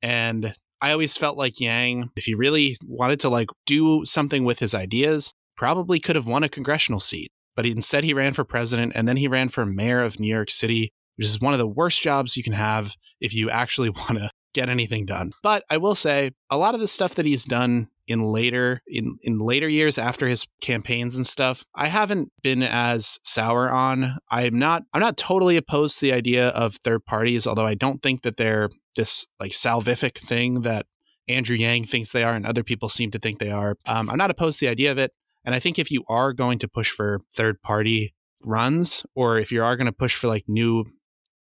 And 0.00 0.54
I 0.80 0.92
always 0.92 1.16
felt 1.16 1.36
like 1.36 1.60
Yang 1.60 2.10
if 2.16 2.24
he 2.24 2.34
really 2.34 2.76
wanted 2.86 3.20
to 3.20 3.28
like 3.28 3.48
do 3.66 4.04
something 4.04 4.44
with 4.44 4.58
his 4.58 4.74
ideas 4.74 5.32
probably 5.56 6.00
could 6.00 6.16
have 6.16 6.26
won 6.26 6.42
a 6.42 6.48
congressional 6.48 7.00
seat 7.00 7.30
but 7.54 7.66
instead 7.66 8.04
he 8.04 8.14
ran 8.14 8.32
for 8.32 8.44
president 8.44 8.92
and 8.94 9.06
then 9.06 9.16
he 9.16 9.28
ran 9.28 9.48
for 9.48 9.66
mayor 9.66 10.00
of 10.00 10.18
New 10.18 10.32
York 10.32 10.50
City 10.50 10.92
which 11.16 11.26
is 11.26 11.40
one 11.40 11.52
of 11.52 11.58
the 11.58 11.68
worst 11.68 12.02
jobs 12.02 12.36
you 12.36 12.42
can 12.42 12.52
have 12.52 12.96
if 13.20 13.34
you 13.34 13.50
actually 13.50 13.90
want 14.08 14.18
to 14.18 14.30
get 14.54 14.68
anything 14.68 15.06
done. 15.06 15.32
But 15.42 15.64
I 15.70 15.78
will 15.78 15.94
say 15.94 16.32
a 16.50 16.58
lot 16.58 16.74
of 16.74 16.80
the 16.80 16.88
stuff 16.88 17.14
that 17.14 17.26
he's 17.26 17.44
done 17.44 17.88
in 18.08 18.20
later 18.20 18.82
in 18.86 19.16
in 19.22 19.38
later 19.38 19.68
years 19.68 19.96
after 19.96 20.26
his 20.26 20.44
campaigns 20.60 21.14
and 21.14 21.24
stuff 21.24 21.64
i 21.72 21.86
haven't 21.86 22.32
been 22.42 22.60
as 22.60 23.20
sour 23.22 23.70
on. 23.70 24.16
I'm 24.28 24.58
not 24.58 24.82
i'm 24.92 25.00
not 25.00 25.16
totally 25.16 25.56
opposed 25.56 26.00
to 26.00 26.06
the 26.06 26.12
idea 26.12 26.48
of 26.48 26.74
third 26.74 27.04
parties 27.04 27.46
although 27.46 27.64
i 27.64 27.74
don't 27.76 28.02
think 28.02 28.22
that 28.22 28.36
they're 28.36 28.70
this 28.96 29.24
like 29.38 29.52
salvific 29.52 30.18
thing 30.18 30.62
that 30.62 30.86
andrew 31.28 31.56
yang 31.56 31.84
thinks 31.84 32.10
they 32.10 32.24
are 32.24 32.34
and 32.34 32.44
other 32.44 32.64
people 32.64 32.88
seem 32.88 33.12
to 33.12 33.20
think 33.20 33.38
they 33.38 33.52
are. 33.52 33.76
Um, 33.86 34.10
i'm 34.10 34.18
not 34.18 34.32
opposed 34.32 34.58
to 34.58 34.66
the 34.66 34.70
idea 34.72 34.90
of 34.90 34.98
it 34.98 35.12
and 35.44 35.54
i 35.54 35.58
think 35.58 35.78
if 35.78 35.90
you 35.90 36.04
are 36.08 36.32
going 36.32 36.58
to 36.58 36.68
push 36.68 36.90
for 36.90 37.20
third 37.32 37.60
party 37.62 38.14
runs 38.44 39.06
or 39.14 39.38
if 39.38 39.52
you 39.52 39.62
are 39.62 39.76
going 39.76 39.86
to 39.86 39.92
push 39.92 40.14
for 40.14 40.28
like 40.28 40.44
new 40.48 40.84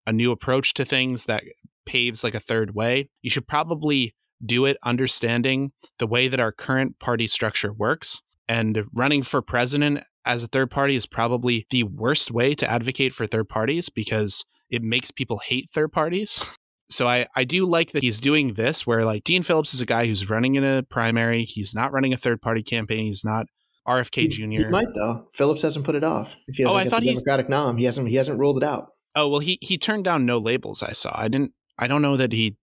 a 0.07 0.13
new 0.13 0.33
approach 0.33 0.75
to 0.75 0.85
things 0.85 1.27
that 1.27 1.45
paves 1.87 2.23
like 2.25 2.35
a 2.35 2.41
third 2.41 2.75
way, 2.75 3.09
you 3.23 3.31
should 3.31 3.47
probably 3.47 4.15
do 4.45 4.65
it 4.65 4.77
understanding 4.83 5.73
the 5.99 6.07
way 6.07 6.29
that 6.29 6.41
our 6.41 6.53
current 6.53 6.99
party 6.99 7.27
structure 7.27 7.73
works. 7.73 8.23
And 8.49 8.85
running 8.93 9.23
for 9.23 9.43
president 9.43 10.03
as 10.25 10.43
a 10.43 10.49
third 10.49 10.71
party 10.71 10.97
is 10.97 11.07
probably 11.07 11.67
the 11.71 11.85
worst 11.85 12.31
way 12.31 12.55
to 12.55 12.71
advocate 12.71 13.13
for 13.13 13.27
third 13.27 13.49
parties 13.49 13.89
because 13.89 14.45
it 14.71 14.83
makes 14.83 15.11
people 15.11 15.39
hate 15.39 15.71
third 15.71 15.93
parties. 15.93 16.41
So 16.89 17.07
I, 17.07 17.27
I 17.37 17.45
do 17.45 17.67
like 17.67 17.93
that 17.93 18.03
he's 18.03 18.19
doing 18.19 18.55
this 18.55 18.85
where 18.85 19.05
like 19.05 19.23
Dean 19.23 19.45
Phillips 19.45 19.73
is 19.73 19.81
a 19.81 19.87
guy 19.87 20.07
who's 20.07 20.29
running 20.29 20.57
in 20.57 20.65
a 20.65 20.83
primary. 20.83 21.45
He's 21.45 21.73
not 21.73 21.93
running 21.93 22.13
a 22.13 22.17
third 22.17 22.43
party 22.43 22.65
campaign. 22.65 23.05
He's 23.07 23.25
not 23.25 23.47
RFK 23.91 24.31
Jr. 24.31 24.45
He, 24.45 24.65
might 24.67 24.95
though. 24.95 25.27
Phillips 25.33 25.63
hasn't 25.63 25.85
put 25.85 25.95
it 25.95 26.05
off. 26.05 26.37
If 26.47 26.57
he 26.57 26.63
hasn't 26.63 26.77
oh, 26.77 26.81
I 26.81 26.89
thought 26.89 27.01
the 27.01 27.13
Democratic 27.13 27.49
nom, 27.49 27.77
he 27.77 27.85
hasn't 27.85 28.09
he 28.09 28.17
hasn't 28.17 28.39
ruled 28.39 28.59
it 28.59 28.65
out. 28.65 28.89
Oh 29.15 29.29
well, 29.29 29.41
he 29.41 29.59
he 29.61 29.77
turned 29.77 30.05
down 30.05 30.25
no 30.25 30.39
labels. 30.39 30.83
I 30.83 30.93
saw. 30.93 31.13
I 31.15 31.29
didn't. 31.29 31.53
I 31.79 31.87
don't 31.87 32.03
know 32.03 32.17
that 32.17 32.33
he. 32.33 32.57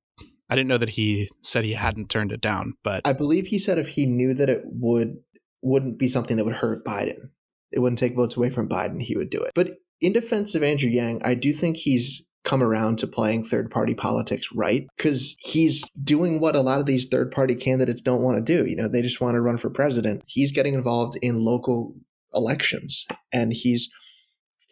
I 0.49 0.55
didn't 0.55 0.69
know 0.69 0.77
that 0.77 0.89
he 0.89 1.29
said 1.43 1.65
he 1.65 1.73
hadn't 1.73 2.09
turned 2.09 2.31
it 2.31 2.39
down. 2.39 2.75
But 2.83 3.01
I 3.05 3.13
believe 3.13 3.47
he 3.47 3.59
said 3.59 3.77
if 3.77 3.89
he 3.89 4.05
knew 4.05 4.33
that 4.33 4.49
it 4.49 4.61
would 4.65 5.17
wouldn't 5.61 5.99
be 5.99 6.07
something 6.07 6.37
that 6.37 6.45
would 6.45 6.55
hurt 6.55 6.85
Biden, 6.85 7.29
it 7.71 7.79
wouldn't 7.79 7.99
take 7.99 8.15
votes 8.15 8.37
away 8.37 8.49
from 8.49 8.69
Biden, 8.69 9.01
he 9.01 9.17
would 9.17 9.29
do 9.29 9.41
it. 9.41 9.51
But 9.55 9.71
in 9.99 10.13
defense 10.13 10.55
of 10.55 10.63
Andrew 10.63 10.89
Yang, 10.89 11.21
I 11.23 11.35
do 11.35 11.51
think 11.53 11.77
he's 11.77 12.26
come 12.47 12.63
around 12.63 12.97
to 12.97 13.05
playing 13.05 13.43
third 13.43 13.69
party 13.69 13.93
politics 13.93 14.53
right 14.53 14.87
because 14.95 15.35
he's 15.39 15.83
doing 16.01 16.39
what 16.39 16.55
a 16.55 16.61
lot 16.61 16.79
of 16.79 16.85
these 16.85 17.09
third 17.09 17.29
party 17.29 17.53
candidates 17.53 17.99
don't 17.99 18.21
want 18.21 18.37
to 18.37 18.41
do. 18.41 18.67
You 18.67 18.77
know, 18.77 18.87
they 18.87 19.01
just 19.01 19.19
want 19.19 19.35
to 19.35 19.41
run 19.41 19.57
for 19.57 19.69
president. 19.69 20.23
He's 20.25 20.53
getting 20.53 20.73
involved 20.73 21.19
in 21.21 21.43
local 21.43 21.93
elections 22.33 23.05
and 23.33 23.51
he's 23.51 23.89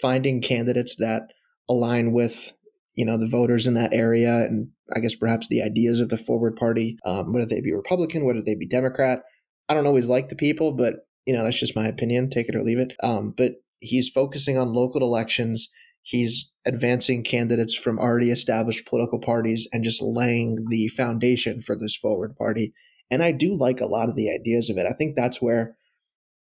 finding 0.02 0.42
candidates 0.42 0.96
that 0.98 1.24
align 1.70 2.14
with 2.14 2.54
you 2.94 3.06
know 3.06 3.18
the 3.18 3.28
voters 3.28 3.68
in 3.68 3.74
that 3.74 3.94
area 3.94 4.46
and 4.46 4.70
i 4.96 5.00
guess 5.00 5.16
perhaps 5.16 5.48
the 5.48 5.62
ideas 5.62 6.00
of 6.00 6.10
the 6.10 6.18
forward 6.18 6.56
party 6.56 6.98
um, 7.06 7.34
whether 7.34 7.46
they 7.46 7.62
be 7.62 7.74
republican 7.74 8.26
whether 8.26 8.42
they 8.42 8.56
be 8.56 8.68
democrat 8.68 9.24
i 9.68 9.74
don't 9.74 9.88
always 9.88 10.10
like 10.10 10.30
the 10.30 10.36
people 10.36 10.74
but 10.74 11.08
you 11.26 11.34
know 11.34 11.44
that's 11.44 11.60
just 11.60 11.76
my 11.76 11.88
opinion 11.88 12.30
take 12.30 12.48
it 12.50 12.56
or 12.56 12.62
leave 12.62 12.78
it 12.78 12.94
um, 13.04 13.34
but 13.36 13.54
he's 13.80 14.10
focusing 14.10 14.58
on 14.58 14.74
local 14.74 15.02
elections 15.02 15.74
he's 16.06 16.54
advancing 16.66 17.24
candidates 17.24 17.76
from 17.76 18.00
already 18.00 18.32
established 18.32 18.88
political 18.88 19.20
parties 19.20 19.68
and 19.74 19.84
just 19.84 20.02
laying 20.02 20.66
the 20.70 20.88
foundation 20.90 21.62
for 21.62 21.76
this 21.76 21.96
forward 21.96 22.36
party 22.36 22.74
and 23.12 23.22
i 23.22 23.32
do 23.32 23.54
like 23.56 23.82
a 23.82 23.88
lot 23.88 24.10
of 24.10 24.16
the 24.16 24.32
ideas 24.32 24.70
of 24.70 24.78
it 24.78 24.86
i 24.86 24.94
think 24.94 25.16
that's 25.16 25.42
where 25.42 25.76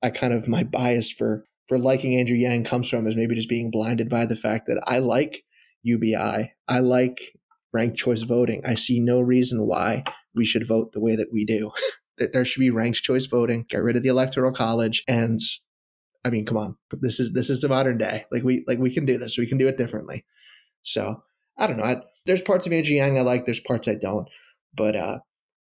i 0.04 0.10
kind 0.10 0.34
of 0.34 0.48
my 0.48 0.64
bias 0.64 1.12
for 1.12 1.46
for 1.68 1.78
liking 1.78 2.16
andrew 2.16 2.36
yang 2.36 2.64
comes 2.64 2.90
from 2.90 3.08
is 3.08 3.16
maybe 3.16 3.36
just 3.36 3.50
being 3.50 3.72
blinded 3.72 4.10
by 4.10 4.26
the 4.26 4.36
fact 4.36 4.68
that 4.68 4.82
i 4.88 5.00
like 5.00 5.44
UBI. 5.84 6.54
I 6.68 6.80
like 6.80 7.20
ranked 7.74 7.98
choice 7.98 8.22
voting. 8.22 8.64
I 8.66 8.76
see 8.76 9.00
no 9.00 9.22
reason 9.22 9.66
why 9.66 10.04
we 10.36 10.46
should 10.46 10.68
vote 10.68 10.92
the 10.92 11.02
way 11.02 11.16
that 11.16 11.32
we 11.32 11.46
do. 11.46 11.72
there 12.18 12.46
should 12.46 12.60
be 12.60 12.70
ranked 12.70 13.04
choice 13.04 13.26
voting. 13.26 13.66
Get 13.70 13.82
rid 13.82 13.96
of 13.96 14.04
the 14.04 14.10
electoral 14.10 14.52
college, 14.52 15.04
and 15.08 15.40
I 16.24 16.30
mean, 16.30 16.46
come 16.46 16.58
on, 16.58 16.76
this 17.02 17.20
is 17.20 17.34
this 17.34 17.50
is 17.50 17.62
the 17.62 17.68
modern 17.68 17.98
day. 17.98 18.26
Like 18.32 18.44
we 18.44 18.64
like 18.68 18.80
we 18.80 18.94
can 18.94 19.06
do 19.06 19.18
this. 19.18 19.38
We 19.38 19.48
can 19.48 19.58
do 19.58 19.68
it 19.68 19.78
differently. 19.78 20.24
So 20.84 21.24
I 21.58 21.68
don't 21.68 21.78
know. 21.78 21.84
I, 21.84 22.02
there's 22.26 22.42
parts 22.42 22.66
of 22.66 22.74
Andrew 22.74 22.96
Yang 22.96 23.18
I 23.18 23.22
like. 23.22 23.46
There's 23.46 23.60
parts 23.60 23.88
I 23.88 23.96
don't. 23.96 24.28
But 24.76 24.96
uh, 24.96 25.20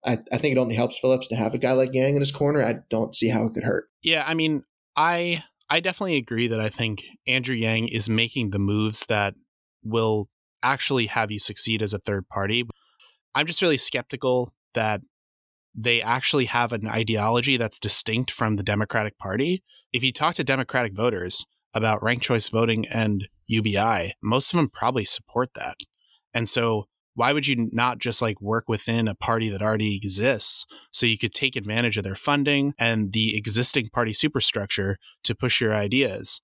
I 0.05 0.19
I 0.33 0.39
think 0.39 0.57
it 0.57 0.59
only 0.59 0.75
helps 0.75 0.99
Phillips 0.99 1.29
to 1.29 1.37
have 1.37 1.55
a 1.55 1.59
guy 1.59 1.73
like 1.73 1.93
Yang 1.93 2.17
in 2.17 2.21
his 2.21 2.33
corner. 2.33 2.63
I 2.63 2.77
don't 2.89 3.15
see 3.15 3.29
how 3.29 3.45
it 3.45 3.53
could 3.53 3.65
hurt. 3.65 3.89
Yeah, 4.03 4.25
I 4.27 4.35
mean, 4.35 4.65
I 4.97 5.45
I 5.69 5.81
definitely 5.81 6.17
agree 6.17 6.49
that 6.49 6.61
I 6.61 6.69
think 6.69 7.05
Andrew 7.27 7.55
Yang 7.55 7.89
is 7.89 8.09
making 8.09 8.51
the 8.51 8.59
moves 8.59 9.07
that 9.07 9.35
will 9.85 10.29
actually 10.63 11.07
have 11.07 11.31
you 11.31 11.39
succeed 11.39 11.83
as 11.83 11.93
a 11.93 11.99
third 11.99 12.29
party. 12.29 12.67
I'm 13.35 13.47
just 13.47 13.63
really 13.63 13.77
skeptical 13.77 14.53
that 14.75 15.03
they 15.77 16.01
actually 16.01 16.47
have 16.47 16.73
an 16.73 16.89
ideology 16.89 17.59
that's 17.59 17.79
distinct 17.79 18.31
from 18.31 18.57
the 18.57 18.63
Democratic 18.63 19.19
Party. 19.19 19.63
If 19.93 20.03
you 20.03 20.13
talk 20.13 20.35
to 20.37 20.45
Democratic 20.45 20.95
voters 20.95 21.45
about 21.75 22.03
ranked 22.03 22.25
choice 22.25 22.49
voting 22.49 22.87
and 22.89 23.29
UBI, 23.47 24.15
most 24.23 24.53
of 24.53 24.57
them 24.57 24.71
probably 24.71 25.05
support 25.05 25.51
that. 25.55 25.77
And 26.33 26.49
so 26.49 26.87
why 27.15 27.33
would 27.33 27.47
you 27.47 27.69
not 27.73 27.99
just 27.99 28.23
like 28.23 28.41
work 28.41 28.69
within 28.69 29.09
a 29.09 29.15
party 29.15 29.49
that 29.49 29.63
already 29.63 29.97
exists 29.97 30.67
so 30.93 31.07
you 31.07 31.19
could 31.19 31.35
take 31.35 31.57
advantage 31.57 31.97
of 31.97 32.05
their 32.05 32.15
funding 32.15 32.75
and 32.79 33.13
the 33.13 33.37
existing 33.37 33.89
party 33.89 34.13
superstructure 34.13 34.99
to 35.25 35.35
push 35.35 35.61
your 35.61 35.75
ideas 35.75 36.41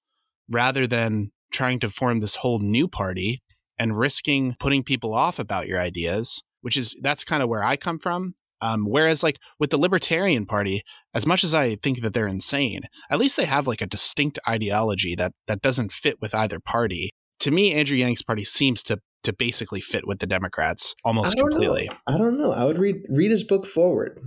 rather 0.51 0.87
than 0.87 1.30
trying 1.53 1.78
to 1.78 1.91
form 1.91 2.20
this 2.20 2.37
whole 2.37 2.59
new 2.59 2.89
party 2.89 3.43
and 3.78 3.99
risking 3.99 4.57
putting 4.59 4.83
people 4.83 5.14
off 5.14 5.39
about 5.39 5.68
your 5.68 5.78
ideas 5.78 6.43
which 6.62 6.76
is 6.76 6.97
that's 7.03 7.24
kind 7.24 7.43
of 7.43 7.49
where 7.49 7.62
i 7.62 7.76
come 7.76 7.99
from 7.99 8.35
um, 8.62 8.84
whereas 8.86 9.22
like 9.22 9.38
with 9.58 9.68
the 9.68 9.78
libertarian 9.78 10.46
party 10.46 10.82
as 11.12 11.26
much 11.26 11.44
as 11.44 11.52
i 11.52 11.74
think 11.76 12.00
that 12.00 12.14
they're 12.14 12.26
insane 12.26 12.80
at 13.10 13.18
least 13.18 13.36
they 13.36 13.44
have 13.44 13.66
like 13.66 13.82
a 13.82 13.86
distinct 13.86 14.38
ideology 14.48 15.14
that 15.14 15.32
that 15.46 15.60
doesn't 15.60 15.92
fit 15.92 16.16
with 16.22 16.34
either 16.34 16.58
party 16.58 17.10
to 17.38 17.50
me 17.50 17.74
andrew 17.74 17.96
yang's 17.96 18.22
party 18.22 18.44
seems 18.44 18.82
to 18.82 18.98
to 19.22 19.32
basically 19.32 19.80
fit 19.80 20.06
with 20.06 20.18
the 20.18 20.26
Democrats 20.26 20.94
almost 21.04 21.38
I 21.38 21.42
completely. 21.42 21.86
Know. 21.86 22.14
I 22.14 22.18
don't 22.18 22.38
know. 22.38 22.52
I 22.52 22.64
would 22.64 22.78
read 22.78 22.96
read 23.08 23.30
his 23.30 23.44
book 23.44 23.66
forward. 23.66 24.20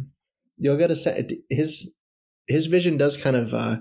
You'll 0.58 0.78
get 0.78 0.92
a 0.92 0.96
set. 0.96 1.32
His 1.50 1.96
his 2.48 2.68
vision 2.68 2.98
does 2.98 3.18
kind 3.18 3.36
of 3.36 3.54
uh, 3.54 3.78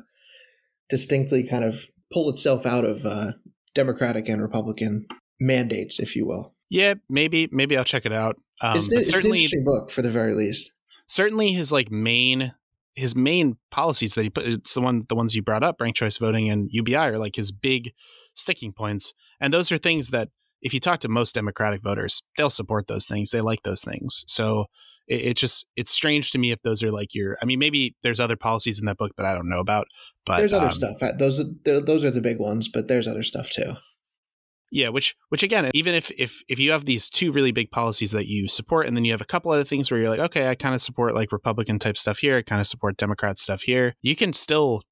distinctly 0.88 1.44
kind 1.44 1.64
of 1.64 1.86
pull 2.12 2.30
itself 2.30 2.66
out 2.66 2.84
of 2.84 3.05
uh, 3.05 3.32
Democratic 3.74 4.28
and 4.28 4.42
Republican 4.42 5.07
mandates, 5.40 5.98
if 6.00 6.16
you 6.16 6.26
will. 6.26 6.53
Yeah, 6.75 6.95
maybe 7.09 7.49
maybe 7.53 7.77
I'll 7.77 7.85
check 7.85 8.05
it 8.05 8.12
out. 8.12 8.37
Um, 8.61 8.77
it's, 8.77 8.93
it's 8.93 9.09
certainly, 9.09 9.39
an 9.39 9.45
interesting 9.45 9.64
book 9.64 9.91
for 9.91 10.03
the 10.03 10.11
very 10.11 10.35
least. 10.35 10.72
Certainly, 11.07 11.53
his 11.53 11.70
like 11.70 11.93
main 11.93 12.53
his 12.95 13.14
main 13.14 13.57
policies 13.70 14.14
that 14.14 14.22
he 14.22 14.31
put 14.31 14.45
it's 14.45 14.75
the 14.75 14.81
one 14.81 15.05
the 15.09 15.14
ones 15.14 15.37
you 15.37 15.43
brought 15.43 15.62
up 15.62 15.81
ranked 15.81 15.99
choice 15.99 16.16
voting 16.16 16.49
and 16.49 16.68
ubi 16.72 16.95
are 16.95 17.18
like 17.18 17.35
his 17.35 17.51
big 17.51 17.93
sticking 18.35 18.72
points 18.72 19.12
and 19.41 19.53
those 19.53 19.72
are 19.72 19.79
things 19.79 20.11
that 20.11 20.29
if 20.62 20.72
you 20.72 20.81
talk 20.81 21.01
to 21.01 21.09
most 21.09 21.35
Democratic 21.35 21.83
voters, 21.83 22.22
they'll 22.39 22.49
support 22.51 22.89
those 22.89 23.07
things. 23.07 23.31
They 23.31 23.43
like 23.43 23.62
those 23.64 23.83
things. 23.83 24.25
So 24.27 24.64
it, 25.07 25.20
it, 25.20 25.37
just 25.37 25.66
it's 25.77 25.91
strange 25.91 26.31
to 26.31 26.39
me 26.39 26.53
if 26.53 26.62
those 26.62 26.83
are 26.83 26.91
like 26.91 27.14
your. 27.14 27.37
I 27.43 27.45
mean, 27.45 27.59
maybe 27.59 27.95
there's 28.03 28.18
other 28.18 28.37
policies 28.37 28.81
in 28.81 28.87
that 28.87 28.97
book 28.97 29.12
that 29.16 29.27
I 29.27 29.35
don't 29.35 29.49
know 29.49 29.61
about, 29.61 29.87
but 30.25 30.39
there's 30.39 30.55
other 30.55 30.66
um, 30.66 30.72
stuff. 30.72 30.97
Those 31.18 31.45
those 31.64 32.03
are 32.03 32.11
the 32.11 32.22
big 32.22 32.39
ones, 32.39 32.68
but 32.68 32.89
there's 32.89 33.07
other 33.07 33.22
stuff 33.22 33.51
too. 33.51 33.75
Yeah, 34.75 34.89
which 34.89 35.14
which 35.29 35.45
again, 35.45 35.70
even 35.72 35.95
if 35.95 36.11
if 36.18 36.43
if 36.49 36.59
you 36.59 36.72
have 36.72 36.85
these 36.85 37.09
two 37.09 37.31
really 37.31 37.53
big 37.53 37.70
policies 37.70 38.11
that 38.11 38.27
you 38.27 38.49
support, 38.49 38.89
and 38.89 38.97
then 38.97 39.05
you 39.05 39.12
have 39.12 39.20
a 39.20 39.25
couple 39.25 39.53
other 39.53 39.62
things 39.62 39.89
where 39.89 40.01
you're 40.01 40.11
like, 40.11 40.18
okay, 40.18 40.49
I 40.49 40.57
kind 40.57 40.75
of 40.75 40.83
support 40.83 41.14
like 41.14 41.31
Republican 41.31 41.79
type 41.79 41.97
stuff 41.97 42.18
here, 42.18 42.39
I 42.39 42.43
kind 42.43 42.61
of 42.61 42.66
support 42.66 42.97
Democrat 42.97 43.39
stuff 43.39 43.62
here, 43.62 43.95
you 44.03 44.16
can 44.16 44.33
still 44.33 44.83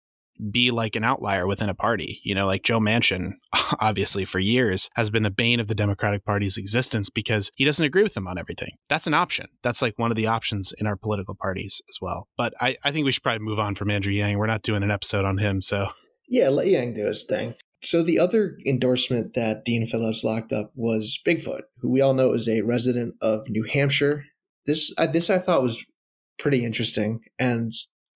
be 0.52 0.70
like 0.70 0.94
an 0.94 1.02
outlier 1.02 1.48
within 1.48 1.68
a 1.68 1.74
party. 1.74 2.20
You 2.22 2.36
know, 2.36 2.46
like 2.46 2.62
Joe 2.62 2.78
Manchin, 2.78 3.32
obviously 3.80 4.24
for 4.24 4.38
years 4.38 4.88
has 4.94 5.10
been 5.10 5.24
the 5.24 5.32
bane 5.32 5.58
of 5.58 5.66
the 5.66 5.74
Democratic 5.74 6.24
Party's 6.24 6.56
existence 6.56 7.10
because 7.10 7.50
he 7.56 7.64
doesn't 7.64 7.84
agree 7.84 8.04
with 8.04 8.14
them 8.14 8.28
on 8.28 8.38
everything. 8.38 8.70
That's 8.88 9.08
an 9.08 9.14
option. 9.14 9.46
That's 9.64 9.82
like 9.82 9.98
one 9.98 10.12
of 10.12 10.16
the 10.16 10.28
options 10.28 10.72
in 10.78 10.86
our 10.86 10.96
political 10.96 11.34
parties 11.34 11.82
as 11.88 11.98
well. 12.00 12.28
But 12.36 12.54
I, 12.60 12.76
I 12.84 12.92
think 12.92 13.04
we 13.04 13.10
should 13.10 13.24
probably 13.24 13.44
move 13.44 13.58
on 13.58 13.74
from 13.74 13.90
Andrew 13.90 14.12
Yang. 14.12 14.38
We're 14.38 14.46
not 14.46 14.62
doing 14.62 14.84
an 14.84 14.92
episode 14.92 15.24
on 15.24 15.38
him. 15.38 15.60
So 15.60 15.88
yeah, 16.28 16.50
let 16.50 16.68
Yang 16.68 16.94
do 16.94 17.06
his 17.06 17.24
thing. 17.24 17.54
So 17.84 18.02
the 18.02 18.18
other 18.18 18.56
endorsement 18.64 19.34
that 19.34 19.64
Dean 19.64 19.86
Phillips 19.86 20.22
locked 20.22 20.52
up 20.52 20.72
was 20.76 21.20
Bigfoot, 21.26 21.62
who 21.80 21.90
we 21.90 22.00
all 22.00 22.14
know 22.14 22.32
is 22.32 22.48
a 22.48 22.60
resident 22.62 23.16
of 23.20 23.48
New 23.48 23.64
Hampshire. 23.64 24.24
This 24.66 24.94
I, 24.98 25.06
this 25.06 25.30
I 25.30 25.38
thought 25.38 25.62
was 25.62 25.84
pretty 26.38 26.64
interesting, 26.64 27.20
and 27.38 27.72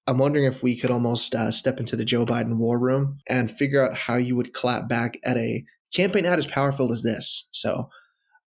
I'm 0.06 0.18
wondering 0.18 0.44
if 0.44 0.62
we 0.62 0.76
could 0.76 0.92
almost 0.92 1.34
uh, 1.34 1.50
step 1.50 1.80
into 1.80 1.96
the 1.96 2.04
Joe 2.04 2.24
Biden 2.24 2.58
war 2.58 2.78
room 2.78 3.18
and 3.28 3.50
figure 3.50 3.84
out 3.84 3.96
how 3.96 4.14
you 4.14 4.36
would 4.36 4.54
clap 4.54 4.88
back 4.88 5.18
at 5.24 5.36
a 5.36 5.64
campaign 5.92 6.26
ad 6.26 6.38
as 6.38 6.46
powerful 6.46 6.92
as 6.92 7.02
this. 7.02 7.48
So, 7.50 7.88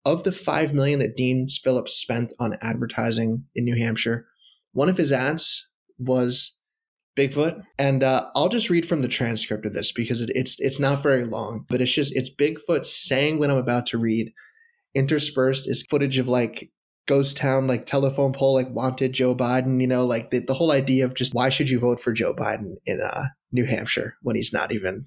of 0.04 0.22
the 0.22 0.32
five 0.32 0.72
million 0.72 1.00
that 1.00 1.16
Dean 1.16 1.48
Phillips 1.48 1.94
spent 1.94 2.32
on 2.38 2.56
advertising 2.62 3.44
in 3.56 3.64
New 3.64 3.76
Hampshire, 3.76 4.26
one 4.72 4.88
of 4.88 4.96
his 4.96 5.12
ads 5.12 5.68
was 5.98 6.57
Bigfoot, 7.18 7.62
and 7.78 8.04
uh, 8.04 8.30
I'll 8.36 8.48
just 8.48 8.70
read 8.70 8.86
from 8.86 9.02
the 9.02 9.08
transcript 9.08 9.66
of 9.66 9.74
this 9.74 9.90
because 9.90 10.20
it, 10.20 10.30
it's 10.34 10.60
it's 10.60 10.78
not 10.78 11.02
very 11.02 11.24
long, 11.24 11.66
but 11.68 11.80
it's 11.80 11.92
just 11.92 12.14
it's 12.14 12.30
Bigfoot 12.30 12.84
saying 12.84 13.38
what 13.38 13.50
I'm 13.50 13.56
about 13.56 13.86
to 13.86 13.98
read. 13.98 14.32
Interspersed 14.94 15.68
is 15.68 15.84
footage 15.90 16.18
of 16.18 16.28
like 16.28 16.70
ghost 17.06 17.38
town 17.38 17.66
like 17.66 17.86
telephone 17.86 18.32
pole 18.32 18.54
like 18.54 18.70
wanted 18.70 19.14
Joe 19.14 19.34
Biden, 19.34 19.80
you 19.80 19.86
know, 19.86 20.04
like 20.04 20.30
the, 20.30 20.40
the 20.40 20.54
whole 20.54 20.70
idea 20.70 21.04
of 21.04 21.14
just 21.14 21.34
why 21.34 21.48
should 21.48 21.70
you 21.70 21.80
vote 21.80 21.98
for 21.98 22.12
Joe 22.12 22.34
Biden 22.34 22.74
in 22.86 23.00
uh, 23.00 23.24
New 23.50 23.64
Hampshire 23.64 24.16
when 24.22 24.36
he's 24.36 24.52
not 24.52 24.72
even 24.72 25.06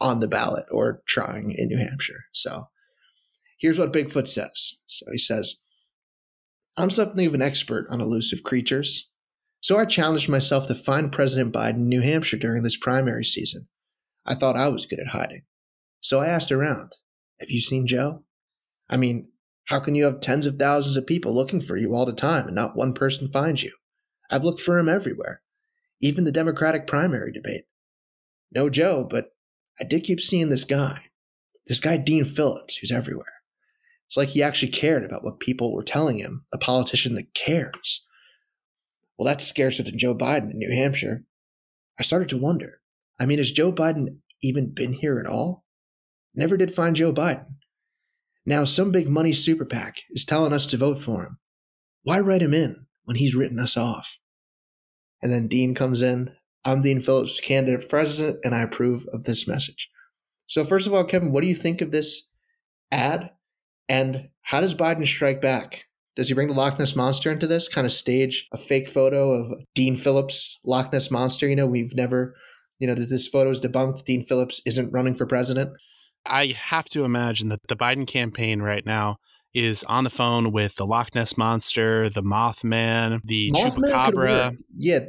on 0.00 0.20
the 0.20 0.28
ballot 0.28 0.64
or 0.70 1.02
trying 1.06 1.52
in 1.56 1.68
New 1.68 1.78
Hampshire. 1.78 2.24
So 2.32 2.68
here's 3.58 3.78
what 3.78 3.92
Bigfoot 3.92 4.26
says. 4.26 4.74
So 4.86 5.06
he 5.12 5.18
says, 5.18 5.62
I'm 6.76 6.90
something 6.90 7.26
of 7.26 7.34
an 7.34 7.42
expert 7.42 7.86
on 7.90 8.00
elusive 8.00 8.42
creatures. 8.42 9.10
So 9.62 9.78
I 9.78 9.84
challenged 9.84 10.28
myself 10.28 10.66
to 10.66 10.74
find 10.74 11.12
President 11.12 11.54
Biden 11.54 11.76
in 11.76 11.88
New 11.88 12.00
Hampshire 12.00 12.36
during 12.36 12.64
this 12.64 12.76
primary 12.76 13.24
season. 13.24 13.68
I 14.26 14.34
thought 14.34 14.56
I 14.56 14.68
was 14.68 14.86
good 14.86 14.98
at 14.98 15.08
hiding. 15.08 15.42
So 16.00 16.18
I 16.18 16.26
asked 16.26 16.50
around, 16.50 16.96
Have 17.38 17.48
you 17.48 17.60
seen 17.60 17.86
Joe? 17.86 18.24
I 18.90 18.96
mean, 18.96 19.28
how 19.66 19.78
can 19.78 19.94
you 19.94 20.04
have 20.04 20.18
tens 20.18 20.46
of 20.46 20.56
thousands 20.56 20.96
of 20.96 21.06
people 21.06 21.32
looking 21.32 21.60
for 21.60 21.76
you 21.76 21.94
all 21.94 22.04
the 22.04 22.12
time 22.12 22.46
and 22.46 22.56
not 22.56 22.74
one 22.74 22.92
person 22.92 23.30
finds 23.30 23.62
you? 23.62 23.72
I've 24.28 24.42
looked 24.42 24.60
for 24.60 24.80
him 24.80 24.88
everywhere, 24.88 25.42
even 26.00 26.24
the 26.24 26.32
Democratic 26.32 26.88
primary 26.88 27.30
debate. 27.30 27.62
No 28.52 28.68
Joe, 28.68 29.06
but 29.08 29.28
I 29.80 29.84
did 29.84 30.02
keep 30.02 30.20
seeing 30.20 30.48
this 30.48 30.64
guy. 30.64 31.04
This 31.68 31.78
guy, 31.78 31.98
Dean 31.98 32.24
Phillips, 32.24 32.76
who's 32.76 32.90
everywhere. 32.90 33.26
It's 34.06 34.16
like 34.16 34.30
he 34.30 34.42
actually 34.42 34.72
cared 34.72 35.04
about 35.04 35.22
what 35.22 35.38
people 35.38 35.72
were 35.72 35.84
telling 35.84 36.18
him, 36.18 36.46
a 36.52 36.58
politician 36.58 37.14
that 37.14 37.32
cares. 37.34 38.04
Well, 39.18 39.26
that's 39.26 39.46
scarcer 39.46 39.82
than 39.82 39.98
Joe 39.98 40.14
Biden 40.14 40.50
in 40.50 40.58
New 40.58 40.74
Hampshire. 40.74 41.24
I 41.98 42.02
started 42.02 42.28
to 42.30 42.38
wonder. 42.38 42.80
I 43.20 43.26
mean, 43.26 43.38
has 43.38 43.52
Joe 43.52 43.72
Biden 43.72 44.16
even 44.42 44.72
been 44.72 44.92
here 44.92 45.18
at 45.18 45.26
all? 45.26 45.64
Never 46.34 46.56
did 46.56 46.74
find 46.74 46.96
Joe 46.96 47.12
Biden. 47.12 47.46
Now, 48.44 48.64
some 48.64 48.90
big 48.90 49.08
money 49.08 49.32
super 49.32 49.64
PAC 49.64 49.98
is 50.10 50.24
telling 50.24 50.52
us 50.52 50.66
to 50.66 50.76
vote 50.76 50.98
for 50.98 51.24
him. 51.24 51.38
Why 52.02 52.18
write 52.18 52.42
him 52.42 52.54
in 52.54 52.86
when 53.04 53.16
he's 53.16 53.34
written 53.34 53.60
us 53.60 53.76
off? 53.76 54.18
And 55.22 55.32
then 55.32 55.46
Dean 55.46 55.74
comes 55.74 56.02
in. 56.02 56.32
I'm 56.64 56.82
Dean 56.82 57.00
Phillips, 57.00 57.38
candidate 57.38 57.82
for 57.82 57.88
president, 57.88 58.40
and 58.44 58.54
I 58.54 58.62
approve 58.62 59.06
of 59.12 59.24
this 59.24 59.46
message. 59.46 59.88
So, 60.46 60.64
first 60.64 60.86
of 60.86 60.94
all, 60.94 61.04
Kevin, 61.04 61.30
what 61.30 61.42
do 61.42 61.48
you 61.48 61.54
think 61.54 61.80
of 61.80 61.92
this 61.92 62.30
ad? 62.90 63.30
And 63.88 64.30
how 64.42 64.60
does 64.60 64.74
Biden 64.74 65.06
strike 65.06 65.40
back? 65.40 65.84
Does 66.14 66.28
he 66.28 66.34
bring 66.34 66.48
the 66.48 66.54
Loch 66.54 66.78
Ness 66.78 66.94
Monster 66.94 67.30
into 67.30 67.46
this? 67.46 67.68
Kind 67.68 67.86
of 67.86 67.92
stage 67.92 68.48
a 68.52 68.58
fake 68.58 68.88
photo 68.88 69.32
of 69.32 69.52
Dean 69.74 69.96
Phillips, 69.96 70.60
Loch 70.64 70.92
Ness 70.92 71.10
Monster? 71.10 71.48
You 71.48 71.56
know, 71.56 71.66
we've 71.66 71.94
never, 71.94 72.34
you 72.78 72.86
know, 72.86 72.94
this 72.94 73.28
photo 73.28 73.50
is 73.50 73.60
debunked. 73.60 74.04
Dean 74.04 74.22
Phillips 74.22 74.60
isn't 74.66 74.92
running 74.92 75.14
for 75.14 75.26
president. 75.26 75.70
I 76.26 76.48
have 76.58 76.86
to 76.90 77.04
imagine 77.04 77.48
that 77.48 77.60
the 77.68 77.76
Biden 77.76 78.06
campaign 78.06 78.62
right 78.62 78.84
now 78.84 79.16
is 79.54 79.84
on 79.84 80.04
the 80.04 80.10
phone 80.10 80.52
with 80.52 80.76
the 80.76 80.86
Loch 80.86 81.14
Ness 81.14 81.36
Monster, 81.36 82.08
the 82.08 82.22
Mothman, 82.22 83.20
the 83.24 83.50
Mothman 83.52 83.92
Chupacabra. 83.92 84.56
Yeah, 84.76 85.00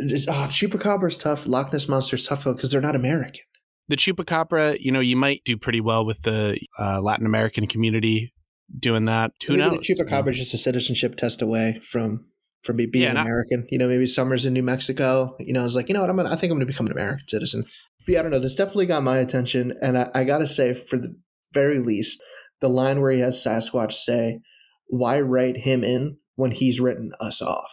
oh, 0.00 0.48
Chupacabra 0.50 1.08
is 1.08 1.16
tough. 1.16 1.46
Loch 1.46 1.72
Ness 1.72 1.88
Monster 1.88 2.16
is 2.16 2.26
tough 2.26 2.44
because 2.44 2.70
they're 2.70 2.80
not 2.80 2.96
American. 2.96 3.42
The 3.88 3.96
Chupacabra, 3.96 4.78
you 4.80 4.92
know, 4.92 5.00
you 5.00 5.16
might 5.16 5.42
do 5.44 5.56
pretty 5.56 5.80
well 5.80 6.04
with 6.04 6.22
the 6.22 6.60
uh, 6.78 7.00
Latin 7.00 7.24
American 7.24 7.66
community 7.66 8.32
doing 8.76 9.06
that. 9.06 9.32
Who 9.46 9.56
maybe 9.56 9.76
knows? 9.76 9.86
The 9.86 9.94
Chupacabra 9.94 10.30
is 10.30 10.38
just 10.38 10.54
a 10.54 10.58
citizenship 10.58 11.16
test 11.16 11.42
away 11.42 11.80
from 11.82 12.26
from 12.62 12.76
me 12.76 12.86
being 12.86 13.04
yeah, 13.04 13.20
American. 13.20 13.66
you 13.70 13.78
know, 13.78 13.88
maybe 13.88 14.06
Summers 14.06 14.44
in 14.44 14.52
New 14.52 14.62
Mexico. 14.62 15.34
You 15.38 15.52
know, 15.52 15.60
I 15.60 15.64
was 15.64 15.76
like, 15.76 15.88
you 15.88 15.94
know 15.94 16.00
what, 16.00 16.10
I'm 16.10 16.16
gonna, 16.16 16.30
I 16.30 16.36
think 16.36 16.50
I'm 16.50 16.58
going 16.58 16.66
to 16.66 16.72
become 16.72 16.86
an 16.86 16.92
American 16.92 17.28
citizen. 17.28 17.62
But 18.04 18.12
yeah, 18.12 18.18
I 18.20 18.22
don't 18.22 18.32
know. 18.32 18.40
This 18.40 18.54
definitely 18.54 18.86
got 18.86 19.02
my 19.02 19.18
attention, 19.18 19.74
and 19.80 19.98
I, 19.98 20.08
I 20.14 20.24
got 20.24 20.38
to 20.38 20.46
say, 20.46 20.74
for 20.74 20.98
the 20.98 21.14
very 21.52 21.78
least, 21.78 22.22
the 22.60 22.68
line 22.68 23.00
where 23.00 23.12
he 23.12 23.20
has 23.20 23.42
Sasquatch 23.42 23.92
say, 23.92 24.40
"Why 24.88 25.20
write 25.20 25.58
him 25.58 25.84
in 25.84 26.18
when 26.36 26.50
he's 26.50 26.80
written 26.80 27.12
us 27.20 27.42
off?" 27.42 27.70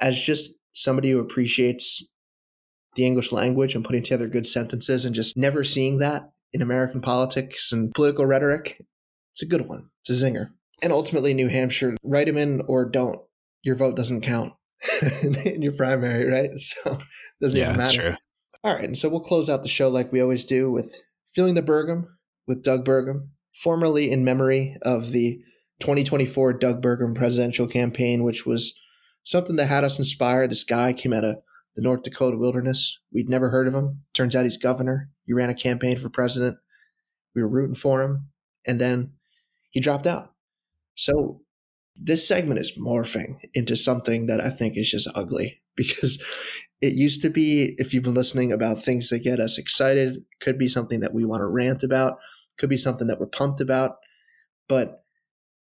As 0.00 0.20
just 0.20 0.50
somebody 0.72 1.10
who 1.10 1.18
appreciates 1.18 2.06
the 2.96 3.06
English 3.06 3.30
language 3.30 3.74
and 3.74 3.84
putting 3.84 4.02
together 4.02 4.28
good 4.28 4.46
sentences, 4.46 5.04
and 5.04 5.14
just 5.14 5.36
never 5.36 5.64
seeing 5.64 5.98
that 5.98 6.22
in 6.52 6.62
American 6.62 7.00
politics 7.00 7.70
and 7.70 7.92
political 7.94 8.26
rhetoric, 8.26 8.80
it's 9.38 9.42
a 9.44 9.56
good 9.56 9.68
one. 9.68 9.88
It's 10.00 10.10
a 10.10 10.24
zinger. 10.24 10.50
And 10.82 10.92
ultimately, 10.92 11.32
New 11.32 11.48
Hampshire, 11.48 11.96
write 12.02 12.28
him 12.28 12.36
in 12.36 12.62
or 12.66 12.84
don't. 12.84 13.20
Your 13.62 13.76
vote 13.76 13.94
doesn't 13.94 14.22
count 14.22 14.52
in 15.44 15.62
your 15.62 15.72
primary, 15.72 16.28
right? 16.28 16.50
So 16.58 16.92
it 16.92 16.98
doesn't 17.40 17.60
yeah, 17.60 17.66
even 17.66 17.76
matter. 17.76 18.02
True. 18.02 18.14
All 18.64 18.74
right, 18.74 18.84
and 18.84 18.98
so 18.98 19.08
we'll 19.08 19.20
close 19.20 19.48
out 19.48 19.62
the 19.62 19.68
show 19.68 19.88
like 19.88 20.10
we 20.10 20.20
always 20.20 20.44
do 20.44 20.72
with 20.72 21.02
Feeling 21.32 21.54
the 21.54 21.62
Burgum 21.62 22.06
with 22.48 22.64
Doug 22.64 22.84
Burgum, 22.84 23.28
formerly 23.54 24.10
in 24.10 24.24
memory 24.24 24.76
of 24.82 25.12
the 25.12 25.38
2024 25.80 26.54
Doug 26.54 26.82
Burgum 26.82 27.14
presidential 27.14 27.68
campaign, 27.68 28.24
which 28.24 28.44
was 28.44 28.76
something 29.22 29.54
that 29.54 29.68
had 29.68 29.84
us 29.84 29.98
inspired. 29.98 30.50
This 30.50 30.64
guy 30.64 30.92
came 30.92 31.12
out 31.12 31.22
of 31.22 31.36
the 31.76 31.82
North 31.82 32.02
Dakota 32.02 32.36
wilderness. 32.36 32.98
We'd 33.12 33.28
never 33.28 33.50
heard 33.50 33.68
of 33.68 33.74
him. 33.74 34.00
Turns 34.14 34.34
out 34.34 34.44
he's 34.44 34.56
governor. 34.56 35.10
He 35.26 35.32
ran 35.32 35.50
a 35.50 35.54
campaign 35.54 35.96
for 35.96 36.08
president. 36.08 36.56
We 37.36 37.42
were 37.42 37.48
rooting 37.48 37.76
for 37.76 38.02
him. 38.02 38.30
And 38.66 38.80
then 38.80 39.12
he 39.70 39.80
dropped 39.80 40.06
out. 40.06 40.32
So 40.94 41.42
this 41.96 42.26
segment 42.26 42.60
is 42.60 42.78
morphing 42.78 43.38
into 43.54 43.76
something 43.76 44.26
that 44.26 44.40
I 44.40 44.50
think 44.50 44.76
is 44.76 44.90
just 44.90 45.08
ugly 45.14 45.60
because 45.76 46.22
it 46.80 46.94
used 46.94 47.22
to 47.22 47.30
be, 47.30 47.74
if 47.78 47.92
you've 47.92 48.04
been 48.04 48.14
listening, 48.14 48.52
about 48.52 48.78
things 48.78 49.08
that 49.08 49.24
get 49.24 49.40
us 49.40 49.58
excited. 49.58 50.24
Could 50.40 50.58
be 50.58 50.68
something 50.68 51.00
that 51.00 51.14
we 51.14 51.24
want 51.24 51.40
to 51.40 51.46
rant 51.46 51.82
about, 51.82 52.18
could 52.56 52.70
be 52.70 52.76
something 52.76 53.08
that 53.08 53.18
we're 53.18 53.26
pumped 53.26 53.60
about. 53.60 53.96
But 54.68 55.02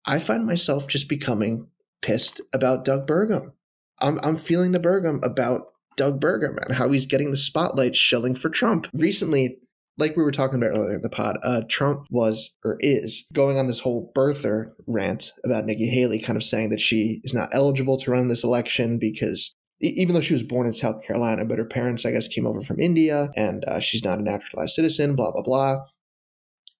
I 0.05 0.19
find 0.19 0.45
myself 0.45 0.87
just 0.87 1.09
becoming 1.09 1.67
pissed 2.01 2.41
about 2.53 2.85
Doug 2.85 3.07
Burgum. 3.07 3.51
I'm, 3.99 4.19
I'm 4.23 4.37
feeling 4.37 4.71
the 4.71 4.79
Burgum 4.79 5.23
about 5.23 5.67
Doug 5.95 6.19
Burgum 6.19 6.57
and 6.65 6.75
how 6.75 6.89
he's 6.91 7.05
getting 7.05 7.31
the 7.31 7.37
spotlight 7.37 7.95
shilling 7.95 8.35
for 8.35 8.49
Trump. 8.49 8.87
Recently, 8.93 9.57
like 9.97 10.17
we 10.17 10.23
were 10.23 10.31
talking 10.31 10.57
about 10.57 10.77
earlier 10.77 10.95
in 10.95 11.01
the 11.01 11.09
pod, 11.09 11.37
uh, 11.43 11.61
Trump 11.69 12.05
was 12.09 12.57
or 12.63 12.77
is 12.81 13.27
going 13.33 13.57
on 13.57 13.67
this 13.67 13.79
whole 13.79 14.11
birther 14.15 14.71
rant 14.87 15.31
about 15.43 15.65
Nikki 15.65 15.87
Haley, 15.87 16.19
kind 16.19 16.35
of 16.35 16.43
saying 16.43 16.69
that 16.69 16.81
she 16.81 17.21
is 17.23 17.33
not 17.33 17.49
eligible 17.53 17.97
to 17.97 18.11
run 18.11 18.27
this 18.27 18.43
election 18.43 18.99
because 18.99 19.55
even 19.79 20.13
though 20.13 20.21
she 20.21 20.33
was 20.33 20.43
born 20.43 20.67
in 20.67 20.73
South 20.73 21.03
Carolina, 21.05 21.45
but 21.45 21.59
her 21.59 21.65
parents, 21.65 22.05
I 22.05 22.11
guess, 22.11 22.27
came 22.27 22.45
over 22.45 22.61
from 22.61 22.79
India 22.79 23.29
and 23.35 23.63
uh, 23.65 23.79
she's 23.79 24.03
not 24.03 24.19
a 24.19 24.23
naturalized 24.23 24.73
citizen, 24.73 25.15
blah, 25.15 25.31
blah, 25.31 25.43
blah. 25.43 25.77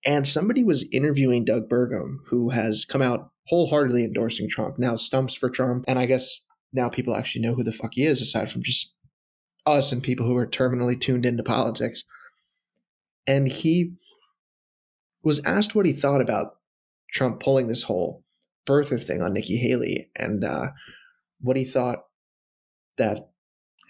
And 0.06 0.28
somebody 0.28 0.64
was 0.64 0.88
interviewing 0.92 1.46
Doug 1.46 1.70
Burgum, 1.70 2.18
who 2.28 2.50
has 2.50 2.86
come 2.86 3.02
out 3.02 3.30
wholeheartedly 3.48 4.04
endorsing 4.04 4.50
Trump, 4.50 4.78
now 4.78 4.96
stumps 4.96 5.36
for 5.36 5.50
Trump. 5.50 5.86
And 5.88 6.00
I 6.00 6.06
guess 6.06 6.42
now 6.74 6.90
people 6.90 7.16
actually 7.16 7.42
know 7.42 7.54
who 7.54 7.64
the 7.64 7.72
fuck 7.72 7.94
he 7.94 8.06
is, 8.06 8.22
aside 8.22 8.52
from 8.52 8.64
just 8.64 8.94
us 9.66 9.92
and 9.92 10.04
people 10.04 10.26
who 10.26 10.38
are 10.38 10.46
terminally 10.46 11.00
tuned 11.00 11.26
into 11.26 11.44
politics 11.44 12.04
and 13.28 13.48
he 13.48 13.94
was 15.24 15.44
asked 15.46 15.76
what 15.76 15.86
he 15.86 15.94
thought 15.94 16.22
about 16.22 16.58
Trump 17.12 17.40
pulling 17.40 17.68
this 17.68 17.84
whole 17.84 18.24
birther 18.68 19.02
thing 19.02 19.22
on 19.22 19.34
Nikki 19.34 19.58
Haley, 19.58 20.10
and 20.16 20.44
uh, 20.44 20.68
what 21.40 21.58
he 21.58 21.66
thought 21.66 22.06
that, 22.98 23.30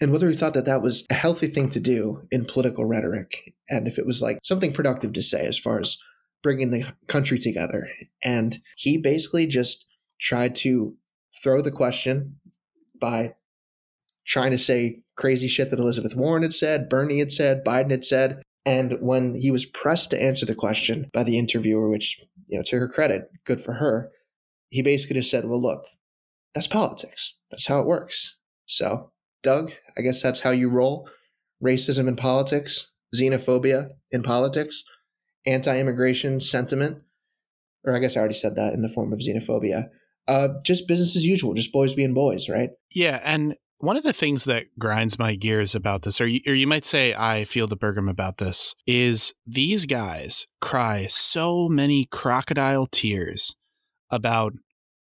and 0.00 0.12
whether 0.12 0.28
he 0.28 0.36
thought 0.36 0.54
that 0.54 0.66
that 0.66 0.82
was 0.82 1.06
a 1.10 1.14
healthy 1.14 1.46
thing 1.46 1.68
to 1.70 1.80
do 1.80 2.22
in 2.30 2.44
political 2.44 2.84
rhetoric, 2.84 3.54
and 3.68 3.86
if 3.86 3.98
it 3.98 4.06
was 4.06 4.22
like 4.22 4.38
something 4.42 4.72
productive 4.72 5.12
to 5.14 5.22
say 5.22 5.46
as 5.46 5.58
far 5.58 5.80
as 5.80 5.96
bringing 6.42 6.70
the 6.70 6.84
country 7.08 7.38
together. 7.38 7.88
And 8.22 8.60
he 8.76 8.98
basically 8.98 9.48
just 9.48 9.86
tried 10.20 10.54
to 10.56 10.94
throw 11.42 11.60
the 11.60 11.72
question 11.72 12.36
by 13.00 13.34
trying 14.26 14.52
to 14.52 14.58
say 14.58 15.02
crazy 15.16 15.48
shit 15.48 15.70
that 15.70 15.80
Elizabeth 15.80 16.14
Warren 16.14 16.42
had 16.42 16.54
said, 16.54 16.88
Bernie 16.88 17.18
had 17.18 17.32
said, 17.32 17.64
Biden 17.64 17.90
had 17.90 18.04
said, 18.04 18.42
and 18.66 18.98
when 19.00 19.36
he 19.40 19.52
was 19.52 19.64
pressed 19.64 20.10
to 20.10 20.20
answer 20.20 20.44
the 20.44 20.54
question 20.54 21.08
by 21.14 21.22
the 21.22 21.38
interviewer, 21.38 21.88
which, 21.88 22.20
you 22.48 22.58
know, 22.58 22.64
to 22.64 22.78
her 22.78 22.88
credit, 22.88 23.30
good 23.44 23.60
for 23.60 23.74
her, 23.74 24.10
he 24.70 24.82
basically 24.82 25.14
just 25.14 25.30
said, 25.30 25.44
well, 25.44 25.62
look, 25.62 25.86
that's 26.52 26.66
politics. 26.66 27.36
That's 27.50 27.66
how 27.66 27.80
it 27.80 27.86
works. 27.86 28.36
So, 28.66 29.12
Doug, 29.44 29.70
I 29.96 30.02
guess 30.02 30.20
that's 30.20 30.40
how 30.40 30.50
you 30.50 30.68
roll. 30.68 31.08
Racism 31.62 32.08
in 32.08 32.16
politics, 32.16 32.92
xenophobia 33.14 33.90
in 34.10 34.22
politics, 34.22 34.82
anti 35.46 35.78
immigration 35.78 36.40
sentiment, 36.40 36.98
or 37.84 37.94
I 37.94 38.00
guess 38.00 38.16
I 38.16 38.20
already 38.20 38.34
said 38.34 38.56
that 38.56 38.74
in 38.74 38.82
the 38.82 38.88
form 38.88 39.12
of 39.12 39.20
xenophobia. 39.20 39.88
Uh, 40.26 40.48
just 40.64 40.88
business 40.88 41.14
as 41.14 41.24
usual, 41.24 41.54
just 41.54 41.72
boys 41.72 41.94
being 41.94 42.12
boys, 42.12 42.48
right? 42.48 42.70
Yeah. 42.92 43.20
And 43.24 43.54
one 43.78 43.96
of 43.96 44.02
the 44.02 44.12
things 44.12 44.44
that 44.44 44.66
grinds 44.78 45.18
my 45.18 45.34
gears 45.34 45.74
about 45.74 46.02
this, 46.02 46.20
or 46.20 46.26
you, 46.26 46.40
or 46.46 46.54
you 46.54 46.66
might 46.66 46.86
say 46.86 47.14
I 47.14 47.44
feel 47.44 47.66
the 47.66 47.76
Burgum 47.76 48.08
about 48.08 48.38
this, 48.38 48.74
is 48.86 49.34
these 49.46 49.86
guys 49.86 50.46
cry 50.60 51.06
so 51.08 51.68
many 51.68 52.04
crocodile 52.04 52.86
tears 52.86 53.54
about 54.10 54.54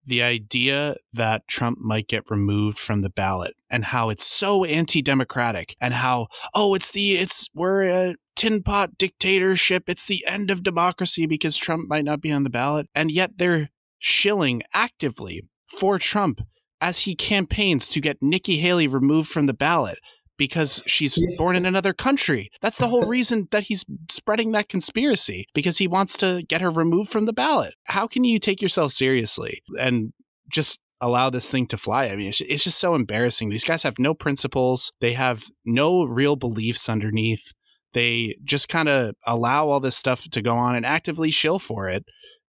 the 0.05 0.23
idea 0.23 0.95
that 1.13 1.49
Trump 1.49 1.79
might 1.81 2.07
get 2.07 2.31
removed 2.31 2.79
from 2.79 3.03
the 3.03 3.11
ballot 3.11 3.55
and 3.69 3.87
how 3.87 4.09
it's 4.09 4.25
so 4.25 4.65
anti-democratic 4.65 5.75
and 5.81 5.95
how 5.95 6.29
oh 6.55 6.75
it's 6.75 6.93
the 6.93 7.15
it's 7.15 7.49
we're 7.55 7.83
a 7.83 8.15
tin 8.37 8.63
pot 8.63 8.97
dictatorship. 8.99 9.85
It's 9.89 10.07
the 10.07 10.25
end 10.29 10.51
of 10.51 10.63
democracy 10.63 11.27
because 11.27 11.57
Trump 11.57 11.89
might 11.89 12.05
not 12.05 12.21
be 12.21 12.31
on 12.31 12.45
the 12.45 12.51
ballot. 12.51 12.87
And 12.95 13.11
yet 13.11 13.39
they're 13.39 13.71
shilling 13.99 14.63
actively 14.73 15.43
for 15.67 15.99
Trump 15.99 16.41
as 16.81 17.01
he 17.01 17.15
campaigns 17.15 17.89
to 17.89 18.01
get 18.01 18.23
Nikki 18.23 18.59
Haley 18.59 18.87
removed 18.87 19.29
from 19.29 19.47
the 19.47 19.55
ballot 19.55 19.99
because 20.37 20.83
she's 20.87 21.19
born 21.37 21.57
in 21.57 21.65
another 21.65 21.93
country. 21.93 22.51
That's 22.61 22.79
the 22.79 22.89
whole 22.89 23.05
reason 23.09 23.49
that 23.51 23.65
he's 23.65 23.85
spreading 24.11 24.53
that 24.53 24.69
conspiracy 24.69 25.47
because 25.55 25.79
he 25.79 25.89
wants 25.89 26.17
to 26.19 26.45
get 26.49 26.61
her 26.61 26.71
removed 26.71 27.11
from 27.11 27.27
the 27.27 27.33
ballot. 27.33 27.75
How 27.85 28.07
can 28.07 28.25
you 28.25 28.39
take 28.39 28.61
yourself 28.61 28.93
seriously 28.93 29.63
and 29.81 30.13
just 30.51 30.81
allow 31.01 31.31
this 31.31 31.51
thing 31.51 31.67
to 31.69 31.77
fly? 31.77 32.07
I 32.07 32.17
mean, 32.17 32.29
it's, 32.29 32.41
it's 32.43 32.65
just 32.65 32.79
so 32.79 32.95
embarrassing. 32.95 33.49
These 33.49 33.65
guys 33.65 33.83
have 33.83 33.99
no 33.99 34.15
principles, 34.15 34.93
they 35.01 35.13
have 35.13 35.45
no 35.65 36.05
real 36.05 36.37
beliefs 36.37 36.89
underneath. 36.89 37.53
They 37.95 38.37
just 38.45 38.69
kind 38.69 38.91
of 38.91 39.15
allow 39.27 39.69
all 39.69 39.81
this 39.81 39.97
stuff 39.97 40.29
to 40.29 40.43
go 40.43 40.55
on 40.55 40.77
and 40.77 40.85
actively 40.85 41.31
shill 41.31 41.59
for 41.59 41.89
it, 41.89 42.05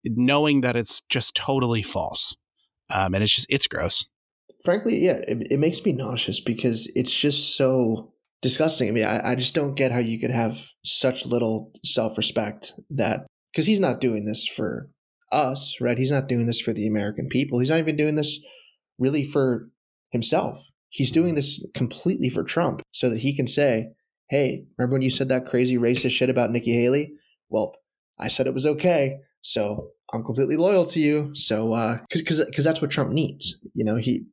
knowing 0.03 0.61
that 0.61 0.75
it's 0.75 1.01
just 1.07 1.35
totally 1.35 1.83
false. 1.83 2.35
Um, 2.89 3.13
and 3.13 3.23
it's 3.23 3.35
just, 3.35 3.47
it's 3.49 3.67
gross 3.67 4.05
frankly, 4.65 4.97
yeah, 4.97 5.19
it, 5.27 5.47
it 5.51 5.59
makes 5.59 5.83
me 5.85 5.93
nauseous 5.93 6.39
because 6.39 6.91
it's 6.95 7.13
just 7.13 7.55
so 7.55 8.11
disgusting. 8.41 8.89
I 8.89 8.91
mean, 8.91 9.05
I, 9.05 9.31
I 9.31 9.35
just 9.35 9.55
don't 9.55 9.75
get 9.75 9.91
how 9.91 9.99
you 9.99 10.19
could 10.19 10.31
have 10.31 10.59
such 10.83 11.25
little 11.25 11.71
self 11.83 12.17
respect 12.17 12.73
that 12.89 13.25
because 13.51 13.65
he's 13.65 13.79
not 13.79 14.01
doing 14.01 14.25
this 14.25 14.47
for 14.47 14.89
us, 15.31 15.75
right? 15.79 15.97
He's 15.97 16.11
not 16.11 16.27
doing 16.27 16.45
this 16.47 16.59
for 16.59 16.73
the 16.73 16.87
American 16.87 17.27
people. 17.27 17.59
He's 17.59 17.69
not 17.69 17.79
even 17.79 17.95
doing 17.95 18.15
this 18.15 18.43
really 18.99 19.23
for 19.23 19.69
himself. 20.11 20.69
He's 20.89 21.11
doing 21.11 21.35
this 21.35 21.67
completely 21.73 22.29
for 22.29 22.43
Trump 22.43 22.81
so 22.91 23.09
that 23.09 23.19
he 23.19 23.35
can 23.35 23.47
say, 23.47 23.89
hey, 24.29 24.65
remember 24.77 24.93
when 24.93 25.01
you 25.01 25.11
said 25.11 25.29
that 25.29 25.45
crazy 25.45 25.77
racist 25.77 26.11
shit 26.11 26.29
about 26.29 26.51
Nikki 26.51 26.73
Haley? 26.73 27.13
Well, 27.49 27.75
I 28.19 28.29
said 28.29 28.47
it 28.47 28.53
was 28.53 28.65
okay. 28.65 29.17
So 29.41 29.89
I'm 30.13 30.23
completely 30.23 30.57
loyal 30.57 30.85
to 30.87 30.99
you. 30.99 31.31
So, 31.33 31.73
uh, 31.73 31.97
cause, 32.11 32.21
cause, 32.21 32.45
cause 32.55 32.63
that's 32.63 32.81
what 32.81 32.91
Trump 32.91 33.11
needs. 33.11 33.59
You 33.73 33.83
know, 33.83 33.97
he, 33.97 34.25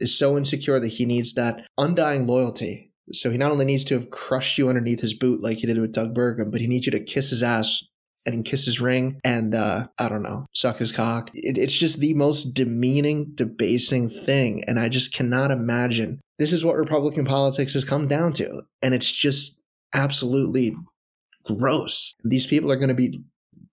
is 0.00 0.18
so 0.18 0.36
insecure 0.36 0.80
that 0.80 0.88
he 0.88 1.04
needs 1.04 1.34
that 1.34 1.66
undying 1.78 2.26
loyalty. 2.26 2.92
So 3.12 3.30
he 3.30 3.36
not 3.36 3.52
only 3.52 3.64
needs 3.64 3.84
to 3.84 3.94
have 3.94 4.10
crushed 4.10 4.56
you 4.58 4.68
underneath 4.68 5.00
his 5.00 5.14
boot 5.14 5.42
like 5.42 5.58
he 5.58 5.66
did 5.66 5.78
with 5.78 5.92
Doug 5.92 6.14
Burgum, 6.14 6.50
but 6.50 6.60
he 6.60 6.66
needs 6.66 6.86
you 6.86 6.92
to 6.92 7.00
kiss 7.00 7.30
his 7.30 7.42
ass 7.42 7.82
and 8.26 8.44
kiss 8.44 8.64
his 8.64 8.80
ring 8.80 9.20
and 9.24 9.54
uh, 9.54 9.86
I 9.98 10.08
don't 10.08 10.22
know, 10.22 10.46
suck 10.54 10.78
his 10.78 10.92
cock. 10.92 11.30
It, 11.34 11.58
it's 11.58 11.74
just 11.74 12.00
the 12.00 12.14
most 12.14 12.54
demeaning, 12.54 13.32
debasing 13.34 14.08
thing, 14.08 14.64
and 14.66 14.78
I 14.78 14.88
just 14.88 15.14
cannot 15.14 15.50
imagine. 15.50 16.20
This 16.38 16.52
is 16.52 16.64
what 16.64 16.76
Republican 16.76 17.24
politics 17.24 17.74
has 17.74 17.84
come 17.84 18.08
down 18.08 18.32
to, 18.34 18.62
and 18.82 18.94
it's 18.94 19.10
just 19.10 19.62
absolutely 19.92 20.74
gross. 21.44 22.14
These 22.24 22.46
people 22.46 22.72
are 22.72 22.76
going 22.76 22.88
to 22.88 22.94
be 22.94 23.22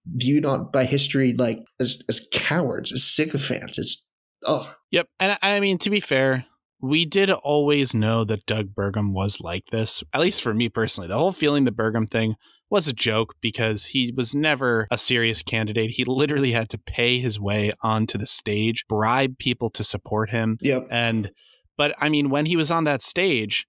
viewed 0.05 0.45
on 0.45 0.69
by 0.71 0.83
history 0.85 1.33
like 1.33 1.59
as 1.79 2.03
as 2.09 2.27
cowards, 2.33 2.91
as 2.91 3.03
sycophants. 3.03 3.77
It's 3.77 4.05
Oh. 4.45 4.71
Yep. 4.91 5.07
And 5.19 5.37
I 5.41 5.59
mean, 5.59 5.77
to 5.79 5.89
be 5.89 5.99
fair, 5.99 6.45
we 6.81 7.05
did 7.05 7.29
always 7.29 7.93
know 7.93 8.23
that 8.23 8.45
Doug 8.45 8.73
Burgum 8.73 9.13
was 9.13 9.39
like 9.39 9.67
this, 9.67 10.03
at 10.13 10.21
least 10.21 10.41
for 10.41 10.53
me 10.53 10.67
personally. 10.67 11.07
The 11.07 11.17
whole 11.17 11.31
feeling 11.31 11.63
the 11.63 11.71
Burgum 11.71 12.09
thing 12.09 12.35
was 12.71 12.87
a 12.87 12.93
joke 12.93 13.35
because 13.41 13.85
he 13.85 14.13
was 14.15 14.33
never 14.33 14.87
a 14.89 14.97
serious 14.97 15.43
candidate. 15.43 15.91
He 15.91 16.05
literally 16.05 16.53
had 16.53 16.69
to 16.69 16.77
pay 16.79 17.19
his 17.19 17.39
way 17.39 17.71
onto 17.83 18.17
the 18.17 18.25
stage, 18.25 18.85
bribe 18.87 19.37
people 19.37 19.69
to 19.71 19.83
support 19.83 20.31
him. 20.31 20.57
Yep. 20.61 20.87
And, 20.89 21.31
but 21.77 21.93
I 21.99 22.09
mean, 22.09 22.29
when 22.29 22.45
he 22.45 22.55
was 22.55 22.71
on 22.71 22.85
that 22.85 23.01
stage, 23.01 23.67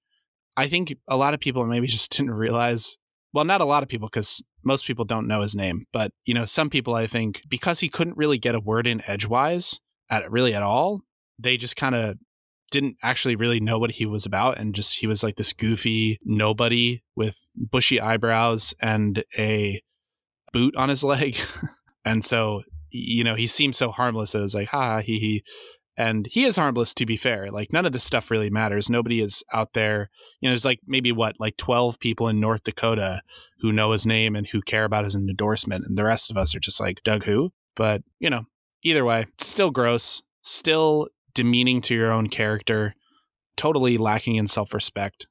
I 0.57 0.69
think 0.69 0.97
a 1.09 1.17
lot 1.17 1.35
of 1.35 1.41
people 1.41 1.67
maybe 1.67 1.87
just 1.89 2.17
didn't 2.17 2.33
realize. 2.33 2.97
Well, 3.35 3.45
not 3.45 3.61
a 3.61 3.67
lot 3.67 3.83
of 3.83 3.89
people 3.89 4.09
because 4.09 4.43
most 4.65 4.87
people 4.87 5.05
don't 5.05 5.27
know 5.27 5.41
his 5.41 5.55
name, 5.55 5.87
but 5.93 6.13
you 6.25 6.35
know, 6.35 6.45
some 6.45 6.71
people 6.71 6.95
I 6.95 7.07
think 7.07 7.41
because 7.49 7.81
he 7.81 7.89
couldn't 7.89 8.17
really 8.17 8.39
get 8.39 8.55
a 8.55 8.61
word 8.61 8.87
in 8.87 9.03
edgewise, 9.07 9.81
at 10.13 10.31
really 10.31 10.55
at 10.55 10.63
all. 10.63 11.01
They 11.41 11.57
just 11.57 11.75
kind 11.75 11.97
of 11.97 12.17
didn't 12.71 12.97
actually 13.03 13.37
really 13.37 13.61
know 13.61 13.79
what 13.79 13.91
he 13.91 14.07
was 14.07 14.25
about 14.25 14.59
and 14.59 14.75
just 14.75 14.99
he 14.99 15.07
was 15.07 15.23
like 15.23 15.37
this 15.37 15.53
goofy 15.53 16.19
nobody 16.25 17.03
with 17.15 17.37
bushy 17.55 18.01
eyebrows 18.01 18.75
and 18.81 19.25
a 19.37 19.83
boot 20.53 20.77
on 20.77 20.89
his 20.89 21.03
leg. 21.03 21.37
and 22.05 22.25
so 22.25 22.63
you 22.93 23.25
know, 23.25 23.35
he 23.35 23.47
seemed 23.47 23.75
so 23.75 23.91
harmless 23.91 24.33
that 24.33 24.39
it 24.39 24.43
was 24.43 24.55
like, 24.55 24.69
ha, 24.69 25.01
he 25.01 25.19
he. 25.19 25.45
And 25.95 26.27
he 26.27 26.45
is 26.45 26.57
harmless, 26.57 26.95
to 26.95 27.05
be 27.05 27.19
fair. 27.19 27.51
Like, 27.51 27.71
none 27.71 27.85
of 27.85 27.93
this 27.93 28.03
stuff 28.03 28.31
really 28.31 28.49
matters. 28.49 28.89
Nobody 28.89 29.21
is 29.21 29.45
out 29.53 29.75
there. 29.75 30.09
You 30.41 30.49
know, 30.49 30.53
there's 30.53 30.65
like 30.65 30.81
maybe 30.87 31.13
what, 31.13 31.39
like 31.39 31.59
12 31.59 32.01
people 32.01 32.29
in 32.29 32.41
North 32.41 32.65
Dakota 32.65 33.21
who 33.61 33.73
know 33.73 33.93
his 33.93 34.07
name 34.07 34.35
and 34.35 34.47
who 34.47 34.63
care 34.63 34.85
about 34.85 35.05
his 35.05 35.15
endorsement. 35.15 35.85
And 35.87 35.99
the 35.99 36.05
rest 36.05 36.31
of 36.31 36.39
us 36.39 36.55
are 36.55 36.61
just 36.61 36.81
like, 36.81 37.03
Doug 37.05 37.25
who? 37.25 37.53
But, 37.77 38.03
you 38.21 38.31
know, 38.31 38.45
either 38.83 39.05
way, 39.05 39.27
still 39.39 39.71
gross, 39.71 40.23
still 40.43 41.09
demeaning 41.35 41.81
to 41.83 41.95
your 41.95 42.11
own 42.11 42.29
character, 42.29 42.95
totally 43.57 43.99
lacking 43.99 44.37
in 44.37 44.47
self 44.47 44.75
respect. 44.75 45.29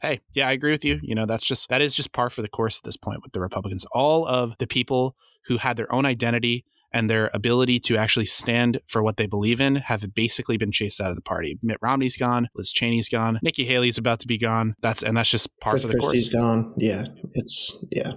Hey, 0.00 0.20
yeah, 0.34 0.48
I 0.48 0.52
agree 0.52 0.72
with 0.72 0.84
you. 0.84 0.98
You 1.02 1.14
know, 1.14 1.26
that's 1.26 1.46
just, 1.46 1.68
that 1.68 1.80
is 1.80 1.94
just 1.94 2.12
par 2.12 2.28
for 2.28 2.42
the 2.42 2.48
course 2.48 2.78
at 2.78 2.84
this 2.84 2.96
point 2.96 3.22
with 3.22 3.32
the 3.32 3.40
Republicans. 3.40 3.86
All 3.92 4.26
of 4.26 4.58
the 4.58 4.66
people 4.66 5.14
who 5.46 5.58
had 5.58 5.76
their 5.76 5.92
own 5.92 6.04
identity 6.04 6.64
and 6.92 7.08
their 7.08 7.30
ability 7.32 7.80
to 7.80 7.96
actually 7.96 8.26
stand 8.26 8.80
for 8.86 9.02
what 9.02 9.16
they 9.16 9.26
believe 9.26 9.60
in 9.60 9.76
have 9.76 10.14
basically 10.14 10.56
been 10.56 10.72
chased 10.72 11.00
out 11.00 11.10
of 11.10 11.16
the 11.16 11.22
party. 11.22 11.58
Mitt 11.62 11.78
Romney's 11.80 12.16
gone, 12.16 12.48
Liz 12.54 12.72
Cheney's 12.72 13.08
gone, 13.08 13.38
Nikki 13.42 13.64
Haley's 13.64 13.98
about 13.98 14.20
to 14.20 14.26
be 14.26 14.38
gone. 14.38 14.74
That's 14.82 15.02
and 15.02 15.16
that's 15.16 15.30
just 15.30 15.48
part 15.60 15.74
Chris 15.74 15.84
of 15.84 15.90
the 15.90 15.98
Christie's 15.98 16.28
course. 16.28 16.42
gone. 16.42 16.74
Yeah, 16.76 17.06
it's 17.32 17.84
yeah, 17.90 18.12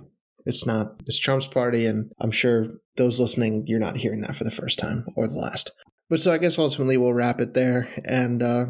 it's 0.46 0.66
not. 0.66 0.96
It's 1.08 1.20
Trump's 1.20 1.48
party, 1.48 1.86
and 1.86 2.12
I'm 2.20 2.32
sure 2.32 2.68
those 2.98 3.20
listening, 3.20 3.66
you're 3.68 3.80
not 3.80 3.98
hearing 3.98 4.22
that 4.22 4.36
for 4.36 4.44
the 4.44 4.52
first 4.52 4.80
time 4.80 5.06
or 5.16 5.28
the 5.28 5.40
last. 5.40 5.72
But 6.10 6.20
so 6.20 6.32
I 6.32 6.38
guess 6.38 6.60
ultimately 6.60 6.98
we'll 6.98 7.14
wrap 7.14 7.42
it 7.42 7.54
there, 7.54 7.90
and 8.06 8.42
uh, 8.42 8.66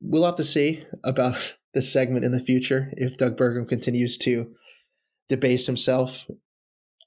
we'll 0.00 0.26
have 0.26 0.36
to 0.36 0.44
see 0.44 0.84
about 1.02 1.54
this 1.74 1.92
segment 1.92 2.24
in 2.24 2.32
the 2.32 2.40
future 2.40 2.92
if 2.92 3.16
Doug 3.16 3.36
Burgum 3.36 3.68
continues 3.68 4.16
to 4.18 4.52
debase 5.28 5.66
himself 5.66 6.26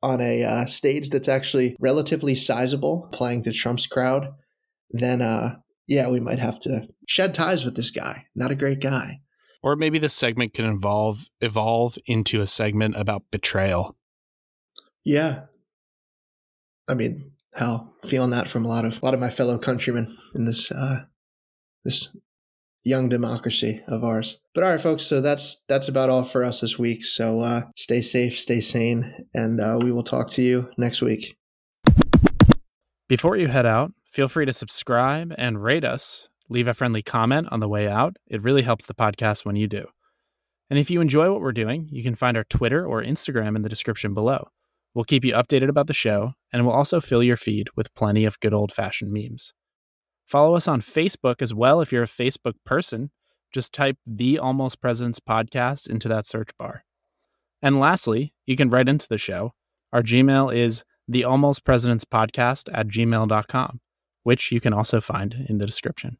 on 0.03 0.19
a 0.19 0.43
uh, 0.43 0.65
stage 0.65 1.09
that's 1.09 1.29
actually 1.29 1.75
relatively 1.79 2.35
sizable, 2.35 3.07
playing 3.11 3.43
to 3.43 3.53
Trump's 3.53 3.87
crowd, 3.87 4.33
then 4.91 5.21
uh, 5.21 5.55
yeah, 5.87 6.09
we 6.09 6.19
might 6.19 6.39
have 6.39 6.59
to 6.59 6.87
shed 7.07 7.33
ties 7.33 7.63
with 7.63 7.75
this 7.75 7.91
guy. 7.91 8.25
Not 8.35 8.51
a 8.51 8.55
great 8.55 8.81
guy. 8.81 9.21
Or 9.63 9.75
maybe 9.75 9.99
this 9.99 10.13
segment 10.13 10.53
can 10.53 10.65
evolve 10.65 11.29
evolve 11.41 11.97
into 12.05 12.41
a 12.41 12.47
segment 12.47 12.95
about 12.95 13.23
betrayal. 13.31 13.95
Yeah. 15.07 15.43
I 16.89 16.93
mean, 16.93 17.31
hell, 17.53 17.93
feeling 18.03 18.31
that 18.31 18.49
from 18.49 18.65
a 18.65 18.67
lot 18.67 18.83
of 18.83 19.01
a 19.01 19.05
lot 19.05 19.13
of 19.13 19.21
my 19.21 19.29
fellow 19.29 19.57
countrymen 19.57 20.13
in 20.35 20.43
this 20.43 20.69
uh 20.69 21.03
this 21.85 22.13
young 22.83 23.07
democracy 23.07 23.81
of 23.87 24.03
ours. 24.03 24.41
But 24.53 24.65
all 24.65 24.71
right, 24.71 24.81
folks, 24.81 25.05
so 25.05 25.21
that's 25.21 25.63
that's 25.69 25.87
about 25.87 26.09
all 26.09 26.25
for 26.25 26.43
us 26.43 26.59
this 26.59 26.77
week. 26.77 27.05
So 27.05 27.39
uh 27.39 27.61
stay 27.77 28.01
safe, 28.01 28.37
stay 28.37 28.59
sane, 28.59 29.25
and 29.33 29.61
uh, 29.61 29.79
we 29.81 29.93
will 29.93 30.03
talk 30.03 30.29
to 30.31 30.41
you 30.41 30.69
next 30.77 31.01
week. 31.01 31.37
Before 33.07 33.37
you 33.37 33.47
head 33.47 33.65
out, 33.65 33.93
feel 34.11 34.27
free 34.27 34.45
to 34.45 34.51
subscribe 34.51 35.33
and 35.37 35.63
rate 35.63 35.85
us. 35.85 36.27
Leave 36.49 36.67
a 36.67 36.73
friendly 36.73 37.01
comment 37.01 37.47
on 37.49 37.61
the 37.61 37.69
way 37.69 37.87
out. 37.87 38.17
It 38.27 38.43
really 38.43 38.63
helps 38.63 38.85
the 38.85 38.93
podcast 38.93 39.45
when 39.45 39.55
you 39.55 39.67
do. 39.67 39.85
And 40.69 40.77
if 40.77 40.91
you 40.91 40.99
enjoy 40.99 41.31
what 41.31 41.39
we're 41.39 41.53
doing, 41.53 41.87
you 41.93 42.03
can 42.03 42.15
find 42.15 42.35
our 42.35 42.43
Twitter 42.43 42.85
or 42.85 43.01
Instagram 43.01 43.55
in 43.55 43.61
the 43.61 43.69
description 43.69 44.13
below. 44.13 44.49
We'll 44.97 45.03
keep 45.03 45.23
you 45.23 45.33
updated 45.33 45.69
about 45.69 45.85
the 45.85 45.93
show, 45.93 46.33
and 46.51 46.65
we'll 46.65 46.73
also 46.73 46.99
fill 46.99 47.21
your 47.21 47.37
feed 47.37 47.67
with 47.75 47.93
plenty 47.93 48.25
of 48.25 48.39
good 48.39 48.51
old 48.51 48.71
fashioned 48.71 49.13
memes. 49.13 49.53
Follow 50.25 50.55
us 50.55 50.67
on 50.67 50.81
Facebook 50.81 51.39
as 51.39 51.53
well 51.53 51.81
if 51.81 51.91
you're 51.91 52.01
a 52.01 52.07
Facebook 52.07 52.55
person. 52.65 53.11
Just 53.53 53.73
type 53.73 53.99
the 54.07 54.39
Almost 54.39 54.81
Presidents 54.81 55.19
podcast 55.19 55.87
into 55.87 56.07
that 56.07 56.25
search 56.25 56.49
bar. 56.57 56.83
And 57.61 57.79
lastly, 57.79 58.33
you 58.47 58.55
can 58.55 58.71
write 58.71 58.89
into 58.89 59.07
the 59.07 59.19
show. 59.19 59.53
Our 59.93 60.01
Gmail 60.01 60.51
is 60.55 60.83
the 61.07 61.23
Almost 61.23 61.63
Presidents 61.63 62.03
podcast 62.03 62.67
at 62.73 62.87
gmail.com, 62.87 63.79
which 64.23 64.51
you 64.51 64.59
can 64.59 64.73
also 64.73 64.99
find 64.99 65.45
in 65.47 65.59
the 65.59 65.67
description. 65.67 66.17